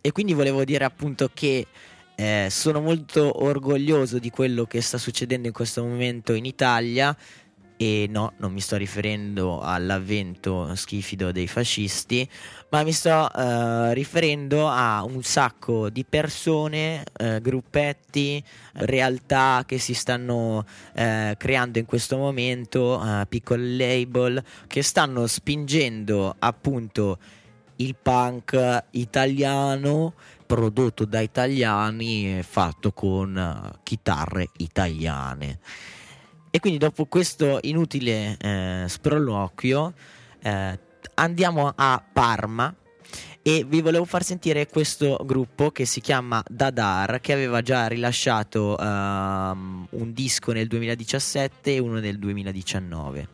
e 0.00 0.12
quindi 0.12 0.34
volevo 0.34 0.64
dire 0.64 0.84
appunto 0.84 1.30
che 1.32 1.66
eh, 2.14 2.48
sono 2.50 2.80
molto 2.80 3.42
orgoglioso 3.44 4.18
di 4.18 4.30
quello 4.30 4.64
che 4.64 4.80
sta 4.80 4.98
succedendo 4.98 5.46
in 5.46 5.52
questo 5.52 5.82
momento 5.82 6.32
in 6.32 6.44
Italia 6.44 7.16
e 7.76 8.06
no, 8.08 8.32
non 8.38 8.52
mi 8.52 8.60
sto 8.60 8.76
riferendo 8.76 9.60
all'avvento 9.60 10.74
schifido 10.74 11.30
dei 11.30 11.46
fascisti, 11.46 12.26
ma 12.68 12.82
mi 12.82 12.92
sto 12.92 13.32
eh, 13.32 13.94
riferendo 13.94 14.68
a 14.68 15.04
un 15.04 15.22
sacco 15.22 15.88
di 15.88 16.04
persone, 16.04 17.04
eh, 17.16 17.40
gruppetti, 17.40 18.42
realtà 18.72 19.62
che 19.66 19.78
si 19.78 19.94
stanno 19.94 20.64
eh, 20.94 21.34
creando 21.38 21.78
in 21.78 21.84
questo 21.84 22.16
momento, 22.16 23.02
eh, 23.02 23.26
piccole 23.28 23.76
label, 23.76 24.42
che 24.66 24.82
stanno 24.82 25.26
spingendo 25.26 26.34
appunto 26.38 27.18
il 27.76 27.94
punk 28.00 28.84
italiano 28.90 30.14
prodotto 30.46 31.04
da 31.04 31.20
italiani 31.20 32.38
e 32.38 32.42
fatto 32.42 32.92
con 32.92 33.36
eh, 33.36 33.78
chitarre 33.82 34.48
italiane. 34.58 35.58
E 36.50 36.60
quindi 36.60 36.78
dopo 36.78 37.04
questo 37.06 37.58
inutile 37.62 38.36
eh, 38.38 38.84
sproloquio 38.88 39.92
eh, 40.40 40.78
andiamo 41.14 41.72
a 41.74 42.02
Parma 42.12 42.74
e 43.42 43.64
vi 43.64 43.80
volevo 43.80 44.04
far 44.04 44.24
sentire 44.24 44.66
questo 44.66 45.20
gruppo 45.24 45.70
che 45.70 45.84
si 45.84 46.00
chiama 46.00 46.42
Dadar 46.48 47.20
che 47.20 47.32
aveva 47.32 47.62
già 47.62 47.86
rilasciato 47.86 48.76
ehm, 48.76 49.86
un 49.90 50.12
disco 50.12 50.50
nel 50.50 50.66
2017 50.66 51.74
e 51.74 51.78
uno 51.78 52.00
nel 52.00 52.18
2019. 52.18 53.28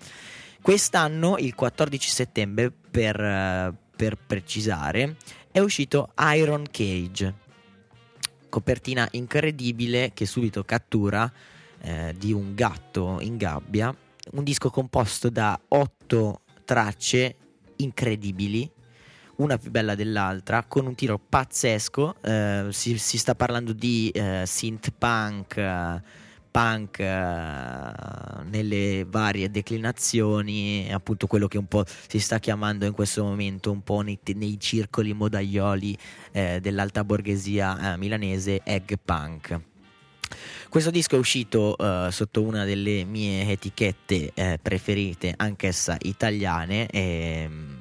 Quest'anno, 0.60 1.38
il 1.38 1.54
14 1.54 2.10
settembre 2.10 2.70
per, 2.70 3.74
per 3.96 4.18
precisare, 4.18 5.16
è 5.50 5.60
uscito 5.60 6.12
Iron 6.34 6.66
Cage, 6.70 7.34
copertina 8.50 9.08
incredibile 9.12 10.12
che 10.12 10.26
subito 10.26 10.62
cattura 10.62 11.32
eh, 11.80 12.14
di 12.18 12.32
un 12.32 12.54
gatto 12.54 13.16
in 13.20 13.38
gabbia, 13.38 13.96
un 14.32 14.44
disco 14.44 14.68
composto 14.68 15.30
da 15.30 15.58
otto 15.68 16.42
tracce 16.64 17.36
incredibili, 17.76 18.70
una 19.36 19.58
più 19.58 19.70
bella 19.70 19.94
dell'altra, 19.94 20.64
con 20.64 20.86
un 20.86 20.94
tiro 20.94 21.18
pazzesco, 21.18 22.16
eh, 22.22 22.66
si, 22.70 22.98
si 22.98 23.18
sta 23.18 23.34
parlando 23.34 23.72
di 23.72 24.10
eh, 24.10 24.44
synth 24.46 24.92
punk, 24.96 25.56
eh, 25.56 26.02
punk 26.50 26.98
nelle 27.00 29.06
varie 29.08 29.50
declinazioni, 29.50 30.92
appunto 30.92 31.26
quello 31.26 31.48
che 31.48 31.56
un 31.56 31.66
po' 31.66 31.84
si 31.86 32.20
sta 32.20 32.38
chiamando 32.38 32.84
in 32.84 32.92
questo 32.92 33.24
momento 33.24 33.72
un 33.72 33.82
po' 33.82 34.02
nei, 34.02 34.18
nei 34.34 34.60
circoli 34.60 35.14
modaioli 35.14 35.96
eh, 36.30 36.60
dell'alta 36.60 37.04
borghesia 37.04 37.94
eh, 37.94 37.96
milanese 37.96 38.60
egg 38.64 38.92
punk. 39.02 39.71
Questo 40.68 40.90
disco 40.90 41.16
è 41.16 41.18
uscito 41.18 41.76
eh, 41.76 42.08
sotto 42.10 42.42
una 42.42 42.64
delle 42.64 43.04
mie 43.04 43.50
etichette 43.50 44.30
eh, 44.34 44.58
preferite, 44.60 45.34
anch'essa 45.36 45.96
italiane. 46.00 46.86
ehm, 46.86 47.80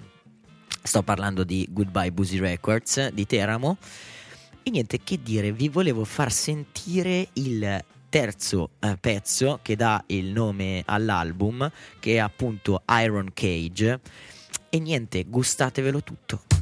sto 0.84 1.04
parlando 1.04 1.44
di 1.44 1.68
Goodbye 1.70 2.12
Boozy 2.12 2.40
Records 2.40 3.10
di 3.10 3.26
Teramo. 3.26 3.78
E 4.64 4.70
niente, 4.70 5.00
che 5.04 5.20
dire, 5.22 5.52
vi 5.52 5.70
volevo 5.70 6.04
far 6.06 6.32
sentire 6.32 7.30
il 7.34 7.84
terzo 8.10 8.72
eh, 8.80 8.98
pezzo 9.00 9.60
che 9.62 9.76
dà 9.76 10.04
il 10.08 10.26
nome 10.26 10.84
all'album, 10.86 11.72
che 12.00 12.16
è 12.16 12.18
appunto 12.18 12.84
Iron 13.02 13.32
Cage. 13.34 14.00
E 14.70 14.80
niente, 14.80 15.24
gustatevelo 15.24 16.04
tutto. 16.04 16.61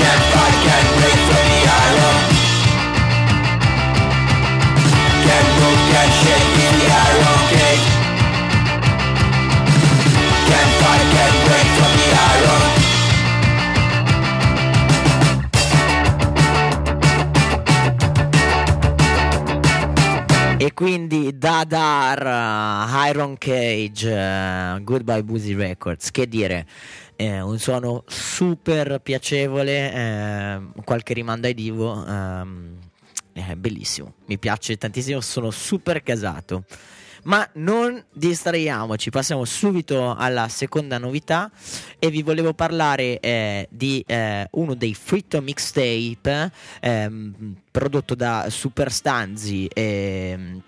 Can't 0.00 0.24
fight, 0.32 0.56
can't 0.66 0.90
break 0.96 1.20
the 1.50 1.60
iron. 1.84 2.18
Can't 5.24 5.48
move, 5.58 5.80
can't 5.92 6.12
shake 6.20 6.56
in 6.66 6.74
the. 6.80 7.80
Can't 10.48 10.72
fight, 10.80 11.04
can't 11.14 11.36
break 11.46 11.89
E 20.62 20.74
quindi 20.74 21.38
Dadar, 21.38 22.20
uh, 22.20 23.06
Iron 23.08 23.38
Cage, 23.38 24.06
uh, 24.06 24.84
Goodbye 24.84 25.24
Boozy 25.24 25.54
Records, 25.54 26.10
che 26.10 26.28
dire, 26.28 26.66
eh, 27.16 27.40
un 27.40 27.58
suono 27.58 28.04
super 28.06 29.00
piacevole, 29.00 29.90
eh, 29.90 30.60
qualche 30.84 31.14
rimando 31.14 31.46
ai 31.46 31.54
divo, 31.54 32.04
ehm, 32.06 32.76
è 33.32 33.54
bellissimo, 33.54 34.12
mi 34.26 34.38
piace 34.38 34.76
tantissimo, 34.76 35.22
sono 35.22 35.50
super 35.50 36.02
casato. 36.02 36.64
Ma 37.24 37.46
non 37.54 38.02
distraiamoci, 38.12 39.10
passiamo 39.10 39.44
subito 39.44 40.14
alla 40.14 40.48
seconda 40.48 40.96
novità 40.96 41.50
e 41.98 42.10
vi 42.10 42.22
volevo 42.22 42.54
parlare 42.54 43.20
eh, 43.20 43.68
di 43.70 44.02
eh, 44.06 44.48
uno 44.52 44.74
dei 44.74 44.94
Fritto 44.94 45.40
Mixtape 45.42 46.50
ehm, 46.80 47.54
prodotto 47.70 48.14
da 48.14 48.46
Super 48.48 48.90
Stanzi 48.90 49.68
ehm, 49.72 50.62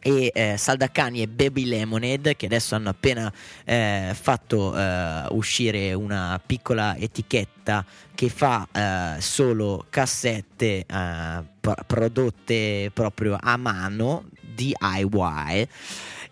e 0.00 0.30
eh, 0.32 0.56
Saldacani 0.56 1.22
e 1.22 1.28
Baby 1.28 1.64
Lemonade 1.64 2.36
che 2.36 2.46
adesso 2.46 2.74
hanno 2.74 2.88
appena 2.88 3.30
eh, 3.64 4.12
fatto 4.18 4.76
eh, 4.76 5.24
uscire 5.30 5.92
una 5.92 6.40
piccola 6.44 6.96
etichetta 6.96 7.84
che 8.14 8.28
fa 8.28 8.66
eh, 8.72 9.20
solo 9.20 9.86
cassette 9.90 10.86
eh, 10.86 11.42
pro- 11.60 11.76
prodotte 11.86 12.90
proprio 12.94 13.36
a 13.38 13.56
mano 13.56 14.24
DIY 14.58 15.68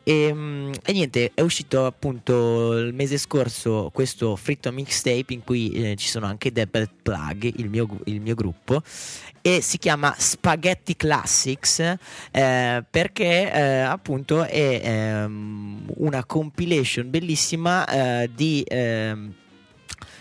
e, 0.09 0.33
mm, 0.33 0.73
e 0.85 0.93
niente, 0.93 1.33
è 1.35 1.41
uscito 1.41 1.85
appunto 1.85 2.79
il 2.79 2.95
mese 2.95 3.19
scorso 3.19 3.91
questo 3.93 4.37
fritto 4.37 4.71
mixtape 4.71 5.33
in 5.33 5.43
cui 5.43 5.73
eh, 5.73 5.97
ci 5.97 6.07
sono 6.09 6.27
anche 6.27 6.53
Debel 6.53 6.89
Plug, 7.03 7.53
il 7.57 7.69
mio, 7.69 7.89
il 8.05 8.21
mio 8.21 8.37
gruppo, 8.37 8.83
e 9.43 9.61
si 9.61 9.79
chiama 9.79 10.15
Spaghetti 10.17 10.95
Classics 10.95 11.81
eh, 12.31 12.85
perché 12.89 13.53
eh, 13.53 13.81
appunto 13.81 14.45
è 14.45 14.81
ehm, 14.81 15.87
una 15.97 16.25
compilation 16.25 17.11
bellissima 17.11 17.85
eh, 18.23 18.31
di... 18.33 18.63
ehm, 18.65 19.35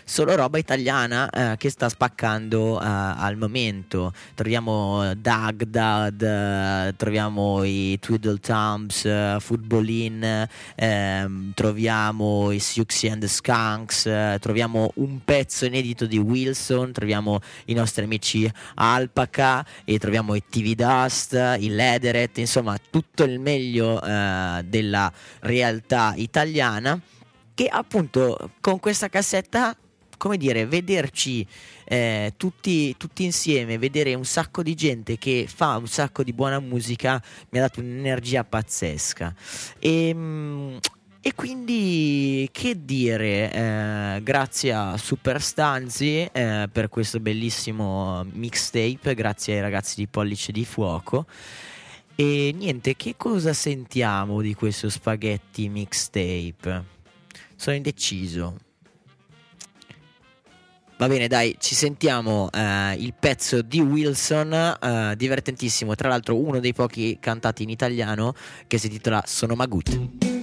Solo 0.08 0.36
roba 0.36 0.60
italiana 0.60 1.28
eh, 1.32 1.58
che 1.58 1.72
sta 1.72 1.90
spaccando 1.90 2.80
eh, 2.80 2.86
al 2.86 3.38
momento. 3.38 4.14
Troviamo 4.36 5.16
Dagdad, 5.16 6.22
eh, 6.22 6.94
troviamo 6.96 7.64
i 7.64 7.98
Twiddle 8.00 8.38
Thumbs, 8.38 9.04
eh, 9.06 9.38
Footballin, 9.40 10.48
ehm, 10.76 11.54
troviamo 11.56 12.52
i 12.52 12.60
Siouxsie 12.60 13.10
and 13.10 13.22
the 13.22 13.28
Skunks, 13.28 14.06
eh, 14.06 14.38
troviamo 14.40 14.92
un 14.98 15.22
pezzo 15.26 15.66
inedito 15.66 16.06
di 16.06 16.20
Wilson, 16.20 16.92
troviamo 16.92 17.40
i 17.66 17.74
nostri 17.74 18.04
amici 18.04 18.50
Alpaca 18.76 19.66
e 19.86 19.98
troviamo 19.98 20.36
i 20.36 20.44
TV 20.48 20.76
Dust, 20.76 21.34
i 21.34 21.70
Lederet, 21.70 22.38
insomma 22.38 22.78
tutto 22.92 23.24
il 23.24 23.40
meglio 23.40 24.00
eh, 24.04 24.64
della 24.68 25.12
realtà 25.40 26.14
italiana 26.16 27.02
che 27.56 27.68
appunto 27.68 28.52
con 28.60 28.80
questa 28.80 29.10
cassetta 29.10 29.76
come 30.18 30.38
dire 30.38 30.66
vederci 30.66 31.46
eh, 31.86 32.34
tutti, 32.38 32.96
tutti 32.98 33.24
insieme 33.24 33.78
vedere 33.78 34.14
un 34.14 34.26
sacco 34.26 34.64
di 34.64 34.76
gente 34.76 35.18
che 35.18 35.46
fa 35.48 35.78
un 35.78 35.88
sacco 35.88 36.24
di 36.24 36.34
buona 36.34 36.60
musica 36.60 37.22
mi 37.50 37.60
ha 37.60 37.62
dato 37.62 37.80
un'energia 37.80 38.44
pazzesca 38.44 39.34
e, 39.80 40.14
mm, 40.14 40.78
e 41.22 41.34
quindi 41.34 42.48
che 42.52 42.84
dire 42.84 43.52
eh, 43.52 44.20
grazie 44.24 44.74
a 44.74 44.98
Super 44.98 45.42
Stanzi 45.42 46.30
eh, 46.32 46.70
per 46.72 46.90
questo 46.90 47.20
bellissimo 47.20 48.26
mixtape 48.32 49.14
grazie 49.14 49.56
ai 49.56 49.62
ragazzi 49.62 49.96
di 49.96 50.08
Pollice 50.08 50.52
di 50.52 50.66
Fuoco 50.66 51.26
e 52.18 52.54
niente, 52.56 52.96
che 52.96 53.16
cosa 53.18 53.52
sentiamo 53.52 54.40
di 54.40 54.54
questo 54.54 54.90
spaghetti 54.90 55.68
mixtape? 55.68 56.84
Sono 57.58 57.76
indeciso. 57.76 58.56
Va 60.98 61.08
bene, 61.10 61.28
dai, 61.28 61.58
ci 61.60 61.76
sentiamo 61.76 62.50
eh, 62.54 62.94
il 62.94 63.14
pezzo 63.20 63.62
di 63.62 63.82
Wilson, 63.82 64.54
eh, 64.54 65.14
divertentissimo, 65.18 65.94
tra 65.94 66.08
l'altro 66.08 66.38
uno 66.38 66.62
dei 66.62 66.74
pochi 66.74 67.18
cantati 67.20 67.64
in 67.64 67.70
italiano 67.70 68.34
che 68.66 68.78
si 68.78 68.88
intitola 68.88 69.22
Sono 69.26 69.56
Magut. 69.56 70.35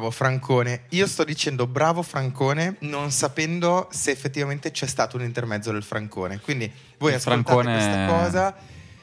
Bravo 0.00 0.14
Francone, 0.16 0.84
io 0.90 1.06
sto 1.06 1.24
dicendo 1.24 1.66
bravo 1.66 2.00
Francone 2.00 2.76
non 2.80 3.10
sapendo 3.10 3.86
se 3.90 4.10
effettivamente 4.10 4.70
c'è 4.70 4.86
stato 4.86 5.18
un 5.18 5.22
intermezzo 5.24 5.70
del 5.72 5.82
Francone. 5.82 6.40
Quindi 6.40 6.72
voi 6.96 7.10
Il 7.10 7.16
ascoltate 7.16 7.42
Francone- 7.52 7.74
questa 7.74 8.06
cosa, 8.06 8.56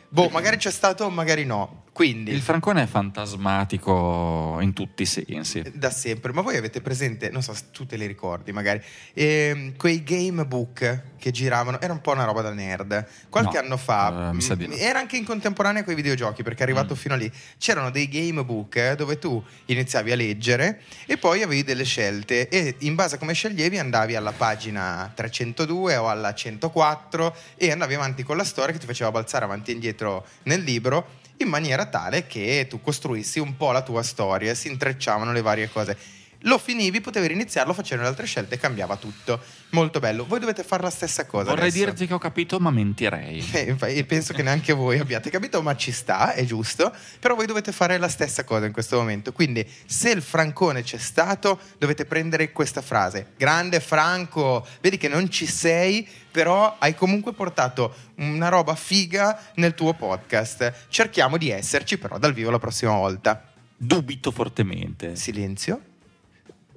boh, 0.09 0.29
magari 0.29 0.57
c'è 0.57 0.71
stato, 0.71 1.07
magari 1.11 1.45
no. 1.45 1.83
Quindi 1.97 2.31
Il 2.31 2.41
Francone 2.43 2.83
è 2.83 2.85
fantasmatico 2.85 4.59
in 4.61 4.71
tutti 4.73 5.01
i 5.01 5.05
sensi. 5.07 5.63
da 5.73 5.89
sempre, 5.89 6.31
ma 6.31 6.41
voi 6.41 6.55
avete 6.55 6.79
presente, 6.79 7.31
non 7.31 7.41
so 7.41 7.55
se 7.55 7.71
tu 7.71 7.87
te 7.87 7.95
li 7.97 8.05
ricordi 8.05 8.51
magari, 8.51 8.79
ehm, 9.13 9.75
quei 9.77 10.03
game 10.03 10.45
book 10.45 11.03
che 11.17 11.31
giravano, 11.31 11.81
era 11.81 11.91
un 11.93 11.99
po' 12.01 12.11
una 12.11 12.23
roba 12.25 12.41
da 12.43 12.53
nerd. 12.53 13.03
Qualche 13.29 13.57
No, 13.57 13.63
anno 13.63 13.77
fa, 13.77 14.29
eh, 14.31 14.55
di 14.55 14.67
mh, 14.67 14.69
no. 14.69 14.75
era 14.75 14.99
anche 14.99 15.17
in 15.17 15.25
contemporanea 15.25 15.83
con 15.83 15.93
i 15.93 15.95
videogiochi 15.95 16.43
perché 16.43 16.59
è 16.59 16.63
arrivato 16.63 16.93
Mm. 16.93 16.97
fino 16.97 17.13
a 17.15 17.17
lì, 17.17 17.31
c'erano 17.57 17.89
dei 17.89 18.07
game 18.07 18.45
book 18.45 18.75
eh, 18.75 18.95
dove 18.95 19.17
tu 19.17 19.43
iniziavi 19.65 20.11
a 20.11 20.15
leggere 20.15 20.81
e 21.07 21.17
poi 21.17 21.41
avevi 21.41 21.63
delle 21.63 21.83
scelte 21.83 22.47
e 22.47 22.75
in 22.81 22.93
base 22.93 23.15
a 23.15 23.17
come 23.17 23.33
sceglievi 23.33 23.79
andavi 23.79 24.15
alla 24.15 24.33
pagina 24.33 25.11
302 25.15 25.95
o 25.95 26.09
alla 26.09 26.31
104 26.31 27.35
e 27.55 27.71
andavi 27.71 27.95
avanti 27.95 28.21
con 28.21 28.37
la 28.37 28.43
storia 28.43 28.71
che 28.71 28.79
ti 28.79 28.85
faceva 28.85 29.09
balzare 29.09 29.45
avanti 29.45 29.71
e 29.71 29.73
indietro 29.73 30.27
nel 30.43 30.61
libro 30.61 31.25
in 31.37 31.49
maniera 31.49 31.85
tale 31.85 32.27
che 32.27 32.65
tu 32.69 32.81
costruissi 32.81 33.39
un 33.39 33.55
po' 33.57 33.71
la 33.71 33.81
tua 33.81 34.03
storia, 34.03 34.53
si 34.53 34.67
intrecciavano 34.67 35.31
le 35.31 35.41
varie 35.41 35.69
cose. 35.69 35.97
Lo 36.41 36.57
finivi, 36.59 37.01
potevi 37.01 37.27
riniziarlo, 37.27 37.73
facevi 37.73 38.01
le 38.01 38.07
altre 38.07 38.25
scelte 38.25 38.55
e 38.55 38.57
cambiava 38.59 38.95
tutto. 38.95 39.39
Molto 39.71 39.99
bello. 39.99 40.25
Voi 40.25 40.39
dovete 40.39 40.63
fare 40.63 40.83
la 40.83 40.89
stessa 40.89 41.25
cosa. 41.25 41.49
Vorrei 41.49 41.69
adesso. 41.69 41.85
dirti 41.85 42.07
che 42.07 42.13
ho 42.13 42.19
capito, 42.19 42.59
ma 42.59 42.69
mentirei. 42.69 43.43
Eh, 43.51 43.75
E 43.97 44.03
penso 44.05 44.33
che 44.33 44.43
neanche 44.43 44.73
voi 44.73 44.99
abbiate 44.99 45.29
capito, 45.29 45.61
ma 45.61 45.75
ci 45.75 45.91
sta, 45.91 46.33
è 46.33 46.45
giusto. 46.45 46.93
Però 47.19 47.35
voi 47.35 47.47
dovete 47.47 47.71
fare 47.71 47.97
la 47.97 48.07
stessa 48.07 48.43
cosa 48.43 48.65
in 48.65 48.71
questo 48.71 48.97
momento. 48.97 49.31
Quindi, 49.31 49.67
se 49.85 50.11
il 50.11 50.21
francone 50.21 50.83
c'è 50.83 50.97
stato, 50.97 51.59
dovete 51.79 52.05
prendere 52.05 52.51
questa 52.51 52.81
frase: 52.81 53.33
Grande 53.35 53.79
Franco, 53.79 54.65
vedi 54.81 54.97
che 54.97 55.07
non 55.07 55.29
ci 55.29 55.47
sei, 55.47 56.07
però 56.31 56.75
hai 56.79 56.93
comunque 56.95 57.33
portato 57.33 57.93
una 58.17 58.49
roba 58.49 58.75
figa 58.75 59.51
nel 59.55 59.73
tuo 59.73 59.93
podcast. 59.93 60.85
Cerchiamo 60.89 61.37
di 61.37 61.49
esserci, 61.49 61.97
però, 61.97 62.17
dal 62.19 62.33
vivo 62.33 62.51
la 62.51 62.59
prossima 62.59 62.93
volta. 62.93 63.51
Dubito 63.75 64.31
fortemente. 64.31 65.15
Silenzio. 65.15 65.81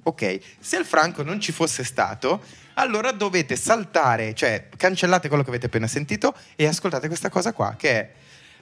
Ok, 0.03 0.39
se 0.59 0.77
il 0.77 0.85
Franco 0.85 1.21
non 1.21 1.39
ci 1.39 1.51
fosse 1.51 1.83
stato, 1.83 2.43
allora 2.75 3.11
dovete 3.11 3.55
saltare, 3.55 4.33
cioè 4.33 4.67
cancellate 4.75 5.27
quello 5.27 5.43
che 5.43 5.49
avete 5.49 5.67
appena 5.67 5.87
sentito 5.87 6.33
e 6.55 6.65
ascoltate 6.65 7.07
questa 7.07 7.29
cosa 7.29 7.53
qua, 7.53 7.75
che 7.77 7.89
è... 7.91 8.09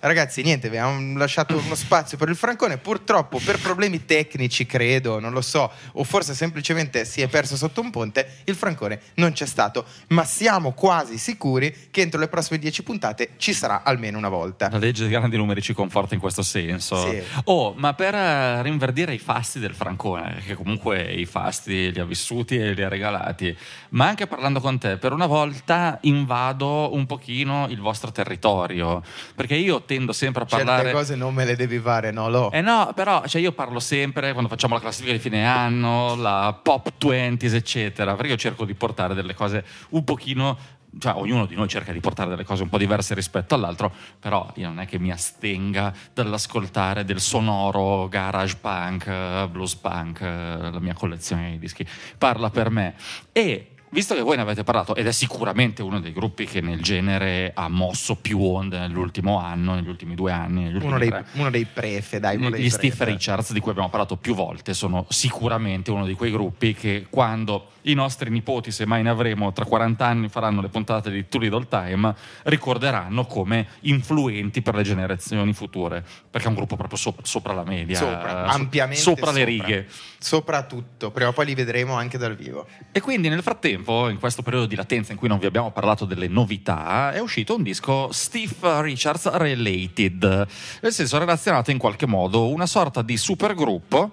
Ragazzi, 0.01 0.41
niente, 0.43 0.67
abbiamo 0.67 1.17
lasciato 1.17 1.57
uno 1.57 1.75
spazio 1.75 2.17
per 2.17 2.29
il 2.29 2.35
Francone. 2.35 2.77
Purtroppo, 2.77 3.39
per 3.43 3.59
problemi 3.59 4.05
tecnici, 4.05 4.65
credo, 4.65 5.19
non 5.19 5.33
lo 5.33 5.41
so, 5.41 5.69
o 5.93 6.03
forse 6.05 6.33
semplicemente 6.33 7.03
si 7.03 7.21
è 7.21 7.27
perso 7.27 7.57
sotto 7.57 7.81
un 7.81 7.89
ponte, 7.89 8.37
il 8.45 8.55
Francone 8.55 9.01
non 9.15 9.33
c'è 9.33 9.45
stato. 9.45 9.83
Ma 10.09 10.23
siamo 10.23 10.71
quasi 10.71 11.17
sicuri 11.17 11.87
che 11.91 12.01
entro 12.01 12.19
le 12.19 12.29
prossime 12.29 12.59
10 12.59 12.83
puntate 12.83 13.31
ci 13.35 13.53
sarà 13.53 13.83
almeno 13.83 14.17
una 14.17 14.29
volta. 14.29 14.69
La 14.71 14.77
legge 14.77 15.03
dei 15.03 15.11
grandi 15.11 15.35
numeri 15.35 15.61
ci 15.61 15.73
conforta 15.73 16.13
in 16.13 16.21
questo 16.21 16.43
senso. 16.43 17.09
Sì. 17.09 17.21
Oh, 17.45 17.73
ma 17.75 17.93
per 17.93 18.15
eh, 18.15 18.61
rinverdire 18.61 19.13
i 19.13 19.19
fasti 19.19 19.59
del 19.59 19.73
Francone, 19.73 20.41
che 20.45 20.55
comunque 20.55 21.11
i 21.11 21.25
fasti 21.25 21.91
li 21.91 21.99
ha 21.99 22.05
vissuti 22.05 22.57
e 22.57 22.73
li 22.73 22.83
ha 22.83 22.87
regalati, 22.87 23.55
ma 23.89 24.07
anche 24.07 24.27
parlando 24.27 24.61
con 24.61 24.77
te, 24.77 24.97
per 24.97 25.11
una 25.11 25.25
volta 25.25 25.97
invado 26.03 26.93
un 26.93 27.05
pochino 27.05 27.67
il 27.69 27.79
vostro 27.79 28.11
territorio, 28.11 29.03
perché 29.35 29.55
io 29.55 29.81
tendo 29.89 30.13
sempre 30.13 30.43
a 30.43 30.45
parlare... 30.45 30.83
Certe 30.83 30.95
cose 30.95 31.15
non 31.15 31.33
me 31.33 31.45
le 31.45 31.55
devi 31.55 31.79
fare, 31.79 32.11
no? 32.11 32.29
Lo. 32.29 32.51
Eh 32.51 32.61
no, 32.61 32.91
però 32.93 33.25
cioè 33.25 33.41
io 33.41 33.53
parlo 33.53 33.79
sempre 33.79 34.33
quando 34.33 34.47
facciamo 34.47 34.75
la 34.75 34.79
classifica 34.79 35.13
di 35.13 35.17
fine 35.17 35.47
anno, 35.47 36.15
la 36.15 36.55
pop 36.61 36.91
20s, 36.99 37.55
eccetera, 37.55 38.13
perché 38.13 38.33
io 38.33 38.37
cerco 38.37 38.65
di 38.65 38.75
portare 38.75 39.15
delle 39.15 39.33
cose 39.33 39.65
un 39.89 40.03
pochino 40.03 40.57
cioè 40.97 41.13
ognuno 41.15 41.45
di 41.45 41.53
noi 41.53 41.67
cerca 41.67 41.91
di 41.91 41.99
portare 41.99 42.29
delle 42.31 42.43
cose 42.43 42.63
un 42.63 42.69
po' 42.69 42.77
diverse 42.77 43.15
rispetto 43.15 43.55
all'altro, 43.55 43.91
però 44.19 44.51
io 44.55 44.67
non 44.67 44.79
è 44.79 44.87
che 44.87 44.99
mi 44.99 45.11
astenga 45.11 45.93
dall'ascoltare 46.13 47.03
del 47.03 47.19
sonoro 47.19 48.07
garage 48.07 48.57
punk, 48.59 49.07
eh, 49.07 49.47
blues 49.51 49.75
punk, 49.75 50.21
eh, 50.21 50.71
la 50.71 50.79
mia 50.79 50.93
collezione 50.93 51.51
di 51.51 51.59
dischi 51.59 51.87
parla 52.17 52.49
per 52.49 52.69
me. 52.69 52.95
E 53.31 53.71
visto 53.89 54.15
che 54.15 54.21
voi 54.21 54.35
ne 54.35 54.41
avete 54.43 54.63
parlato, 54.63 54.95
ed 54.95 55.07
è 55.07 55.11
sicuramente 55.11 55.81
uno 55.81 55.99
dei 55.99 56.13
gruppi 56.13 56.45
che 56.45 56.61
nel 56.61 56.81
genere 56.81 57.51
ha 57.53 57.67
mosso 57.69 58.15
più 58.15 58.41
onde 58.41 58.77
nell'ultimo 58.79 59.39
anno, 59.39 59.75
negli 59.75 59.87
ultimi 59.87 60.15
due 60.15 60.31
anni, 60.31 60.65
ultimi 60.65 60.85
Uno 60.85 60.97
dei, 60.97 61.13
uno 61.33 61.49
dei 61.49 61.65
prefe, 61.65 62.19
dai, 62.19 62.37
uno 62.37 62.49
dei 62.49 62.61
Gli 62.61 62.69
Steve. 62.69 63.05
Richards, 63.05 63.53
di 63.53 63.59
cui 63.59 63.71
abbiamo 63.71 63.89
parlato 63.89 64.15
più 64.15 64.35
volte, 64.35 64.73
sono 64.73 65.05
sicuramente 65.09 65.91
uno 65.91 66.05
di 66.05 66.13
quei 66.13 66.31
gruppi 66.31 66.73
che 66.73 67.07
quando 67.09 67.71
i 67.83 67.93
nostri 67.93 68.29
nipoti, 68.29 68.71
se 68.71 68.85
mai 68.85 69.03
ne 69.03 69.09
avremo, 69.09 69.51
tra 69.53 69.65
40 69.65 70.05
anni 70.05 70.29
faranno 70.29 70.61
le 70.61 70.67
puntate 70.67 71.09
di 71.09 71.27
Too 71.27 71.41
Little 71.41 71.67
Time, 71.67 72.13
ricorderanno 72.43 73.25
come 73.25 73.67
influenti 73.81 74.61
per 74.61 74.75
le 74.75 74.83
generazioni 74.83 75.53
future, 75.53 76.03
perché 76.29 76.47
è 76.47 76.49
un 76.49 76.55
gruppo 76.55 76.75
proprio 76.75 76.97
sopra, 76.97 77.25
sopra 77.25 77.53
la 77.53 77.63
media, 77.63 77.97
Sopra, 77.97 78.47
so- 78.47 78.57
ampiamente 78.57 79.01
sopra 79.01 79.31
le 79.31 79.43
righe. 79.43 79.87
Soprattutto, 80.17 81.11
prima 81.11 81.29
o 81.29 81.33
poi 81.33 81.45
li 81.45 81.55
vedremo 81.55 81.95
anche 81.95 82.17
dal 82.17 82.35
vivo. 82.35 82.67
E 82.91 82.99
quindi 82.99 83.29
nel 83.29 83.41
frattempo, 83.41 83.78
in 84.09 84.17
questo 84.19 84.41
periodo 84.41 84.65
di 84.65 84.75
latenza 84.75 85.11
in 85.11 85.17
cui 85.17 85.27
non 85.27 85.39
vi 85.39 85.45
abbiamo 85.45 85.71
parlato 85.71 86.05
delle 86.05 86.27
novità, 86.27 87.11
è 87.11 87.19
uscito 87.19 87.55
un 87.55 87.63
disco 87.63 88.11
Steve 88.11 88.82
Richards 88.82 89.30
Related, 89.30 90.47
nel 90.82 90.91
senso 90.91 91.17
relazionato 91.17 91.71
in 91.71 91.77
qualche 91.77 92.05
modo 92.05 92.49
una 92.49 92.65
sorta 92.65 93.01
di 93.01 93.17
supergruppo 93.17 94.11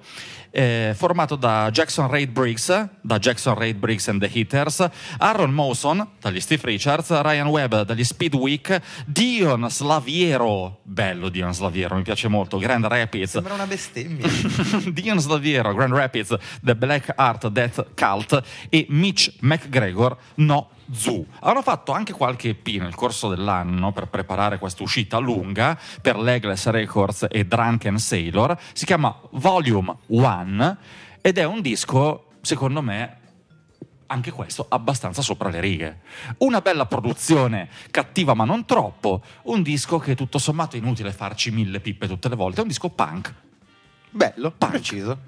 eh, 0.51 0.93
formato 0.97 1.37
da 1.37 1.71
Jackson 1.71 2.09
Raid 2.09 2.31
Briggs, 2.31 2.89
da 3.01 3.19
Jackson 3.19 3.55
Raid 3.55 3.77
Briggs 3.77 4.09
and 4.09 4.21
the 4.21 4.31
Hitters, 4.33 4.89
Aaron 5.19 5.53
Mawson 5.53 6.07
dagli 6.21 6.41
Steve 6.41 6.63
Richards, 6.65 7.11
Ryan 7.11 7.47
Webb 7.49 7.83
dagli 7.83 8.05
Speedweek, 8.05 8.81
Dion 9.07 9.67
Slaviero, 9.71 10.81
bello 10.83 11.29
Dion 11.29 11.55
Slaviero, 11.55 11.97
mi 11.97 12.03
piace 12.03 12.29
molto, 12.29 12.59
Grand 12.59 12.85
Rapids, 12.85 13.33
Sembra 13.33 13.55
una 13.55 13.67
bestemmia. 13.67 14.29
Dion 14.93 15.19
Slaviero, 15.19 15.75
Grand 15.75 15.93
Rapids, 15.93 16.37
The 16.63 16.75
Black 16.75 17.13
Art 17.17 17.49
Death 17.49 17.87
Cult 17.95 18.43
e 18.69 18.87
Mitch 18.89 19.33
McGregor, 19.41 20.17
No 20.37 20.71
Zoo. 20.93 21.25
Hanno 21.41 21.63
fatto 21.63 21.93
anche 21.93 22.13
qualche 22.13 22.51
EP 22.51 22.67
nel 22.81 22.95
corso 22.95 23.29
dell'anno 23.29 23.93
per 23.93 24.09
preparare 24.09 24.59
questa 24.59 24.83
uscita 24.83 25.19
lunga 25.19 25.79
per 26.01 26.19
Legless 26.19 26.69
Records 26.69 27.27
e 27.31 27.45
Drunken 27.45 27.99
Sailor. 27.99 28.59
Si 28.73 28.85
chiama 28.85 29.15
Volume 29.33 29.97
1 30.07 30.77
ed 31.21 31.39
è 31.39 31.45
un 31.45 31.61
disco, 31.61 32.33
secondo 32.41 32.83
me, 32.83 33.19
anche 34.07 34.31
questo 34.31 34.67
abbastanza 34.69 35.23
sopra 35.23 35.49
le 35.49 35.61
righe. 35.61 36.01
Una 36.39 36.61
bella 36.61 36.87
produzione, 36.87 37.69
cattiva 37.91 38.35
ma 38.35 38.45
non 38.45 38.65
troppo, 38.65 39.23
un 39.45 39.63
disco 39.63 39.99
che 39.99 40.15
tutto 40.15 40.39
sommato 40.39 40.77
è 40.77 40.79
inutile 40.79 41.13
farci 41.13 41.51
mille 41.51 41.81
pippe 41.81 42.07
tutte 42.07 42.29
le 42.29 42.37
volte, 42.37 42.59
è 42.59 42.63
un 42.63 42.69
disco 42.69 42.89
punk. 42.89 43.35
Bello, 44.11 44.53
Punk. 44.57 44.73
preciso. 44.73 45.19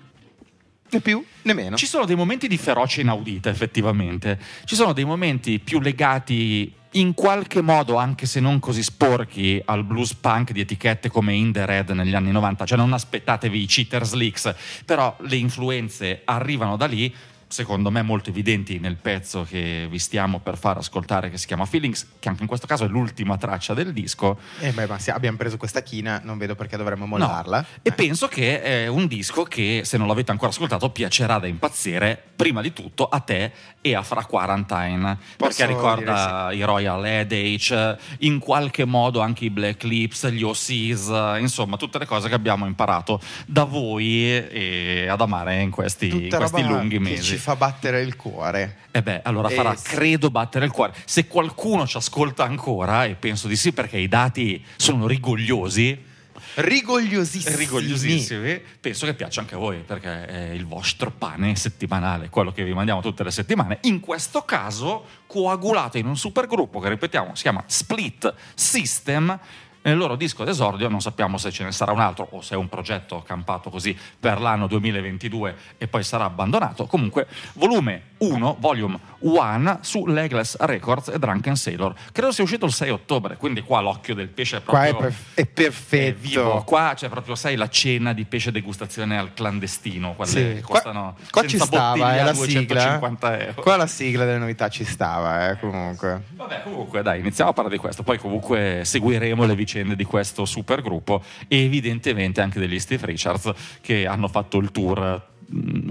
Né 0.91 1.01
più 1.01 1.25
né 1.43 1.53
meno. 1.53 1.77
Ci 1.77 1.87
sono 1.87 2.05
dei 2.05 2.17
momenti 2.17 2.49
di 2.49 2.57
ferocia 2.57 3.01
inaudita, 3.01 3.51
effettivamente. 3.51 4.39
Ci 4.65 4.75
sono 4.75 4.93
dei 4.93 5.05
momenti 5.05 5.59
più 5.59 5.81
legati 5.81 6.73
in 6.93 7.13
qualche 7.13 7.61
modo, 7.61 7.97
anche 7.97 8.25
se 8.25 8.41
non 8.41 8.59
così 8.59 8.83
sporchi, 8.83 9.61
al 9.65 9.85
blues 9.85 10.15
punk 10.15 10.53
di 10.53 10.61
etichette 10.61 11.11
come 11.11 11.35
In 11.35 11.53
The 11.53 11.67
Red 11.67 11.91
negli 11.91 12.15
anni 12.15 12.31
90. 12.31 12.65
Cioè, 12.65 12.79
non 12.79 12.93
aspettatevi 12.93 13.63
i 13.63 13.67
Cheaters 13.67 14.15
Leaks, 14.15 14.55
però 14.87 15.15
le 15.21 15.37
influenze 15.37 16.23
arrivano 16.25 16.77
da 16.77 16.87
lì. 16.87 17.15
Secondo 17.51 17.91
me 17.91 18.03
molto 18.03 18.29
evidenti 18.29 18.79
nel 18.79 18.97
pezzo 18.97 19.43
che 19.49 19.87
vi 19.91 19.99
stiamo 19.99 20.39
per 20.39 20.59
far 20.59 20.77
ascoltare 20.77 21.31
che 21.31 21.39
si 21.39 21.47
chiama 21.47 21.65
Feelings, 21.65 22.07
che 22.19 22.29
anche 22.29 22.43
in 22.43 22.47
questo 22.49 22.67
caso 22.67 22.85
è 22.85 22.89
l'ultima 22.89 23.39
traccia 23.39 23.73
del 23.73 23.95
disco. 23.95 24.39
Eh 24.61 24.71
beh, 24.73 24.87
ma 24.87 24.99
se 24.99 25.11
abbiamo 25.13 25.39
preso 25.39 25.57
questa 25.57 25.83
china, 25.83 26.21
non 26.23 26.37
vedo 26.37 26.55
perché 26.55 26.77
dovremmo 26.77 27.07
mollarla. 27.07 27.59
No. 27.59 27.67
E 27.83 27.89
Eh. 27.89 27.93
penso 27.93 28.29
che 28.29 28.61
è 28.63 28.87
un 28.87 29.07
disco 29.07 29.45
che, 29.45 29.81
se 29.85 29.97
non 29.97 30.07
l'avete 30.07 30.31
ancora 30.31 30.51
ascoltato, 30.51 30.91
piacerà 30.91 31.39
da 31.39 31.47
impazzire, 31.47 32.23
prima 32.37 32.61
di 32.61 32.73
tutto 32.75 33.09
a 33.09 33.19
te 33.21 33.51
e 33.81 33.95
a 33.95 34.03
Fra 34.03 34.25
Quarantine, 34.27 35.17
Posso 35.37 35.57
perché 35.57 35.67
ricorda 35.67 36.51
i 36.53 36.63
Royal 36.63 37.05
Headache, 37.05 37.99
in 38.19 38.39
qualche 38.41 38.85
modo 38.85 39.21
anche 39.21 39.47
i 39.47 39.51
Black 39.51 39.85
Lips, 39.85 40.29
gli 40.29 40.43
OCs, 40.43 41.39
insomma, 41.41 41.79
tutte 41.79 41.99
le 41.99 42.05
cose 42.07 42.29
che 42.29 42.35
abbiamo 42.35 42.67
imparato 42.67 43.21
da 43.47 43.65
voi 43.65 44.27
e 44.37 45.07
ad 45.09 45.21
amare 45.23 45.63
in 45.63 45.71
questi, 45.71 46.25
in 46.27 46.29
questi 46.29 46.63
lunghi 46.63 46.99
mesi. 46.99 47.37
Fa 47.39 47.57
battere 47.57 48.01
il 48.03 48.17
cuore. 48.17 48.77
E 48.91 49.03
beh, 49.03 49.23
allora 49.23 49.49
Eh, 49.49 49.55
farà, 49.55 49.75
sì. 49.77 49.85
credo, 49.89 50.31
battere 50.31 50.65
il 50.65 50.71
cuore. 50.71 50.95
Se 51.05 51.27
qualcuno 51.27 51.87
ci 51.87 51.97
ascolta 51.97 52.45
ancora, 52.45 53.05
e 53.05 53.15
penso 53.15 53.49
di 53.49 53.57
sì 53.57 53.73
perché 53.73 53.99
i 53.99 54.09
dati 54.09 54.65
sono 54.77 55.07
rigogliosi, 55.07 56.07
Rigogliosissimi. 56.55 57.57
rigogliosissimi. 57.57 58.61
Penso 58.81 59.07
che 59.07 59.15
piaccia 59.15 59.41
anche 59.41 59.55
a 59.55 59.59
voi 59.59 59.79
perché 59.79 60.27
è 60.27 60.51
il 60.51 60.67
vostro 60.67 61.11
pane 61.13 61.55
settimanale, 61.55 62.31
quello 62.31 62.51
che 62.53 62.65
vi 62.65 62.73
mandiamo 62.73 63.01
tutte 63.01 63.23
le 63.23 63.31
settimane. 63.31 63.79
In 63.83 64.01
questo 64.01 64.43
caso, 64.43 65.05
coagulato 65.27 65.99
in 65.99 66.07
un 66.07 66.17
supergruppo 66.17 66.81
che 66.81 66.89
ripetiamo 66.89 67.35
si 67.35 67.43
chiama 67.43 67.63
Split 67.67 68.35
System. 68.55 69.39
Nel 69.83 69.97
loro 69.97 70.17
disco 70.17 70.45
d'esordio, 70.45 70.89
non 70.89 71.01
sappiamo 71.01 71.39
se 71.39 71.51
ce 71.51 71.65
ne 71.65 71.73
sarà 71.73 71.93
un 71.93 72.01
altro 72.01 72.29
o 72.33 72.41
se 72.41 72.55
è 72.55 72.57
un 72.57 72.69
progetto 72.69 73.23
campato 73.23 73.71
così 73.71 73.97
per 74.19 74.41
l'anno 74.41 74.67
2022 74.67 75.57
e 75.79 75.87
poi 75.87 76.03
sarà 76.03 76.25
abbandonato. 76.25 76.87
Comunque, 76.87 77.27
volume 77.55 78.15
1, 78.19 78.57
volume 78.59 78.99
1 79.21 79.79
su 79.83 80.07
Legless 80.07 80.57
Records 80.59 81.09
e 81.09 81.19
Drunken 81.19 81.57
Sailor. 81.57 81.95
Credo 82.13 82.33
sia 82.33 82.45
uscito 82.45 82.67
il 82.67 82.73
6 82.73 82.91
ottobre, 82.91 83.37
quindi 83.37 83.63
qua 83.63 83.81
l'occhio 83.81 84.15
del 84.15 84.29
pesce 84.29 84.59
è 84.59 84.63
Qua 84.63 84.85
è, 84.85 84.89
proprio 84.91 85.09
perf- 85.11 85.35
è 85.35 85.47
perfetto. 85.47 86.07
è 86.07 86.15
vivo. 86.15 86.63
Qua 86.65 86.93
c'è 86.95 87.09
proprio, 87.09 87.35
sai, 87.35 87.57
la 87.57 87.69
cena 87.69 88.13
di 88.13 88.25
pesce 88.25 88.51
degustazione 88.53 89.19
al 89.19 89.33
clandestino, 89.35 90.15
quelle 90.15 90.31
Sì, 90.31 90.37
che 90.39 90.61
qua, 90.63 90.75
costano 90.75 91.17
qua 91.31 91.47
ci 91.47 91.59
stava, 91.59 91.89
bottiglia 91.89 92.17
eh, 92.21 92.25
la 92.25 92.33
250 92.33 93.29
sigla. 93.31 93.45
euro. 93.47 93.63
Qua 93.63 93.77
la 93.77 93.87
sigla 93.87 94.25
delle 94.25 94.39
novità 94.39 94.69
ci 94.69 94.85
stava, 94.85 95.51
eh, 95.51 95.59
comunque. 95.59 96.23
Vabbè, 96.31 96.63
comunque, 96.63 97.03
dai, 97.03 97.21
iniziamo 97.21 97.51
a 97.51 97.53
parlare 97.53 97.75
di 97.77 97.81
questo. 97.81 98.03
Poi, 98.03 98.19
comunque, 98.19 98.83
seguiremo 98.85 99.45
le 99.45 99.55
vicende 99.55 99.97
di 99.97 100.05
questo 100.05 100.45
supergruppo 100.45 101.23
e 101.49 101.65
evidentemente 101.65 102.41
anche 102.41 102.59
degli 102.61 102.79
Steve 102.79 103.07
Richards 103.07 103.53
che 103.81 104.07
hanno 104.07 104.29
fatto 104.29 104.59
il 104.59 104.71
tour 104.71 105.27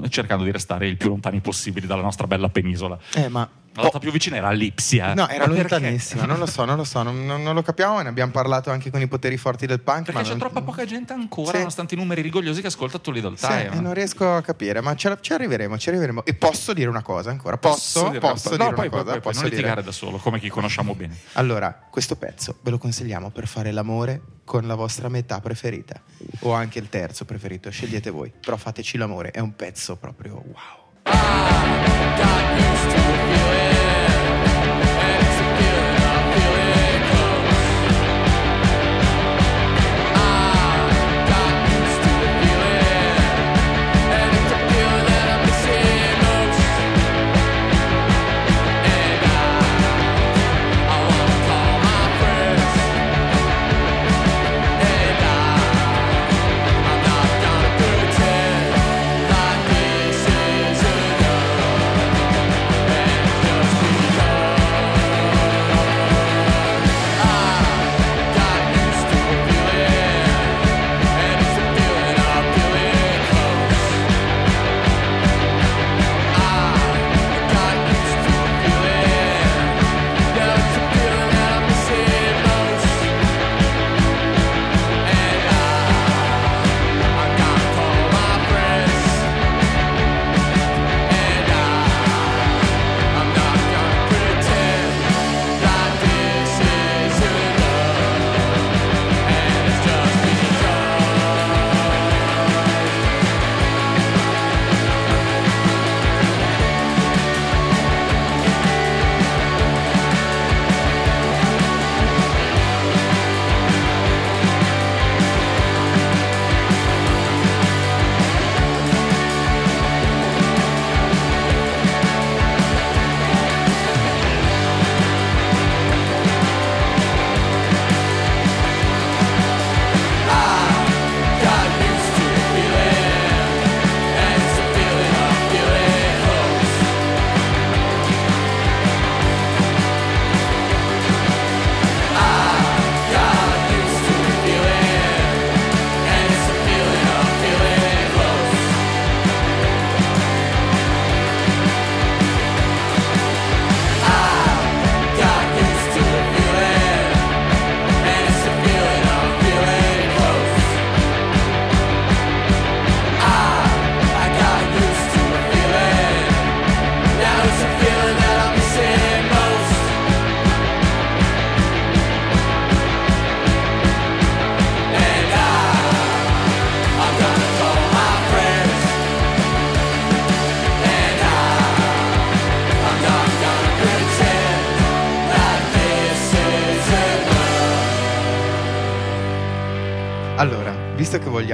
cercando 0.09 0.43
di 0.43 0.51
restare 0.51 0.87
il 0.87 0.97
più 0.97 1.09
lontani 1.09 1.39
possibili 1.39 1.87
dalla 1.87 2.01
nostra 2.01 2.27
bella 2.27 2.49
penisola. 2.49 2.97
Eh, 3.15 3.27
ma 3.29 3.47
La 3.77 3.83
data 3.83 3.99
più 3.99 4.11
vicina 4.11 4.35
era 4.37 4.49
Lipsia. 4.51 5.13
No, 5.13 5.27
era 5.29 5.45
lontanissima, 5.45 6.25
non 6.25 6.39
lo 6.39 6.45
so, 6.47 6.65
non 6.65 6.77
lo 6.77 6.83
so, 6.83 7.03
non, 7.03 7.25
non- 7.25 7.43
non 7.43 7.53
lo 7.53 7.61
capiamo, 7.61 8.01
ne 8.01 8.09
abbiamo 8.09 8.31
parlato 8.31 8.71
anche 8.71 8.89
con 8.89 8.99
i 9.01 9.07
poteri 9.07 9.37
forti 9.37 9.65
del 9.67 9.79
punk. 9.81 10.05
Perché 10.05 10.13
ma 10.13 10.21
c'è 10.23 10.29
non- 10.29 10.39
troppa 10.39 10.61
poca 10.61 10.83
gente 10.85 11.13
ancora, 11.13 11.51
Sì. 11.51 11.57
nonostante 11.57 11.93
i 11.93 11.97
numeri 11.97 12.21
rigogliosi 12.21 12.61
che 12.61 12.67
ascolta 12.67 12.97
tu 12.99 13.11
Little 13.11 13.37
Sì, 13.37 13.45
Time. 13.45 13.69
e 13.71 13.79
non 13.79 13.93
riesco 13.93 14.33
a 14.35 14.41
capire, 14.41 14.81
ma 14.81 14.95
ci 14.95 15.07
arriveremo, 15.07 15.77
ci 15.77 15.89
arriveremo. 15.89 16.25
E 16.25 16.33
posso 16.33 16.73
dire 16.73 16.89
una 16.89 17.03
cosa 17.03 17.29
ancora? 17.29 17.57
Posso? 17.57 18.07
dire 18.07 18.19
Posso 18.19 18.49
dire? 18.49 18.63
No, 18.63 18.69
una 18.69 18.75
poi, 18.75 18.89
cosa? 18.89 19.03
poi, 19.03 19.11
poi, 19.13 19.21
Posso 19.21 19.39
non 19.41 19.49
dire? 19.49 19.55
litigare 19.61 19.83
da 19.83 19.91
solo, 19.91 20.17
come 20.17 20.39
chi 20.39 20.49
conosciamo 20.49 20.95
bene. 20.95 21.15
Allora, 21.33 21.79
questo 21.89 22.15
pezzo 22.15 22.55
ve 22.61 22.71
lo 22.71 22.77
consigliamo 22.79 23.29
per 23.29 23.47
fare 23.47 23.71
l'amore 23.71 24.21
con 24.43 24.65
la 24.65 24.75
vostra 24.75 25.09
metà 25.09 25.39
preferita 25.41 25.99
o 26.39 26.53
anche 26.53 26.79
il 26.79 26.89
terzo 26.89 27.25
preferito, 27.25 27.69
scegliete 27.69 28.09
voi, 28.09 28.31
però 28.39 28.55
fateci 28.57 28.97
l'amore, 28.97 29.31
è 29.31 29.39
un 29.39 29.55
pezzo 29.55 29.97
proprio 29.97 30.33
wow. 30.35 30.76
I 31.09 32.15
got 32.19 32.43
used 32.59 32.89
to 32.93 33.01
feeling. 33.27 33.76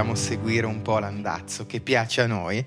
Vogliamo 0.03 0.15
seguire 0.15 0.65
un 0.65 0.81
po' 0.81 0.99
l'andazzo 0.99 1.65
che 1.65 1.79
piace 1.79 2.21
a 2.21 2.27
noi, 2.27 2.63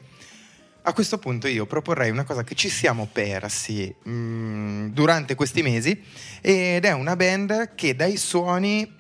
a 0.83 0.93
questo 0.95 1.19
punto 1.19 1.47
io 1.47 1.67
proporrei 1.67 2.09
una 2.09 2.25
cosa 2.25 2.43
che 2.43 2.55
ci 2.55 2.71
siamo 2.71 3.09
persi 3.13 3.95
mm, 4.09 4.89
durante 4.89 5.35
questi 5.35 5.61
mesi 5.61 6.03
ed 6.41 6.87
è 6.87 6.93
una 6.93 7.15
band 7.15 7.75
che 7.75 7.95
dai 7.95 8.17
suoni 8.17 8.91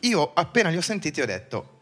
io 0.00 0.32
appena 0.32 0.70
li 0.70 0.78
ho 0.78 0.80
sentiti 0.80 1.20
ho 1.20 1.26
detto 1.26 1.80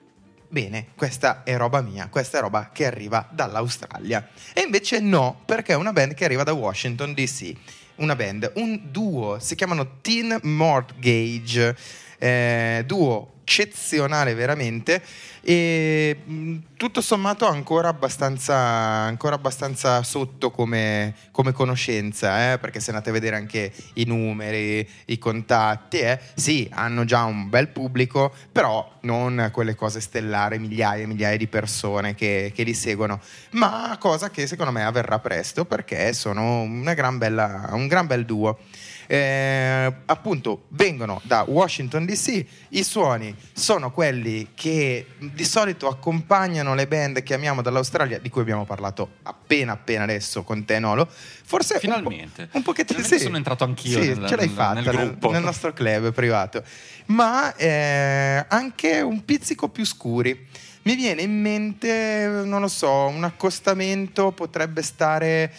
bene, 0.48 0.88
questa 0.96 1.44
è 1.44 1.56
roba 1.56 1.80
mia, 1.80 2.08
questa 2.08 2.38
è 2.38 2.40
roba 2.40 2.70
che 2.72 2.86
arriva 2.86 3.28
dall'Australia. 3.32 4.28
E 4.52 4.62
invece 4.62 5.00
no, 5.00 5.42
perché 5.44 5.72
è 5.72 5.76
una 5.76 5.92
band 5.92 6.14
che 6.14 6.24
arriva 6.24 6.44
da 6.44 6.52
Washington 6.52 7.12
DC. 7.12 7.52
Una 7.96 8.14
band, 8.14 8.52
un 8.56 8.80
duo, 8.90 9.38
si 9.40 9.56
chiamano 9.56 10.00
Teen 10.00 10.38
Mortgage, 10.42 11.76
eh, 12.24 12.82
duo 12.86 13.32
eccezionale 13.44 14.32
veramente. 14.32 15.02
E 15.42 16.16
mh, 16.24 16.56
tutto 16.78 17.02
sommato 17.02 17.46
ancora 17.46 17.88
abbastanza, 17.88 18.56
ancora 18.56 19.34
abbastanza 19.34 20.02
sotto 20.02 20.50
come, 20.50 21.14
come 21.30 21.52
conoscenza 21.52 22.52
eh, 22.52 22.58
perché 22.58 22.80
se 22.80 22.90
andate 22.90 23.10
a 23.10 23.12
vedere 23.12 23.36
anche 23.36 23.70
i 23.94 24.04
numeri 24.06 24.88
i 25.06 25.18
contatti 25.18 25.98
eh, 25.98 26.18
sì 26.34 26.66
hanno 26.72 27.04
già 27.04 27.24
un 27.24 27.50
bel 27.50 27.68
pubblico 27.68 28.32
però 28.50 28.90
non 29.02 29.50
quelle 29.52 29.74
cose 29.74 30.00
stellare 30.00 30.58
migliaia 30.58 31.02
e 31.02 31.06
migliaia 31.06 31.36
di 31.36 31.46
persone 31.46 32.14
che, 32.14 32.50
che 32.54 32.62
li 32.62 32.72
seguono. 32.72 33.20
Ma 33.50 33.94
cosa 34.00 34.30
che 34.30 34.46
secondo 34.46 34.72
me 34.72 34.82
avverrà 34.82 35.18
presto 35.18 35.66
perché 35.66 36.14
sono 36.14 36.66
gran 36.94 37.18
bella, 37.18 37.68
un 37.72 37.86
gran 37.86 38.06
bel 38.06 38.24
duo 38.24 38.58
eh, 39.06 39.92
appunto 40.06 40.64
vengono 40.68 41.20
da 41.24 41.44
Washington 41.46 42.04
DC, 42.04 42.44
i 42.70 42.82
suoni 42.82 43.34
sono 43.52 43.90
quelli 43.90 44.48
che 44.54 45.06
di 45.18 45.44
solito 45.44 45.88
accompagnano 45.88 46.74
le 46.74 46.86
band 46.86 47.22
che 47.22 47.34
amiamo 47.34 47.62
dall'Australia, 47.62 48.18
di 48.18 48.28
cui 48.28 48.40
abbiamo 48.42 48.64
parlato 48.64 49.16
appena 49.22 49.72
appena 49.72 50.04
adesso 50.04 50.42
con 50.42 50.64
te 50.64 50.78
Nolo. 50.78 51.08
Forse 51.46 51.74
un 51.74 51.80
po'- 51.80 51.86
Finalmente. 51.86 52.48
un, 52.52 52.62
pochettino 52.62 52.98
Finalmente 53.00 53.18
sì. 53.18 53.24
sono 53.24 53.36
entrato 53.36 53.64
anch'io 53.64 54.00
Sì, 54.00 54.08
nel- 54.14 54.26
ce 54.28 54.36
l'hai 54.36 54.46
nel- 54.46 54.54
fatta 54.54 54.80
nel 54.80 54.84
gruppo. 54.84 55.30
nel 55.30 55.42
nostro 55.42 55.72
club 55.72 56.12
privato. 56.12 56.62
Ma 57.06 57.54
eh, 57.56 58.44
anche 58.48 59.00
un 59.00 59.24
pizzico 59.24 59.68
più 59.68 59.84
scuri. 59.84 60.46
Mi 60.82 60.94
viene 60.96 61.22
in 61.22 61.40
mente, 61.40 62.26
non 62.44 62.60
lo 62.60 62.68
so, 62.68 63.06
un 63.06 63.24
accostamento 63.24 64.32
potrebbe 64.32 64.82
stare. 64.82 65.50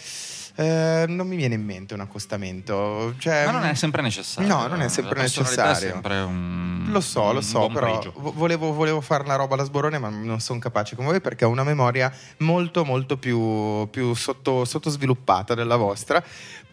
Eh, 0.56 1.04
non 1.08 1.26
mi 1.28 1.36
viene 1.36 1.54
in 1.54 1.64
mente 1.64 1.94
un 1.94 2.00
accostamento. 2.00 3.14
Cioè, 3.18 3.44
Ma 3.44 3.52
non 3.52 3.64
è 3.64 3.74
sempre 3.74 4.02
necessario. 4.02 4.48
No, 4.48 4.66
non 4.66 4.80
è 4.80 4.88
sempre 4.88 5.14
La 5.16 5.20
personalità 5.22 5.62
è 5.64 5.66
necessario. 5.68 5.92
sempre 5.94 6.18
un- 6.20 6.86
Lo 6.88 7.00
so, 7.00 7.32
lo 7.32 7.40
so, 7.40 7.68
però 7.68 8.00
volevo, 8.14 8.72
volevo 8.72 9.00
fare 9.00 9.24
una 9.24 9.34
roba 9.36 9.54
alla 9.54 9.64
sborone, 9.64 9.98
ma 9.98 10.08
non 10.08 10.40
sono 10.40 10.58
capace 10.58 10.94
come 10.96 11.08
voi 11.08 11.20
perché 11.20 11.44
ho 11.44 11.48
una 11.48 11.64
memoria 11.64 12.12
molto, 12.38 12.84
molto 12.84 13.16
più, 13.18 13.88
più 13.90 14.14
sotto- 14.14 14.64
sottosviluppata 14.64 15.54
della 15.54 15.76
vostra. 15.76 16.22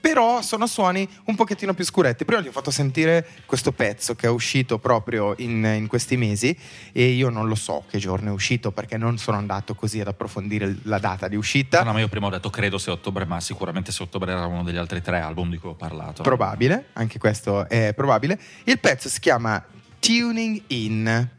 Però 0.03 0.41
sono 0.41 0.67
suoni 0.67 1.07
un 1.27 1.35
pochettino 1.35 1.73
più 1.73 1.85
scuretti. 1.85 2.25
Prima 2.25 2.41
gli 2.41 2.49
ho 2.49 2.51
fatto 2.51 2.71
sentire 2.71 3.25
questo 3.45 3.71
pezzo 3.71 4.15
che 4.15 4.27
è 4.27 4.29
uscito 4.29 4.77
proprio 4.77 5.33
in, 5.37 5.63
in 5.63 5.87
questi 5.87 6.17
mesi 6.17 6.53
e 6.91 7.05
io 7.05 7.29
non 7.29 7.47
lo 7.47 7.55
so 7.55 7.85
che 7.89 7.99
giorno 7.99 8.27
è 8.27 8.33
uscito 8.33 8.73
perché 8.73 8.97
non 8.97 9.17
sono 9.17 9.37
andato 9.37 9.75
così 9.75 10.01
ad 10.01 10.07
approfondire 10.07 10.75
la 10.83 10.99
data 10.99 11.29
di 11.29 11.37
uscita. 11.37 11.83
No, 11.83 11.93
ma 11.93 12.01
io 12.01 12.09
prima 12.09 12.27
ho 12.27 12.29
detto 12.29 12.49
credo 12.49 12.77
sia 12.77 12.91
ottobre, 12.91 13.23
ma 13.23 13.39
sicuramente 13.39 13.93
se 13.93 14.03
ottobre 14.03 14.33
era 14.33 14.45
uno 14.45 14.61
degli 14.63 14.75
altri 14.75 15.01
tre 15.01 15.21
album 15.21 15.49
di 15.49 15.57
cui 15.57 15.69
ho 15.69 15.75
parlato. 15.75 16.21
Probabile, 16.21 16.87
anche 16.91 17.17
questo 17.17 17.69
è 17.69 17.93
probabile. 17.95 18.37
Il 18.65 18.79
pezzo 18.79 19.07
si 19.07 19.21
chiama 19.21 19.63
Tuning 19.99 20.63
In 20.67 21.29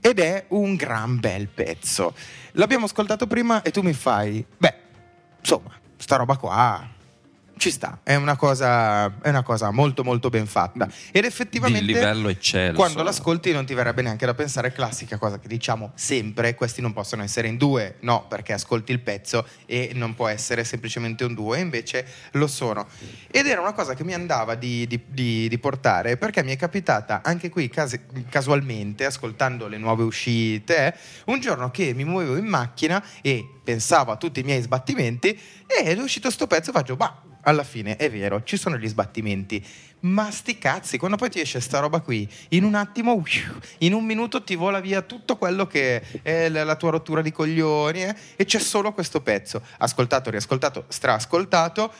ed 0.00 0.18
è 0.18 0.46
un 0.48 0.74
gran 0.74 1.20
bel 1.20 1.46
pezzo. 1.46 2.12
L'abbiamo 2.54 2.86
ascoltato 2.86 3.28
prima 3.28 3.62
e 3.62 3.70
tu 3.70 3.82
mi 3.82 3.92
fai, 3.92 4.44
beh, 4.56 4.74
insomma, 5.38 5.70
sta 5.96 6.16
roba 6.16 6.36
qua 6.36 6.96
ci 7.58 7.70
sta, 7.70 8.00
è 8.02 8.14
una 8.14 8.36
cosa, 8.36 9.06
è 9.20 9.28
una 9.28 9.42
cosa 9.42 9.70
molto 9.70 10.04
molto 10.04 10.28
ben 10.30 10.46
fatta. 10.46 10.88
Ed 11.12 11.24
effettivamente 11.24 11.84
Di 11.86 11.92
livello 11.92 12.28
eccelso. 12.28 12.74
quando 12.76 13.02
l'ascolti 13.02 13.52
non 13.52 13.66
ti 13.66 13.74
verrebbe 13.74 14.02
neanche 14.02 14.26
da 14.26 14.34
pensare, 14.34 14.72
classica 14.72 15.18
cosa 15.18 15.38
che 15.38 15.48
diciamo 15.48 15.92
sempre, 15.94 16.54
questi 16.54 16.80
non 16.80 16.92
possono 16.92 17.22
essere 17.22 17.48
in 17.48 17.56
due, 17.56 17.96
no, 18.00 18.26
perché 18.28 18.52
ascolti 18.52 18.92
il 18.92 19.00
pezzo 19.00 19.46
e 19.66 19.90
non 19.94 20.14
può 20.14 20.28
essere 20.28 20.64
semplicemente 20.64 21.24
un 21.24 21.34
duo, 21.34 21.54
e 21.54 21.60
invece 21.60 22.06
lo 22.32 22.46
sono. 22.46 22.86
Ed 23.30 23.46
era 23.46 23.60
una 23.60 23.72
cosa 23.72 23.94
che 23.94 24.04
mi 24.04 24.14
andava 24.14 24.54
di, 24.54 24.86
di- 24.86 25.00
di- 25.06 25.48
di 25.48 25.58
portare, 25.58 26.16
perché 26.16 26.42
mi 26.42 26.52
è 26.52 26.56
capitata 26.56 27.20
anche 27.24 27.48
qui 27.50 27.68
casi- 27.68 28.00
casualmente, 28.28 29.04
ascoltando 29.04 29.66
le 29.68 29.78
nuove 29.78 30.02
uscite, 30.04 30.94
un 31.26 31.40
giorno 31.40 31.70
che 31.70 31.92
mi 31.94 32.04
muovevo 32.04 32.36
in 32.36 32.46
macchina 32.46 33.02
e 33.20 33.44
pensavo 33.64 34.12
a 34.12 34.16
tutti 34.16 34.40
i 34.40 34.42
miei 34.44 34.62
sbattimenti, 34.62 35.38
ed 35.68 35.98
è 35.98 36.02
uscito 36.02 36.30
sto 36.30 36.46
pezzo 36.46 36.70
e 36.70 36.72
faccio, 36.72 36.96
bah, 36.96 37.22
alla 37.42 37.62
fine 37.62 37.96
è 37.96 38.10
vero, 38.10 38.42
ci 38.42 38.56
sono 38.56 38.76
gli 38.76 38.88
sbattimenti, 38.88 39.64
ma 40.00 40.30
sti 40.30 40.58
cazzi, 40.58 40.98
quando 40.98 41.16
poi 41.16 41.30
ti 41.30 41.40
esce 41.40 41.60
sta 41.60 41.78
roba 41.78 42.00
qui, 42.00 42.28
in 42.50 42.64
un 42.64 42.74
attimo, 42.74 43.22
in 43.78 43.92
un 43.92 44.04
minuto 44.04 44.42
ti 44.42 44.54
vola 44.54 44.80
via 44.80 45.02
tutto 45.02 45.36
quello 45.36 45.66
che 45.66 46.02
è 46.22 46.48
la 46.48 46.76
tua 46.76 46.90
rottura 46.90 47.22
di 47.22 47.32
coglioni 47.32 48.04
eh, 48.04 48.14
e 48.36 48.44
c'è 48.44 48.58
solo 48.58 48.92
questo 48.92 49.20
pezzo. 49.20 49.62
Ascoltato, 49.78 50.30
riascoltato, 50.30 50.84
straascoltato. 50.88 51.92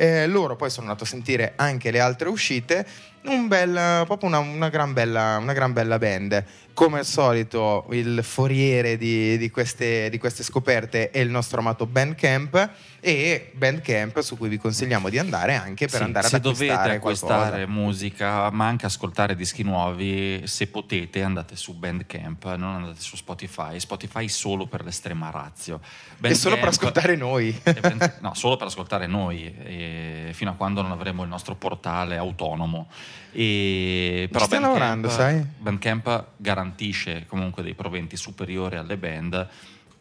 Eh, 0.00 0.28
loro 0.28 0.54
poi 0.54 0.70
sono 0.70 0.86
andato 0.86 1.02
a 1.02 1.08
sentire 1.08 1.54
anche 1.56 1.90
le 1.90 1.98
altre 1.98 2.28
uscite, 2.28 2.86
un 3.24 3.48
bel, 3.48 4.04
proprio 4.06 4.28
una, 4.28 4.38
una 4.38 4.68
gran 4.68 4.92
bella, 4.92 5.38
una 5.40 5.52
gran 5.52 5.72
bella 5.72 5.98
band. 5.98 6.44
Come 6.72 7.00
al 7.00 7.06
solito, 7.06 7.86
il 7.90 8.22
foriere 8.22 8.96
di, 8.96 9.36
di 9.36 9.50
queste, 9.50 10.08
di 10.10 10.18
queste 10.18 10.44
scoperte 10.44 11.10
è 11.10 11.18
il 11.18 11.28
nostro 11.28 11.58
amato 11.58 11.86
Bandcamp 11.86 12.70
e 13.00 13.50
Bandcamp 13.54 14.20
su 14.20 14.36
cui 14.36 14.48
vi 14.48 14.58
consigliamo 14.58 15.08
di 15.08 15.18
andare 15.18 15.54
anche 15.56 15.86
per 15.86 15.98
Sì, 15.98 16.02
andare 16.04 16.26
ad 16.26 16.32
se 16.32 16.38
dovete 16.40 16.70
acquistare 16.72 16.96
acquistare 16.96 17.50
qualcosa. 17.64 17.66
musica, 17.66 18.50
ma 18.50 18.66
anche 18.68 18.86
ascoltare 18.86 19.34
dischi 19.34 19.64
nuovi, 19.64 20.46
se 20.46 20.68
potete 20.68 21.20
andate 21.22 21.56
su 21.56 21.74
Bandcamp, 21.74 22.44
non 22.54 22.76
andate 22.76 23.00
su 23.00 23.16
Spotify. 23.16 23.80
Spotify 23.80 24.28
solo 24.28 24.66
per 24.66 24.84
l'estrema 24.84 25.30
razio. 25.30 25.80
E 26.20 26.34
solo 26.36 26.54
per 26.54 26.66
Bandcamp- 26.66 26.96
ascoltare 26.96 27.16
noi. 27.16 27.60
no, 28.20 28.34
solo 28.34 28.56
per 28.56 28.68
ascoltare 28.68 29.08
noi, 29.08 30.30
fino 30.30 30.50
a 30.50 30.54
quando 30.54 30.80
non 30.82 30.92
avremo 30.92 31.24
il 31.24 31.28
nostro 31.28 31.56
portale 31.56 32.16
autonomo. 32.16 32.86
E, 33.32 34.28
però 34.30 34.44
stai 34.44 34.60
lavorando, 34.60 35.08
sai? 35.08 35.44
Bandcamp 35.58 36.26
garantisce 36.36 37.24
comunque 37.26 37.62
dei 37.62 37.74
proventi 37.74 38.16
superiori 38.16 38.76
alle 38.76 38.96
band, 38.96 39.48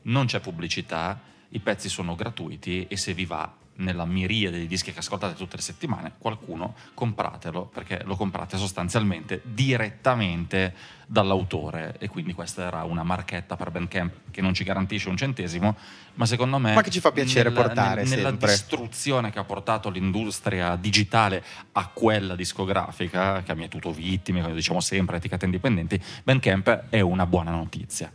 non 0.04 0.26
c'è 0.26 0.40
pubblicità, 0.40 1.20
i 1.50 1.60
pezzi 1.60 1.90
sono 1.90 2.16
gratuiti 2.16 2.88
e 2.88 2.98
se 2.98 3.14
vi 3.14 3.26
va 3.26 3.52
nella 3.78 4.06
miriade 4.06 4.58
di 4.60 4.68
dischi 4.68 4.92
che 4.92 5.00
ascoltate 5.00 5.36
tutte 5.36 5.56
le 5.56 5.62
settimane, 5.62 6.14
qualcuno 6.18 6.76
compratelo 6.94 7.66
perché 7.66 8.02
lo 8.06 8.16
comprate 8.16 8.58
sostanzialmente 8.58 9.42
direttamente 9.44 10.74
dall'autore 11.06 11.96
e 12.00 12.08
quindi 12.10 12.34
questa 12.34 12.66
era 12.66 12.84
una 12.84 13.04
marchetta 13.04 13.56
per 13.56 13.72
Bandcamp 13.72 14.14
che 14.32 14.42
non 14.42 14.54
ci 14.54 14.64
garantisce 14.64 15.10
un 15.10 15.16
centesimo, 15.18 15.76
ma 16.16 16.26
secondo 16.26 16.58
me 16.58 16.74
Ma 16.74 16.82
che 16.82 16.90
ci 16.90 17.00
fa 17.00 17.12
piacere 17.12 17.50
nella- 17.50 17.62
portare 17.64 18.02
nel- 18.04 18.10
nella 18.10 18.30
sempre. 18.30 18.52
distruzione 18.52 19.32
che 19.32 19.40
ha 19.40 19.44
portato 19.44 19.90
l'industria 19.90 20.76
digitale 20.76 21.44
a 21.74 21.88
quella 21.88 22.36
discografica, 22.36 23.42
che 23.44 23.52
ha 23.52 23.56
mietuto 23.56 23.92
vittime, 23.92 24.42
come 24.42 24.54
diciamo 24.54 24.80
sempre, 24.82 25.18
etichette 25.18 25.46
indipendenti, 25.46 26.02
Bandcamp 26.24 26.86
è 26.90 27.00
una 27.00 27.26
buona 27.26 27.52
notizia. 27.52 28.12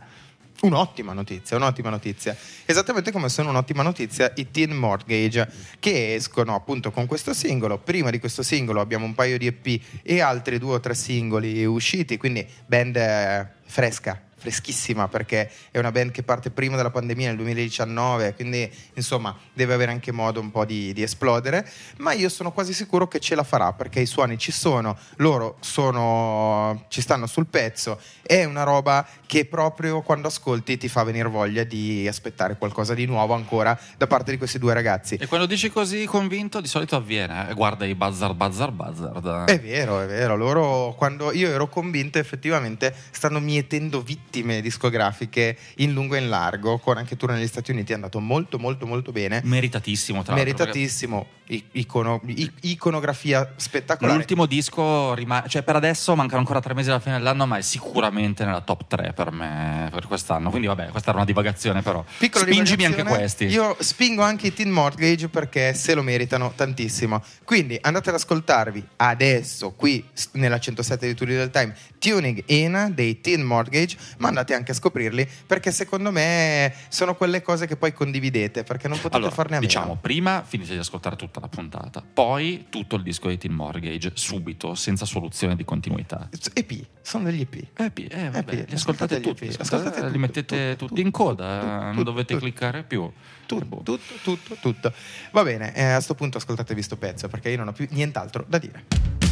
Un'ottima 0.63 1.11
notizia, 1.11 1.57
un'ottima 1.57 1.89
notizia. 1.89 2.35
Esattamente 2.63 3.11
come 3.11 3.27
sono 3.27 3.49
un'ottima 3.49 3.83
notizia 3.83 4.31
i 4.35 4.49
Teen 4.49 4.71
Mortgage 4.71 5.49
che 5.77 6.15
escono 6.15 6.55
appunto 6.55 6.89
con 6.89 7.05
questo 7.05 7.33
singolo. 7.33 7.79
Prima 7.79 8.09
di 8.09 8.19
questo 8.19 8.43
singolo 8.43 8.79
abbiamo 8.79 9.03
un 9.03 9.13
paio 9.13 9.37
di 9.37 9.47
EP 9.47 9.81
e 10.01 10.21
altri 10.21 10.59
due 10.59 10.75
o 10.75 10.79
tre 10.79 10.95
singoli 10.95 11.65
usciti, 11.65 12.15
quindi 12.15 12.47
band 12.65 12.95
eh, 12.95 13.47
fresca, 13.65 14.21
freschissima 14.43 15.07
perché 15.07 15.49
è 15.71 15.79
una 15.79 15.91
band 15.91 16.11
che 16.11 16.21
parte 16.21 16.51
prima 16.51 16.75
della 16.75 16.91
pandemia 16.91 17.27
nel 17.27 17.37
2019, 17.37 18.33
quindi 18.35 18.69
insomma 18.95 19.33
deve 19.53 19.73
avere 19.73 19.91
anche 19.91 20.11
modo 20.11 20.41
un 20.41 20.51
po' 20.51 20.65
di, 20.65 20.91
di 20.91 21.01
esplodere, 21.01 21.65
ma 21.97 22.11
io 22.11 22.27
sono 22.27 22.51
quasi 22.51 22.73
sicuro 22.73 23.07
che 23.07 23.21
ce 23.21 23.35
la 23.35 23.43
farà 23.43 23.71
perché 23.71 24.01
i 24.01 24.05
suoni 24.05 24.37
ci 24.37 24.51
sono, 24.51 24.97
loro 25.17 25.55
sono, 25.61 26.85
ci 26.89 26.99
stanno 26.99 27.25
sul 27.25 27.45
pezzo, 27.47 27.99
è 28.21 28.43
una 28.43 28.63
roba 28.63 29.07
che 29.25 29.45
proprio 29.45 30.01
quando 30.01 30.27
ascolti 30.27 30.77
ti 30.77 30.89
fa 30.89 31.03
venire 31.03 31.29
voglia 31.29 31.63
di 31.63 32.05
aspettare 32.05 32.57
qualcosa 32.57 32.93
di 32.93 33.05
nuovo 33.05 33.33
ancora 33.33 33.79
da 33.97 34.07
parte 34.07 34.31
di 34.31 34.37
questi 34.37 34.59
due 34.59 34.73
ragazzi. 34.73 35.15
E 35.15 35.27
quando 35.27 35.45
dici 35.45 35.69
così 35.69 36.05
convinto, 36.05 36.59
di 36.59 36.67
solito 36.67 36.97
avviene. 36.97 37.49
eh, 37.49 37.53
Guarda 37.53 37.85
i 37.85 37.95
buzzard, 37.95 38.35
buzzard, 38.35 38.73
buzzard. 38.73 39.49
È 39.49 39.59
vero, 39.59 40.01
è 40.01 40.05
vero, 40.05 40.35
loro 40.35 40.93
quando 40.97 41.31
io 41.31 41.47
ero 41.49 41.69
convinto 41.69 42.19
effettivamente 42.19 42.93
stanno 43.11 43.39
mietendo 43.39 44.01
vittime 44.33 44.61
discografiche 44.61 45.55
in 45.75 45.93
lungo 45.93 46.15
e 46.15 46.19
in 46.19 46.29
largo, 46.29 46.79
con 46.79 46.97
anche 46.97 47.15
tour 47.15 47.31
negli 47.31 47.45
Stati 47.45 47.69
Uniti 47.69 47.91
è 47.91 47.95
andato 47.95 48.19
molto 48.19 48.57
molto 48.57 48.87
molto 48.87 49.11
bene. 49.11 49.41
Meritatissimo, 49.43 50.23
tra 50.23 50.33
l'altro. 50.33 50.53
perché 50.53 50.67
Meritatissimo, 50.69 51.27
icono- 51.73 52.19
iconografia 52.61 53.53
spettacolare. 53.55 54.17
L'ultimo 54.17 54.47
disco 54.47 55.13
rimane, 55.13 55.47
cioè 55.49 55.61
per 55.61 55.75
adesso 55.75 56.15
mancano 56.15 56.39
ancora 56.39 56.59
tre 56.59 56.73
mesi 56.73 56.89
alla 56.89 56.99
fine 56.99 57.17
dell'anno, 57.17 57.45
ma 57.45 57.57
è 57.57 57.61
sicuramente 57.61 58.43
nella 58.43 58.61
top 58.61 58.87
3 58.87 59.13
per 59.13 59.31
me 59.31 59.89
per 59.91 60.07
quest'anno. 60.07 60.49
Quindi, 60.49 60.67
vabbè, 60.67 60.87
questa 60.87 61.09
era 61.09 61.17
una 61.17 61.27
divagazione, 61.27 61.83
però. 61.83 62.03
Piccola 62.17 62.45
Spingimi 62.45 62.85
anche 62.85 63.03
questi. 63.03 63.45
Io 63.45 63.75
spingo 63.79 64.23
anche 64.23 64.47
i 64.47 64.53
Teen 64.53 64.71
Mortgage 64.71 65.27
perché 65.27 65.73
se 65.75 65.93
lo 65.93 66.01
meritano 66.01 66.53
tantissimo. 66.55 67.21
Quindi 67.43 67.77
andate 67.79 68.09
ad 68.09 68.15
ascoltarvi 68.15 68.83
adesso 68.97 69.71
qui 69.71 70.03
nella 70.31 70.59
107 70.59 71.05
di 71.07 71.13
Tutti 71.13 71.33
del 71.33 71.51
Time 71.51 71.75
Tuning 71.99 72.43
In 72.47 72.91
dei 72.93 73.21
Teen 73.21 73.41
Mortgage, 73.41 73.95
ma 74.23 74.29
andate 74.29 74.53
anche 74.53 74.71
a 74.71 74.73
scoprirli 74.73 75.27
perché 75.45 75.71
secondo 75.71 76.09
me 76.11 76.73
sono 76.87 77.13
quelle 77.15 77.41
cose 77.41 77.67
che 77.67 77.75
poi 77.75 77.91
condividete 77.93 78.63
perché 78.63 78.87
non 78.87 78.97
potete 78.97 79.17
Allora, 79.17 79.31
farne 79.31 79.57
a 79.57 79.59
meno. 79.59 79.67
diciamo, 79.67 79.97
prima 79.99 80.43
finite 80.45 80.71
di 80.73 80.79
ascoltare 80.79 81.17
tutta 81.17 81.41
la 81.41 81.49
puntata, 81.49 82.01
poi 82.13 82.67
tutto 82.69 82.95
il 82.95 83.03
disco 83.03 83.27
di 83.27 83.37
Teen 83.37 83.53
Mortgage, 83.53 84.11
subito, 84.13 84.75
senza 84.75 85.05
soluzione 85.05 85.55
di 85.57 85.65
continuità. 85.65 86.29
EP, 86.53 86.85
sono 87.01 87.25
degli 87.25 87.41
EP. 87.41 87.55
EP, 87.75 87.97
eh, 88.09 88.29
vabbè, 88.29 88.37
EP, 88.53 88.69
li 88.69 88.75
ascoltate 88.75 89.15
ascoltate 89.15 89.19
tutti, 89.19 89.45
EP, 89.45 89.59
ascoltate- 89.59 89.87
ascoltate 89.89 90.11
li 90.11 90.17
mettete 90.17 90.75
tutto, 90.77 90.85
tutti 90.87 91.01
in 91.01 91.11
coda, 91.11 91.59
tutto, 91.59 91.93
non 91.93 92.03
dovete 92.03 92.37
cliccare 92.37 92.83
più. 92.83 93.11
Tutto, 93.45 93.65
Boh. 93.65 93.81
tutto, 93.83 94.13
tutto, 94.23 94.55
tutto. 94.61 94.93
Va 95.31 95.43
bene, 95.43 95.75
eh, 95.75 95.83
a 95.83 95.99
sto 95.99 96.15
punto 96.15 96.37
ascoltatevi 96.37 96.81
sto 96.81 96.95
pezzo 96.95 97.27
perché 97.27 97.49
io 97.49 97.57
non 97.57 97.67
ho 97.67 97.73
più 97.73 97.87
nient'altro 97.91 98.45
da 98.47 98.57
dire. 98.57 99.22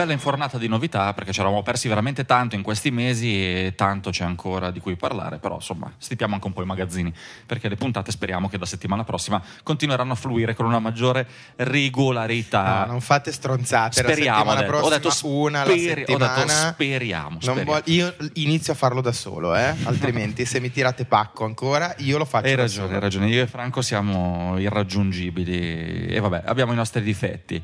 Bella 0.00 0.12
infornata 0.12 0.56
di 0.56 0.66
novità 0.66 1.12
perché 1.12 1.30
ci 1.32 1.40
eravamo 1.40 1.62
persi 1.62 1.86
veramente 1.86 2.24
tanto 2.24 2.54
in 2.54 2.62
questi 2.62 2.90
mesi 2.90 3.34
e 3.34 3.74
tanto 3.76 4.08
c'è 4.10 4.24
ancora 4.24 4.70
di 4.70 4.80
cui 4.80 4.96
parlare, 4.96 5.36
però 5.38 5.56
insomma 5.56 5.92
stipiamo 5.98 6.32
anche 6.34 6.46
un 6.46 6.54
po' 6.54 6.62
i 6.62 6.66
magazzini 6.66 7.12
perché 7.44 7.68
le 7.68 7.76
puntate 7.76 8.10
speriamo 8.10 8.48
che 8.48 8.56
da 8.56 8.64
settimana 8.64 9.04
prossima 9.04 9.42
continueranno 9.62 10.12
a 10.12 10.16
fluire 10.16 10.54
con 10.54 10.64
una 10.64 10.78
maggiore 10.78 11.26
regolarità. 11.56 12.84
No, 12.86 12.92
non 12.92 13.00
fate 13.02 13.30
stronzate. 13.30 14.00
Speriamo, 14.02 14.54
la 14.54 14.62
prossima, 14.62 14.86
Ho 14.86 14.98
detto 14.98 15.10
una 15.28 15.64
speri- 15.64 16.04
ho 16.12 16.16
detto 16.16 16.48
speriamo, 16.48 17.38
speriamo. 17.40 17.64
voglio- 17.64 17.82
io 17.84 18.14
inizio 18.34 18.72
a 18.72 18.76
farlo 18.76 19.00
da 19.02 19.12
solo, 19.12 19.54
eh? 19.54 19.74
altrimenti 19.84 20.46
se 20.46 20.60
mi 20.60 20.70
tirate 20.70 21.04
pacco 21.04 21.44
ancora, 21.44 21.94
io 21.98 22.16
lo 22.16 22.24
faccio 22.24 22.46
Hai 22.46 22.54
ragione, 22.54 22.84
solo. 22.86 22.94
hai 22.94 23.00
ragione. 23.00 23.28
Io 23.28 23.42
e 23.42 23.46
Franco 23.46 23.82
siamo 23.82 24.58
irraggiungibili 24.58 26.06
e 26.06 26.20
vabbè, 26.20 26.42
abbiamo 26.46 26.72
i 26.72 26.76
nostri 26.76 27.02
difetti. 27.02 27.62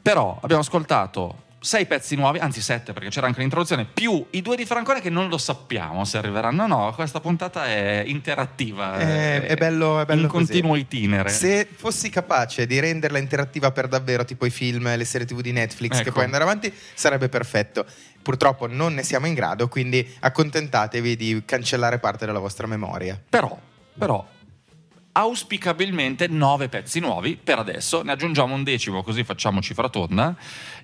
Però 0.00 0.38
abbiamo 0.42 0.62
ascoltato 0.62 1.46
sei 1.60 1.86
pezzi 1.86 2.14
nuovi, 2.14 2.38
anzi 2.38 2.60
sette 2.60 2.92
perché 2.92 3.08
c'era 3.08 3.26
anche 3.26 3.40
l'introduzione, 3.40 3.84
più 3.84 4.24
i 4.30 4.42
due 4.42 4.56
di 4.56 4.64
Francone 4.64 5.00
che 5.00 5.10
non 5.10 5.28
lo 5.28 5.38
sappiamo 5.38 6.04
se 6.04 6.18
arriveranno 6.18 6.64
o 6.64 6.66
no. 6.66 6.92
Questa 6.94 7.20
puntata 7.20 7.66
è 7.66 8.04
interattiva. 8.06 8.98
Eh, 8.98 9.46
è 9.46 9.56
bello, 9.56 10.00
è 10.00 10.04
bello 10.04 10.22
In 10.22 10.28
così. 10.28 10.44
continuo 10.44 10.76
itinere. 10.76 11.28
Se 11.30 11.68
fossi 11.70 12.10
capace 12.10 12.66
di 12.66 12.78
renderla 12.78 13.18
interattiva 13.18 13.72
per 13.72 13.88
davvero, 13.88 14.24
tipo 14.24 14.46
i 14.46 14.50
film 14.50 14.94
le 14.94 15.04
serie 15.04 15.26
tv 15.26 15.40
di 15.40 15.52
Netflix, 15.52 15.96
che 15.96 16.02
Ecco. 16.02 16.12
puoi 16.12 16.24
andare 16.24 16.44
avanti, 16.44 16.72
sarebbe 16.94 17.28
perfetto. 17.28 17.84
Purtroppo 18.22 18.66
non 18.66 18.94
ne 18.94 19.02
siamo 19.02 19.26
in 19.26 19.34
grado, 19.34 19.68
quindi 19.68 20.06
accontentatevi 20.20 21.16
di 21.16 21.42
cancellare 21.44 21.98
parte 21.98 22.26
della 22.26 22.40
vostra 22.40 22.66
memoria. 22.66 23.20
Però, 23.28 23.58
però, 23.96 24.24
auspicabilmente 25.12 26.28
nove 26.28 26.68
pezzi 26.68 27.00
nuovi 27.00 27.36
per 27.42 27.58
adesso. 27.58 28.02
Ne 28.02 28.12
aggiungiamo 28.12 28.54
un 28.54 28.62
decimo 28.62 29.02
così 29.02 29.24
facciamo 29.24 29.60
cifra 29.60 29.88
tonda 29.88 30.36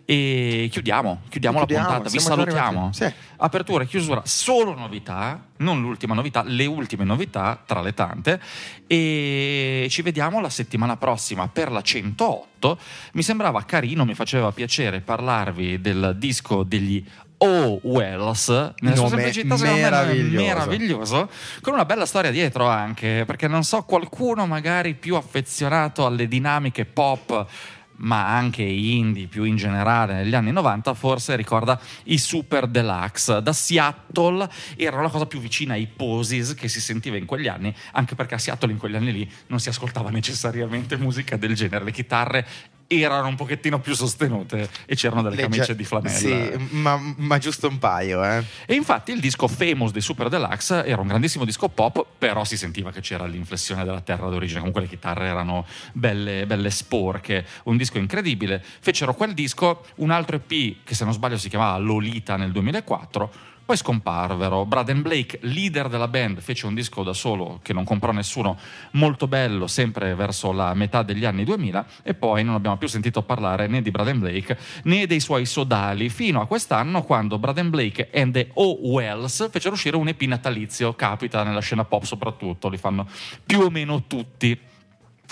e 0.06 0.68
chiudiamo, 0.70 1.22
chiudiamo, 1.30 1.58
Chiudiamo, 1.58 1.88
la 1.88 1.96
puntata. 1.96 2.10
Vi 2.10 2.20
salutiamo. 2.20 2.92
Sì. 2.92 3.10
Apertura 3.36 3.84
e 3.84 3.86
chiusura, 3.86 4.22
solo 4.24 4.74
novità, 4.74 5.42
non 5.58 5.80
l'ultima 5.80 6.14
novità, 6.14 6.42
le 6.44 6.66
ultime 6.66 7.04
novità 7.04 7.62
tra 7.64 7.80
le 7.80 7.94
tante. 7.94 8.40
E 8.86 9.86
ci 9.88 10.02
vediamo 10.02 10.40
la 10.40 10.50
settimana 10.50 10.96
prossima 10.96 11.48
per 11.48 11.70
la 11.72 11.80
108. 11.80 12.78
Mi 13.12 13.22
sembrava 13.22 13.62
carino, 13.64 14.04
mi 14.04 14.14
faceva 14.14 14.52
piacere 14.52 15.00
parlarvi 15.00 15.80
del 15.80 16.14
disco 16.18 16.62
degli 16.64 17.02
O 17.38 17.80
Wells 17.82 18.48
nella 18.78 18.96
sua 18.96 19.08
semplicità 19.08 19.56
meraviglioso. 19.56 20.44
meraviglioso 20.46 21.28
con 21.60 21.74
una 21.74 21.84
bella 21.84 22.06
storia 22.06 22.30
dietro 22.30 22.68
anche 22.68 23.24
perché 23.26 23.48
non 23.48 23.64
so 23.64 23.82
qualcuno 23.82 24.46
magari 24.46 24.94
più 24.94 25.16
affezionato 25.16 26.06
alle 26.06 26.28
dinamiche 26.28 26.84
pop 26.84 27.46
ma 27.96 28.34
anche 28.36 28.62
indie 28.62 29.26
più 29.26 29.44
in 29.44 29.56
generale 29.56 30.14
negli 30.14 30.34
anni 30.34 30.50
90 30.50 30.94
forse 30.94 31.36
ricorda 31.36 31.80
i 32.04 32.18
Super 32.18 32.66
Deluxe. 32.66 33.40
Da 33.42 33.52
Seattle 33.52 34.48
era 34.76 35.00
la 35.00 35.08
cosa 35.08 35.26
più 35.26 35.40
vicina 35.40 35.74
ai 35.74 35.86
Posies 35.86 36.54
che 36.54 36.68
si 36.68 36.80
sentiva 36.80 37.16
in 37.16 37.24
quegli 37.24 37.48
anni 37.48 37.74
anche 37.92 38.14
perché 38.14 38.34
a 38.34 38.38
Seattle 38.38 38.72
in 38.72 38.78
quegli 38.78 38.96
anni 38.96 39.12
lì 39.12 39.30
non 39.48 39.60
si 39.60 39.68
ascoltava 39.68 40.10
necessariamente 40.10 40.96
musica 40.96 41.36
del 41.36 41.54
genere. 41.54 41.84
Le 41.84 41.92
chitarre 41.92 42.46
erano 42.86 43.28
un 43.28 43.34
pochettino 43.34 43.80
più 43.80 43.94
sostenute 43.94 44.68
e 44.86 44.94
c'erano 44.94 45.22
delle 45.22 45.36
Legge- 45.36 45.48
camicie 45.48 45.76
di 45.76 45.84
flanella 45.84 46.16
Sì, 46.16 46.68
ma, 46.70 46.98
ma 47.16 47.38
giusto 47.38 47.68
un 47.68 47.78
paio, 47.78 48.24
eh. 48.24 48.44
e 48.66 48.74
infatti 48.74 49.12
il 49.12 49.20
disco 49.20 49.48
Famous 49.48 49.92
dei 49.92 50.02
Super 50.02 50.28
Deluxe 50.28 50.84
era 50.84 51.00
un 51.00 51.06
grandissimo 51.06 51.44
disco 51.44 51.68
pop, 51.68 52.04
però 52.18 52.44
si 52.44 52.56
sentiva 52.56 52.90
che 52.90 53.00
c'era 53.00 53.26
l'inflessione 53.26 53.84
della 53.84 54.00
terra 54.00 54.28
d'origine, 54.28 54.58
comunque 54.58 54.82
le 54.82 54.88
chitarre 54.88 55.26
erano 55.26 55.66
belle, 55.92 56.46
belle 56.46 56.70
sporche, 56.70 57.46
un 57.64 57.76
disco 57.76 57.98
incredibile. 57.98 58.62
Fecero 58.80 59.14
quel 59.14 59.34
disco, 59.34 59.84
un 59.96 60.10
altro 60.10 60.36
EP 60.36 60.76
che 60.84 60.94
se 60.94 61.04
non 61.04 61.12
sbaglio 61.12 61.38
si 61.38 61.48
chiamava 61.48 61.76
Lolita 61.78 62.36
nel 62.36 62.52
2004. 62.52 63.52
Poi 63.66 63.78
scomparvero. 63.78 64.66
Braden 64.66 65.00
Blake, 65.00 65.38
leader 65.42 65.88
della 65.88 66.06
band, 66.06 66.40
fece 66.40 66.66
un 66.66 66.74
disco 66.74 67.02
da 67.02 67.14
solo 67.14 67.60
che 67.62 67.72
non 67.72 67.84
comprò 67.84 68.12
nessuno, 68.12 68.58
molto 68.92 69.26
bello, 69.26 69.66
sempre 69.66 70.14
verso 70.14 70.52
la 70.52 70.74
metà 70.74 71.02
degli 71.02 71.24
anni 71.24 71.44
2000, 71.44 71.86
e 72.02 72.12
poi 72.12 72.44
non 72.44 72.56
abbiamo 72.56 72.76
più 72.76 72.88
sentito 72.88 73.22
parlare 73.22 73.66
né 73.66 73.80
di 73.80 73.90
Braden 73.90 74.18
Blake 74.18 74.58
né 74.82 75.06
dei 75.06 75.18
suoi 75.18 75.46
sodali, 75.46 76.10
fino 76.10 76.42
a 76.42 76.46
quest'anno 76.46 77.04
quando 77.04 77.38
Braden 77.38 77.70
Blake 77.70 78.10
and 78.12 78.34
the 78.34 78.50
O 78.54 78.80
Wells 78.82 79.48
fecero 79.50 79.74
uscire 79.74 79.96
un 79.96 80.08
EP 80.08 80.20
natalizio, 80.22 80.94
capita 80.94 81.42
nella 81.42 81.60
scena 81.60 81.86
pop 81.86 82.02
soprattutto, 82.04 82.68
li 82.68 82.76
fanno 82.76 83.08
più 83.46 83.60
o 83.60 83.70
meno 83.70 84.02
tutti. 84.06 84.72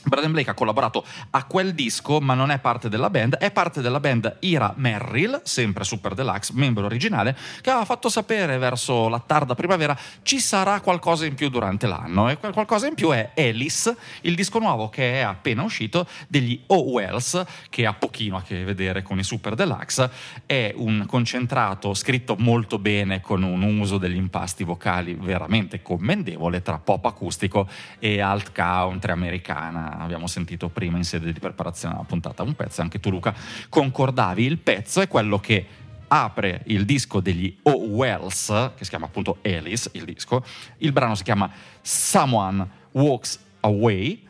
Braden 0.05 0.33
Blake 0.33 0.51
ha 0.51 0.55
collaborato 0.55 1.05
a 1.31 1.45
quel 1.45 1.75
disco, 1.75 2.21
ma 2.21 2.35
non 2.35 2.51
è 2.51 2.59
parte 2.59 2.89
della 2.89 3.11
band, 3.11 3.37
è 3.37 3.51
parte 3.51 3.81
della 3.81 4.01
band 4.01 4.37
Ira 4.41 4.73
Merrill, 4.77 5.41
sempre 5.45 5.85
Super 5.85 6.15
Deluxe, 6.15 6.53
membro 6.55 6.85
originale, 6.87 7.37
che 7.61 7.71
aveva 7.71 7.85
fatto 7.85 8.09
sapere 8.09 8.59
verso 8.59 9.09
la 9.09 9.23
tarda 9.25 9.55
primavera 9.55 9.97
ci 10.23 10.41
sarà 10.41 10.81
qualcosa 10.81 11.27
in 11.27 11.35
più 11.35 11.49
durante 11.49 11.87
l'anno 11.87 12.29
e 12.29 12.39
quel 12.39 12.53
qualcosa 12.53 12.87
in 12.87 12.95
più 12.95 13.11
è 13.11 13.33
Alice, 13.37 13.97
il 14.23 14.35
disco 14.35 14.59
nuovo 14.59 14.89
che 14.89 15.15
è 15.15 15.21
appena 15.21 15.63
uscito 15.63 16.07
degli 16.29 16.61
O 16.69 16.83
Wells, 16.91 17.43
che 17.69 17.87
ha 17.87 17.93
pochino 17.93 18.37
a 18.37 18.43
che 18.43 18.63
vedere 18.65 19.03
con 19.03 19.19
i 19.19 19.25
Super 19.25 19.55
Deluxe, 19.55 20.11
è 20.47 20.73
un 20.77 21.05
concentrato 21.07 21.95
scritto 21.95 22.37
molto 22.39 22.79
bene 22.79 23.21
con 23.21 23.43
un 23.43 23.63
uso 23.63 23.99
degli 23.99 24.17
impasti 24.17 24.65
vocali 24.65 25.15
veramente 25.15 25.83
commendevole 25.83 26.63
tra 26.63 26.79
pop 26.79 27.05
acustico 27.05 27.69
e 27.99 28.21
alt 28.21 28.53
country 28.53 29.13
americana. 29.13 29.92
Abbiamo 29.99 30.27
sentito 30.27 30.69
prima 30.69 30.97
in 30.97 31.05
sede 31.05 31.33
di 31.33 31.39
preparazione 31.39 31.95
alla 31.95 32.05
puntata 32.05 32.43
un 32.43 32.55
pezzo, 32.55 32.83
anche 32.83 33.01
tu 33.01 33.11
Luca 33.11 33.35
concordavi, 33.69 34.45
il 34.45 34.59
pezzo 34.59 35.01
è 35.01 35.09
quello 35.09 35.39
che 35.39 35.67
apre 36.09 36.63
il 36.67 36.85
disco 36.85 37.21
degli 37.21 37.57
O 37.63 37.77
Wells, 37.77 38.73
che 38.77 38.85
si 38.85 38.91
chiama 38.91 39.07
appunto 39.07 39.39
Alice, 39.43 39.89
il 39.95 40.05
disco, 40.05 40.45
il 40.79 40.93
brano 40.93 41.15
si 41.15 41.23
chiama 41.23 41.51
Someone 41.81 42.69
Walks 42.93 43.39
Away 43.61 44.27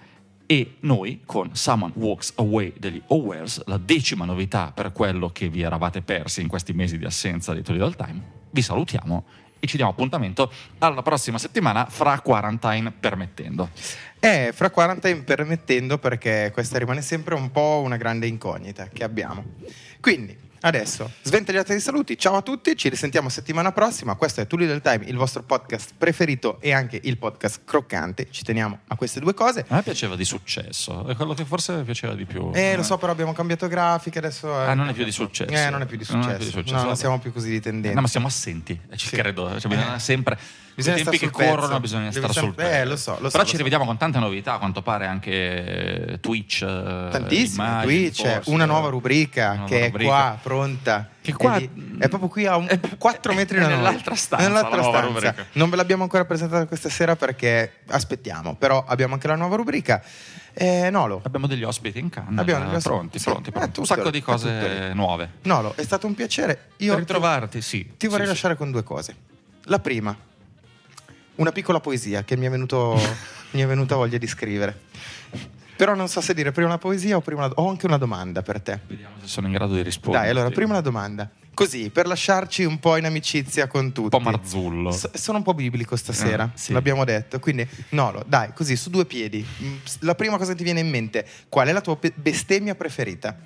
e 0.46 0.76
noi 0.80 1.22
con 1.24 1.56
Someone 1.56 1.92
Walks 1.96 2.34
Away 2.36 2.74
degli 2.78 3.02
O 3.08 3.16
Wells, 3.16 3.64
la 3.66 3.78
decima 3.78 4.24
novità 4.24 4.70
per 4.72 4.92
quello 4.92 5.30
che 5.30 5.48
vi 5.48 5.62
eravate 5.62 6.02
persi 6.02 6.40
in 6.40 6.48
questi 6.48 6.72
mesi 6.72 6.98
di 6.98 7.04
assenza 7.04 7.52
di 7.52 7.62
Toledo 7.62 7.90
Time, 7.90 8.22
vi 8.50 8.62
salutiamo 8.62 9.24
e 9.64 9.68
ci 9.68 9.76
diamo 9.76 9.92
appuntamento 9.92 10.52
alla 10.78 11.02
prossima 11.02 11.38
settimana 11.38 11.86
fra 11.88 12.18
quarantine 12.18 12.90
permettendo. 12.90 13.70
Eh, 14.18 14.50
fra 14.52 14.70
quarantine 14.70 15.22
permettendo 15.22 15.98
perché 15.98 16.50
questa 16.52 16.78
rimane 16.78 17.00
sempre 17.00 17.36
un 17.36 17.52
po' 17.52 17.80
una 17.84 17.96
grande 17.96 18.26
incognita 18.26 18.88
che 18.88 19.04
abbiamo. 19.04 19.44
Quindi, 20.00 20.36
adesso, 20.62 21.10
sventagliate 21.22 21.74
di 21.74 21.80
saluti, 21.80 22.16
ciao 22.18 22.36
a 22.36 22.42
tutti, 22.42 22.76
ci 22.76 22.88
risentiamo 22.88 23.28
settimana 23.28 23.72
prossima. 23.72 24.14
Questo 24.14 24.40
è 24.40 24.46
Tulli 24.46 24.66
del 24.66 24.80
Time, 24.80 25.04
il 25.06 25.16
vostro 25.16 25.42
podcast 25.42 25.92
preferito 25.96 26.58
e 26.60 26.72
anche 26.72 27.00
il 27.02 27.18
podcast 27.18 27.60
croccante. 27.64 28.28
Ci 28.30 28.42
teniamo 28.44 28.80
a 28.88 28.96
queste 28.96 29.20
due 29.20 29.34
cose. 29.34 29.64
A 29.68 29.76
me 29.76 29.82
piaceva 29.82 30.16
di 30.16 30.24
successo, 30.24 31.06
è 31.06 31.14
quello 31.16 31.34
che 31.34 31.44
forse 31.44 31.82
piaceva 31.82 32.14
di 32.14 32.24
più. 32.24 32.50
Eh, 32.54 32.76
lo 32.76 32.82
so, 32.82 32.96
però 32.98 33.12
abbiamo 33.12 33.32
cambiato 33.32 33.66
grafiche 33.68 34.18
adesso. 34.18 34.52
Ah, 34.54 34.74
non 34.74 34.88
è 34.88 34.92
più 34.92 35.04
di 35.04 35.12
successo. 35.12 35.52
Eh, 35.52 35.70
non 35.70 35.82
è 35.82 35.86
più 35.86 35.96
di 35.96 36.06
Non 36.08 36.22
successo. 36.22 36.34
è 36.34 36.36
più 36.36 36.46
di 36.46 36.52
successo, 36.52 36.76
No, 36.76 36.84
non 36.84 36.96
siamo 36.96 37.18
più 37.18 37.32
così 37.32 37.50
di 37.50 37.60
tendenza. 37.60 37.94
No, 37.96 38.02
ma 38.02 38.08
siamo 38.08 38.26
assenti, 38.26 38.78
eh, 38.90 38.96
ci 38.96 39.08
Sì. 39.08 39.16
credo. 39.16 39.48
Cioè, 39.58 39.68
bisogna 39.70 39.96
Eh. 39.96 39.98
sempre. 39.98 40.38
Bisogna 40.74 40.96
I 40.96 41.02
tempi 41.02 41.18
che 41.18 41.30
corrono 41.30 41.66
pezzo. 41.66 41.80
bisogna 41.80 42.08
Devi 42.08 42.16
stare 42.16 42.32
sul 42.32 42.42
sempre- 42.42 42.64
pezzo. 42.64 42.76
eh, 42.76 42.84
lo 42.86 42.96
so, 42.96 43.10
lo 43.10 43.16
so, 43.16 43.22
Però 43.28 43.38
lo 43.38 43.44
ci 43.44 43.50
so. 43.50 43.56
rivediamo 43.58 43.84
con 43.84 43.96
tante 43.98 44.18
novità, 44.18 44.54
a 44.54 44.58
quanto 44.58 44.80
pare 44.82 45.06
anche 45.06 46.18
Twitch. 46.20 46.62
eh, 46.62 47.08
Tantissime, 47.10 47.64
immagini, 47.66 47.92
Twitch, 48.10 48.32
forse, 48.34 48.50
una 48.50 48.64
nuova 48.64 48.88
rubrica 48.88 49.44
una 49.50 49.54
nuova 49.56 49.68
che 49.68 49.80
è 49.80 49.86
rubrica. 49.86 50.08
qua 50.10 50.38
pronta. 50.42 51.08
Che 51.22 51.32
qua- 51.34 51.56
è, 51.56 51.68
è 51.98 52.08
proprio 52.08 52.28
qui 52.28 52.46
a 52.46 52.56
un, 52.56 52.66
4 52.98 53.32
metri 53.34 53.58
è 53.58 53.60
da 53.60 53.68
noi. 53.68 53.76
nell'altra 53.76 54.14
stanza, 54.16 54.46
Nell'altra 54.46 54.82
stanza. 54.82 55.34
Non 55.52 55.68
ve 55.70 55.76
l'abbiamo 55.76 56.02
ancora 56.04 56.24
presentata 56.24 56.66
questa 56.66 56.88
sera 56.88 57.16
perché 57.16 57.74
aspettiamo, 57.88 58.56
però 58.56 58.82
abbiamo 58.86 59.14
anche 59.14 59.26
la 59.28 59.36
nuova 59.36 59.56
rubrica. 59.56 60.02
Eh, 60.54 60.90
Nolo, 60.90 61.20
Abbiamo 61.24 61.46
degli 61.46 61.62
ospiti 61.64 61.98
in 61.98 62.08
canna. 62.10 62.40
Abbiamo 62.40 62.64
degli 62.64 62.72
eh, 62.72 62.76
ospiti. 62.76 62.94
pronti, 62.94 63.18
Sì, 63.18 63.24
pronti, 63.24 63.48
è 63.50 63.52
pronti. 63.52 63.80
Un 63.80 63.86
sacco 63.86 64.10
di 64.10 64.18
è 64.18 64.22
cose 64.22 64.90
nuove. 64.94 65.30
Nolo, 65.42 65.74
è 65.76 65.82
stato 65.82 66.06
un 66.06 66.14
piacere. 66.14 66.70
Io 66.78 66.94
Ritrovarti, 66.96 67.60
sì. 67.62 67.92
ti 67.96 68.06
vorrei 68.06 68.24
Sì, 68.26 68.32
lasciare 68.32 68.56
con 68.56 68.70
due 68.70 68.82
cose. 68.82 69.14
La 69.66 69.78
prima, 69.78 70.14
una 71.36 71.52
piccola 71.52 71.80
poesia 71.80 72.24
che 72.24 72.36
mi 72.36 72.46
è, 72.46 72.50
venuto, 72.50 72.98
mi 73.52 73.60
è 73.60 73.66
venuta 73.66 73.96
voglia 73.96 74.18
di 74.18 74.26
scrivere. 74.26 74.80
Però 75.76 75.94
non 75.94 76.06
so 76.08 76.20
se 76.20 76.34
dire 76.34 76.52
prima 76.52 76.68
una 76.68 76.78
poesia 76.78 77.16
o 77.16 77.20
prima 77.20 77.46
una, 77.46 77.54
ho 77.56 77.68
anche 77.68 77.86
una 77.86 77.96
domanda 77.96 78.42
per 78.42 78.60
te. 78.60 78.80
Vediamo 78.86 79.14
se 79.20 79.26
sono 79.26 79.46
in 79.48 79.52
grado 79.54 79.74
di 79.74 79.82
rispondere. 79.82 80.24
Dai, 80.24 80.32
allora, 80.32 80.50
prima 80.50 80.72
una 80.72 80.80
domanda. 80.80 81.28
Così, 81.54 81.90
per 81.90 82.06
lasciarci 82.06 82.64
un 82.64 82.78
po' 82.78 82.96
in 82.96 83.04
amicizia 83.04 83.66
con 83.66 83.92
tutti. 83.92 84.14
Un 84.16 84.22
po' 84.22 84.30
marzullo. 84.30 84.90
S- 84.92 85.10
sono 85.14 85.38
un 85.38 85.44
po' 85.44 85.54
biblico 85.54 85.96
stasera, 85.96 86.44
Ah, 86.44 86.50
sì. 86.54 86.72
l'abbiamo 86.72 87.04
detto. 87.04 87.38
Quindi, 87.40 87.66
Nolo, 87.90 88.22
dai, 88.26 88.52
così, 88.54 88.76
su 88.76 88.90
due 88.90 89.04
piedi. 89.06 89.44
Mm, 89.62 89.76
La 90.00 90.14
prima 90.14 90.36
cosa 90.38 90.52
che 90.52 90.58
ti 90.58 90.64
viene 90.64 90.80
in 90.80 90.88
mente, 90.88 91.26
qual 91.48 91.66
è 91.68 91.72
la 91.72 91.80
tua 91.80 91.98
bestemmia 92.14 92.74
preferita? 92.74 93.36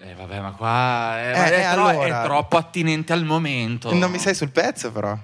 Eh, 0.00 0.14
vabbè, 0.14 0.40
ma 0.40 0.52
qua 0.52 1.18
eh, 1.20 1.30
Eh, 1.30 1.36
ma 1.36 1.44
è, 1.46 1.58
eh, 1.68 1.72
tro- 1.72 1.86
allora. 1.88 2.22
è 2.22 2.24
troppo 2.24 2.56
attinente 2.56 3.12
al 3.12 3.24
momento. 3.24 3.92
Non 3.92 4.10
mi 4.10 4.18
sei 4.18 4.34
sul 4.34 4.50
pezzo, 4.50 4.92
però. 4.92 5.18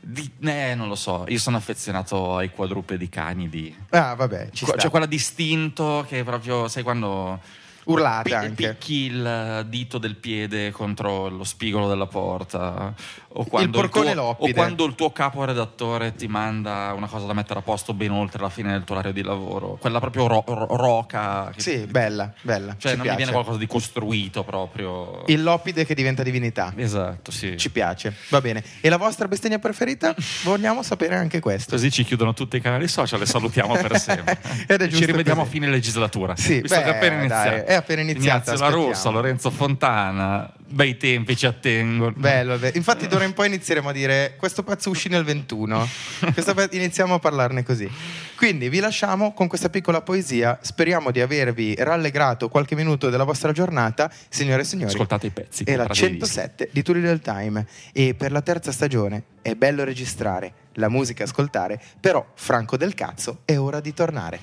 Di- 0.00 0.30
eh, 0.40 0.74
non 0.74 0.88
lo 0.88 0.94
so. 0.94 1.24
Io 1.28 1.38
sono 1.38 1.56
affezionato 1.56 2.36
ai 2.36 2.50
quadrupedi 2.50 3.08
canidi. 3.08 3.74
Ah, 3.90 4.14
vabbè. 4.14 4.50
C'è 4.50 4.90
quella 4.90 5.06
distinto 5.06 6.04
che 6.08 6.24
proprio, 6.24 6.68
sai 6.68 6.82
quando 6.82 7.40
Urlate 7.88 8.28
pi- 8.28 8.34
anche. 8.34 8.68
picchi 8.74 8.94
il 9.06 9.66
dito 9.68 9.98
del 9.98 10.16
piede 10.16 10.70
contro 10.70 11.28
lo 11.28 11.44
spigolo 11.44 11.88
della 11.88 12.06
porta 12.06 12.92
o 13.30 13.44
quando 13.44 13.78
porcone 13.78 14.12
tuo, 14.12 14.36
o 14.38 14.50
quando 14.52 14.84
il 14.84 14.94
tuo 14.94 15.10
capo 15.12 15.44
redattore 15.44 16.14
ti 16.14 16.26
manda 16.26 16.92
una 16.94 17.06
cosa 17.06 17.26
da 17.26 17.32
mettere 17.32 17.60
a 17.60 17.62
posto 17.62 17.94
ben 17.94 18.10
oltre 18.10 18.42
la 18.42 18.48
fine 18.50 18.72
del 18.72 18.84
tuo 18.84 18.94
orario 18.96 19.12
di 19.12 19.22
lavoro. 19.22 19.76
Quella 19.80 20.00
proprio 20.00 20.26
ro- 20.26 20.44
ro- 20.46 20.66
roca. 20.76 21.50
che- 21.54 21.60
Sì, 21.60 21.76
bella, 21.86 22.32
bella. 22.42 22.74
Cioè, 22.78 22.90
ci 22.92 22.96
non 22.96 23.02
piace. 23.06 23.10
mi 23.10 23.16
viene 23.16 23.32
qualcosa 23.32 23.58
di 23.58 23.66
costruito 23.66 24.42
proprio. 24.44 25.22
Il 25.26 25.42
loppide 25.42 25.86
che 25.86 25.94
diventa 25.94 26.22
divinità. 26.22 26.72
Esatto, 26.76 27.30
sì. 27.30 27.56
Ci 27.56 27.70
piace, 27.70 28.14
va 28.30 28.40
bene. 28.40 28.62
E 28.80 28.88
la 28.88 28.96
vostra 28.98 29.28
bestemmia 29.28 29.58
preferita? 29.58 30.14
Vogliamo 30.44 30.82
sapere 30.82 31.14
anche 31.16 31.40
questo. 31.40 31.70
Così 31.72 31.90
ci 31.90 32.04
chiudono 32.04 32.34
tutti 32.34 32.56
i 32.56 32.60
canali 32.60 32.88
social 32.88 33.20
e 33.22 33.26
salutiamo 33.26 33.74
per 33.76 33.96
sempre. 34.00 34.38
Ed 34.66 34.80
è 34.80 34.84
Ci 34.84 34.90
giusto 34.90 35.06
rivediamo 35.06 35.40
così. 35.42 35.52
a 35.56 35.58
fine 35.60 35.70
legislatura. 35.70 36.36
Sì, 36.36 36.60
Visto 36.60 36.76
beh, 36.76 36.82
che 36.82 36.88
appena 36.90 37.16
dai, 37.26 37.46
iniziato. 37.48 37.66
è 37.66 37.77
appena 37.78 38.02
iniziato, 38.02 38.50
Ignazio 38.50 38.68
La. 38.68 38.70
Russa, 38.70 39.08
Lorenzo 39.10 39.50
Fontana, 39.50 40.52
bei 40.68 40.96
tempi 40.96 41.36
ci 41.36 41.46
attengono. 41.46 42.12
Bello, 42.16 42.56
bello. 42.58 42.76
infatti 42.76 43.06
d'ora 43.06 43.24
in 43.24 43.32
poi 43.34 43.46
inizieremo 43.46 43.88
a 43.88 43.92
dire 43.92 44.34
questo 44.36 44.62
pezzo 44.62 44.90
uscì 44.90 45.08
nel 45.08 45.24
21, 45.24 45.88
Questo 46.32 46.54
pezzo- 46.54 46.76
iniziamo 46.76 47.14
a 47.14 47.18
parlarne 47.18 47.62
così. 47.62 47.90
Quindi 48.36 48.68
vi 48.68 48.78
lasciamo 48.78 49.32
con 49.32 49.48
questa 49.48 49.68
piccola 49.68 50.00
poesia, 50.00 50.58
speriamo 50.62 51.10
di 51.10 51.20
avervi 51.20 51.74
rallegrato 51.76 52.48
qualche 52.48 52.76
minuto 52.76 53.10
della 53.10 53.24
vostra 53.24 53.52
giornata, 53.52 54.10
signore 54.28 54.62
e 54.62 54.64
signori. 54.64 54.92
Ascoltate 54.92 55.26
i 55.26 55.30
pezzi. 55.30 55.64
È 55.64 55.74
la 55.74 55.86
comprate 55.86 56.06
i 56.06 56.10
dischi. 56.18 56.34
107 56.34 56.68
di 56.72 56.82
Turi 56.82 57.00
del 57.00 57.20
Time 57.20 57.66
e 57.92 58.14
per 58.14 58.30
la 58.30 58.42
terza 58.42 58.70
stagione 58.70 59.24
è 59.42 59.54
bello 59.54 59.82
registrare, 59.84 60.52
la 60.74 60.88
musica 60.88 61.24
ascoltare, 61.24 61.80
però 61.98 62.24
Franco 62.34 62.76
del 62.76 62.94
cazzo 62.94 63.40
è 63.44 63.58
ora 63.58 63.80
di 63.80 63.92
tornare. 63.92 64.40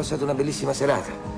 passato 0.00 0.24
una 0.24 0.32
bellissima 0.32 0.72
serata. 0.72 1.29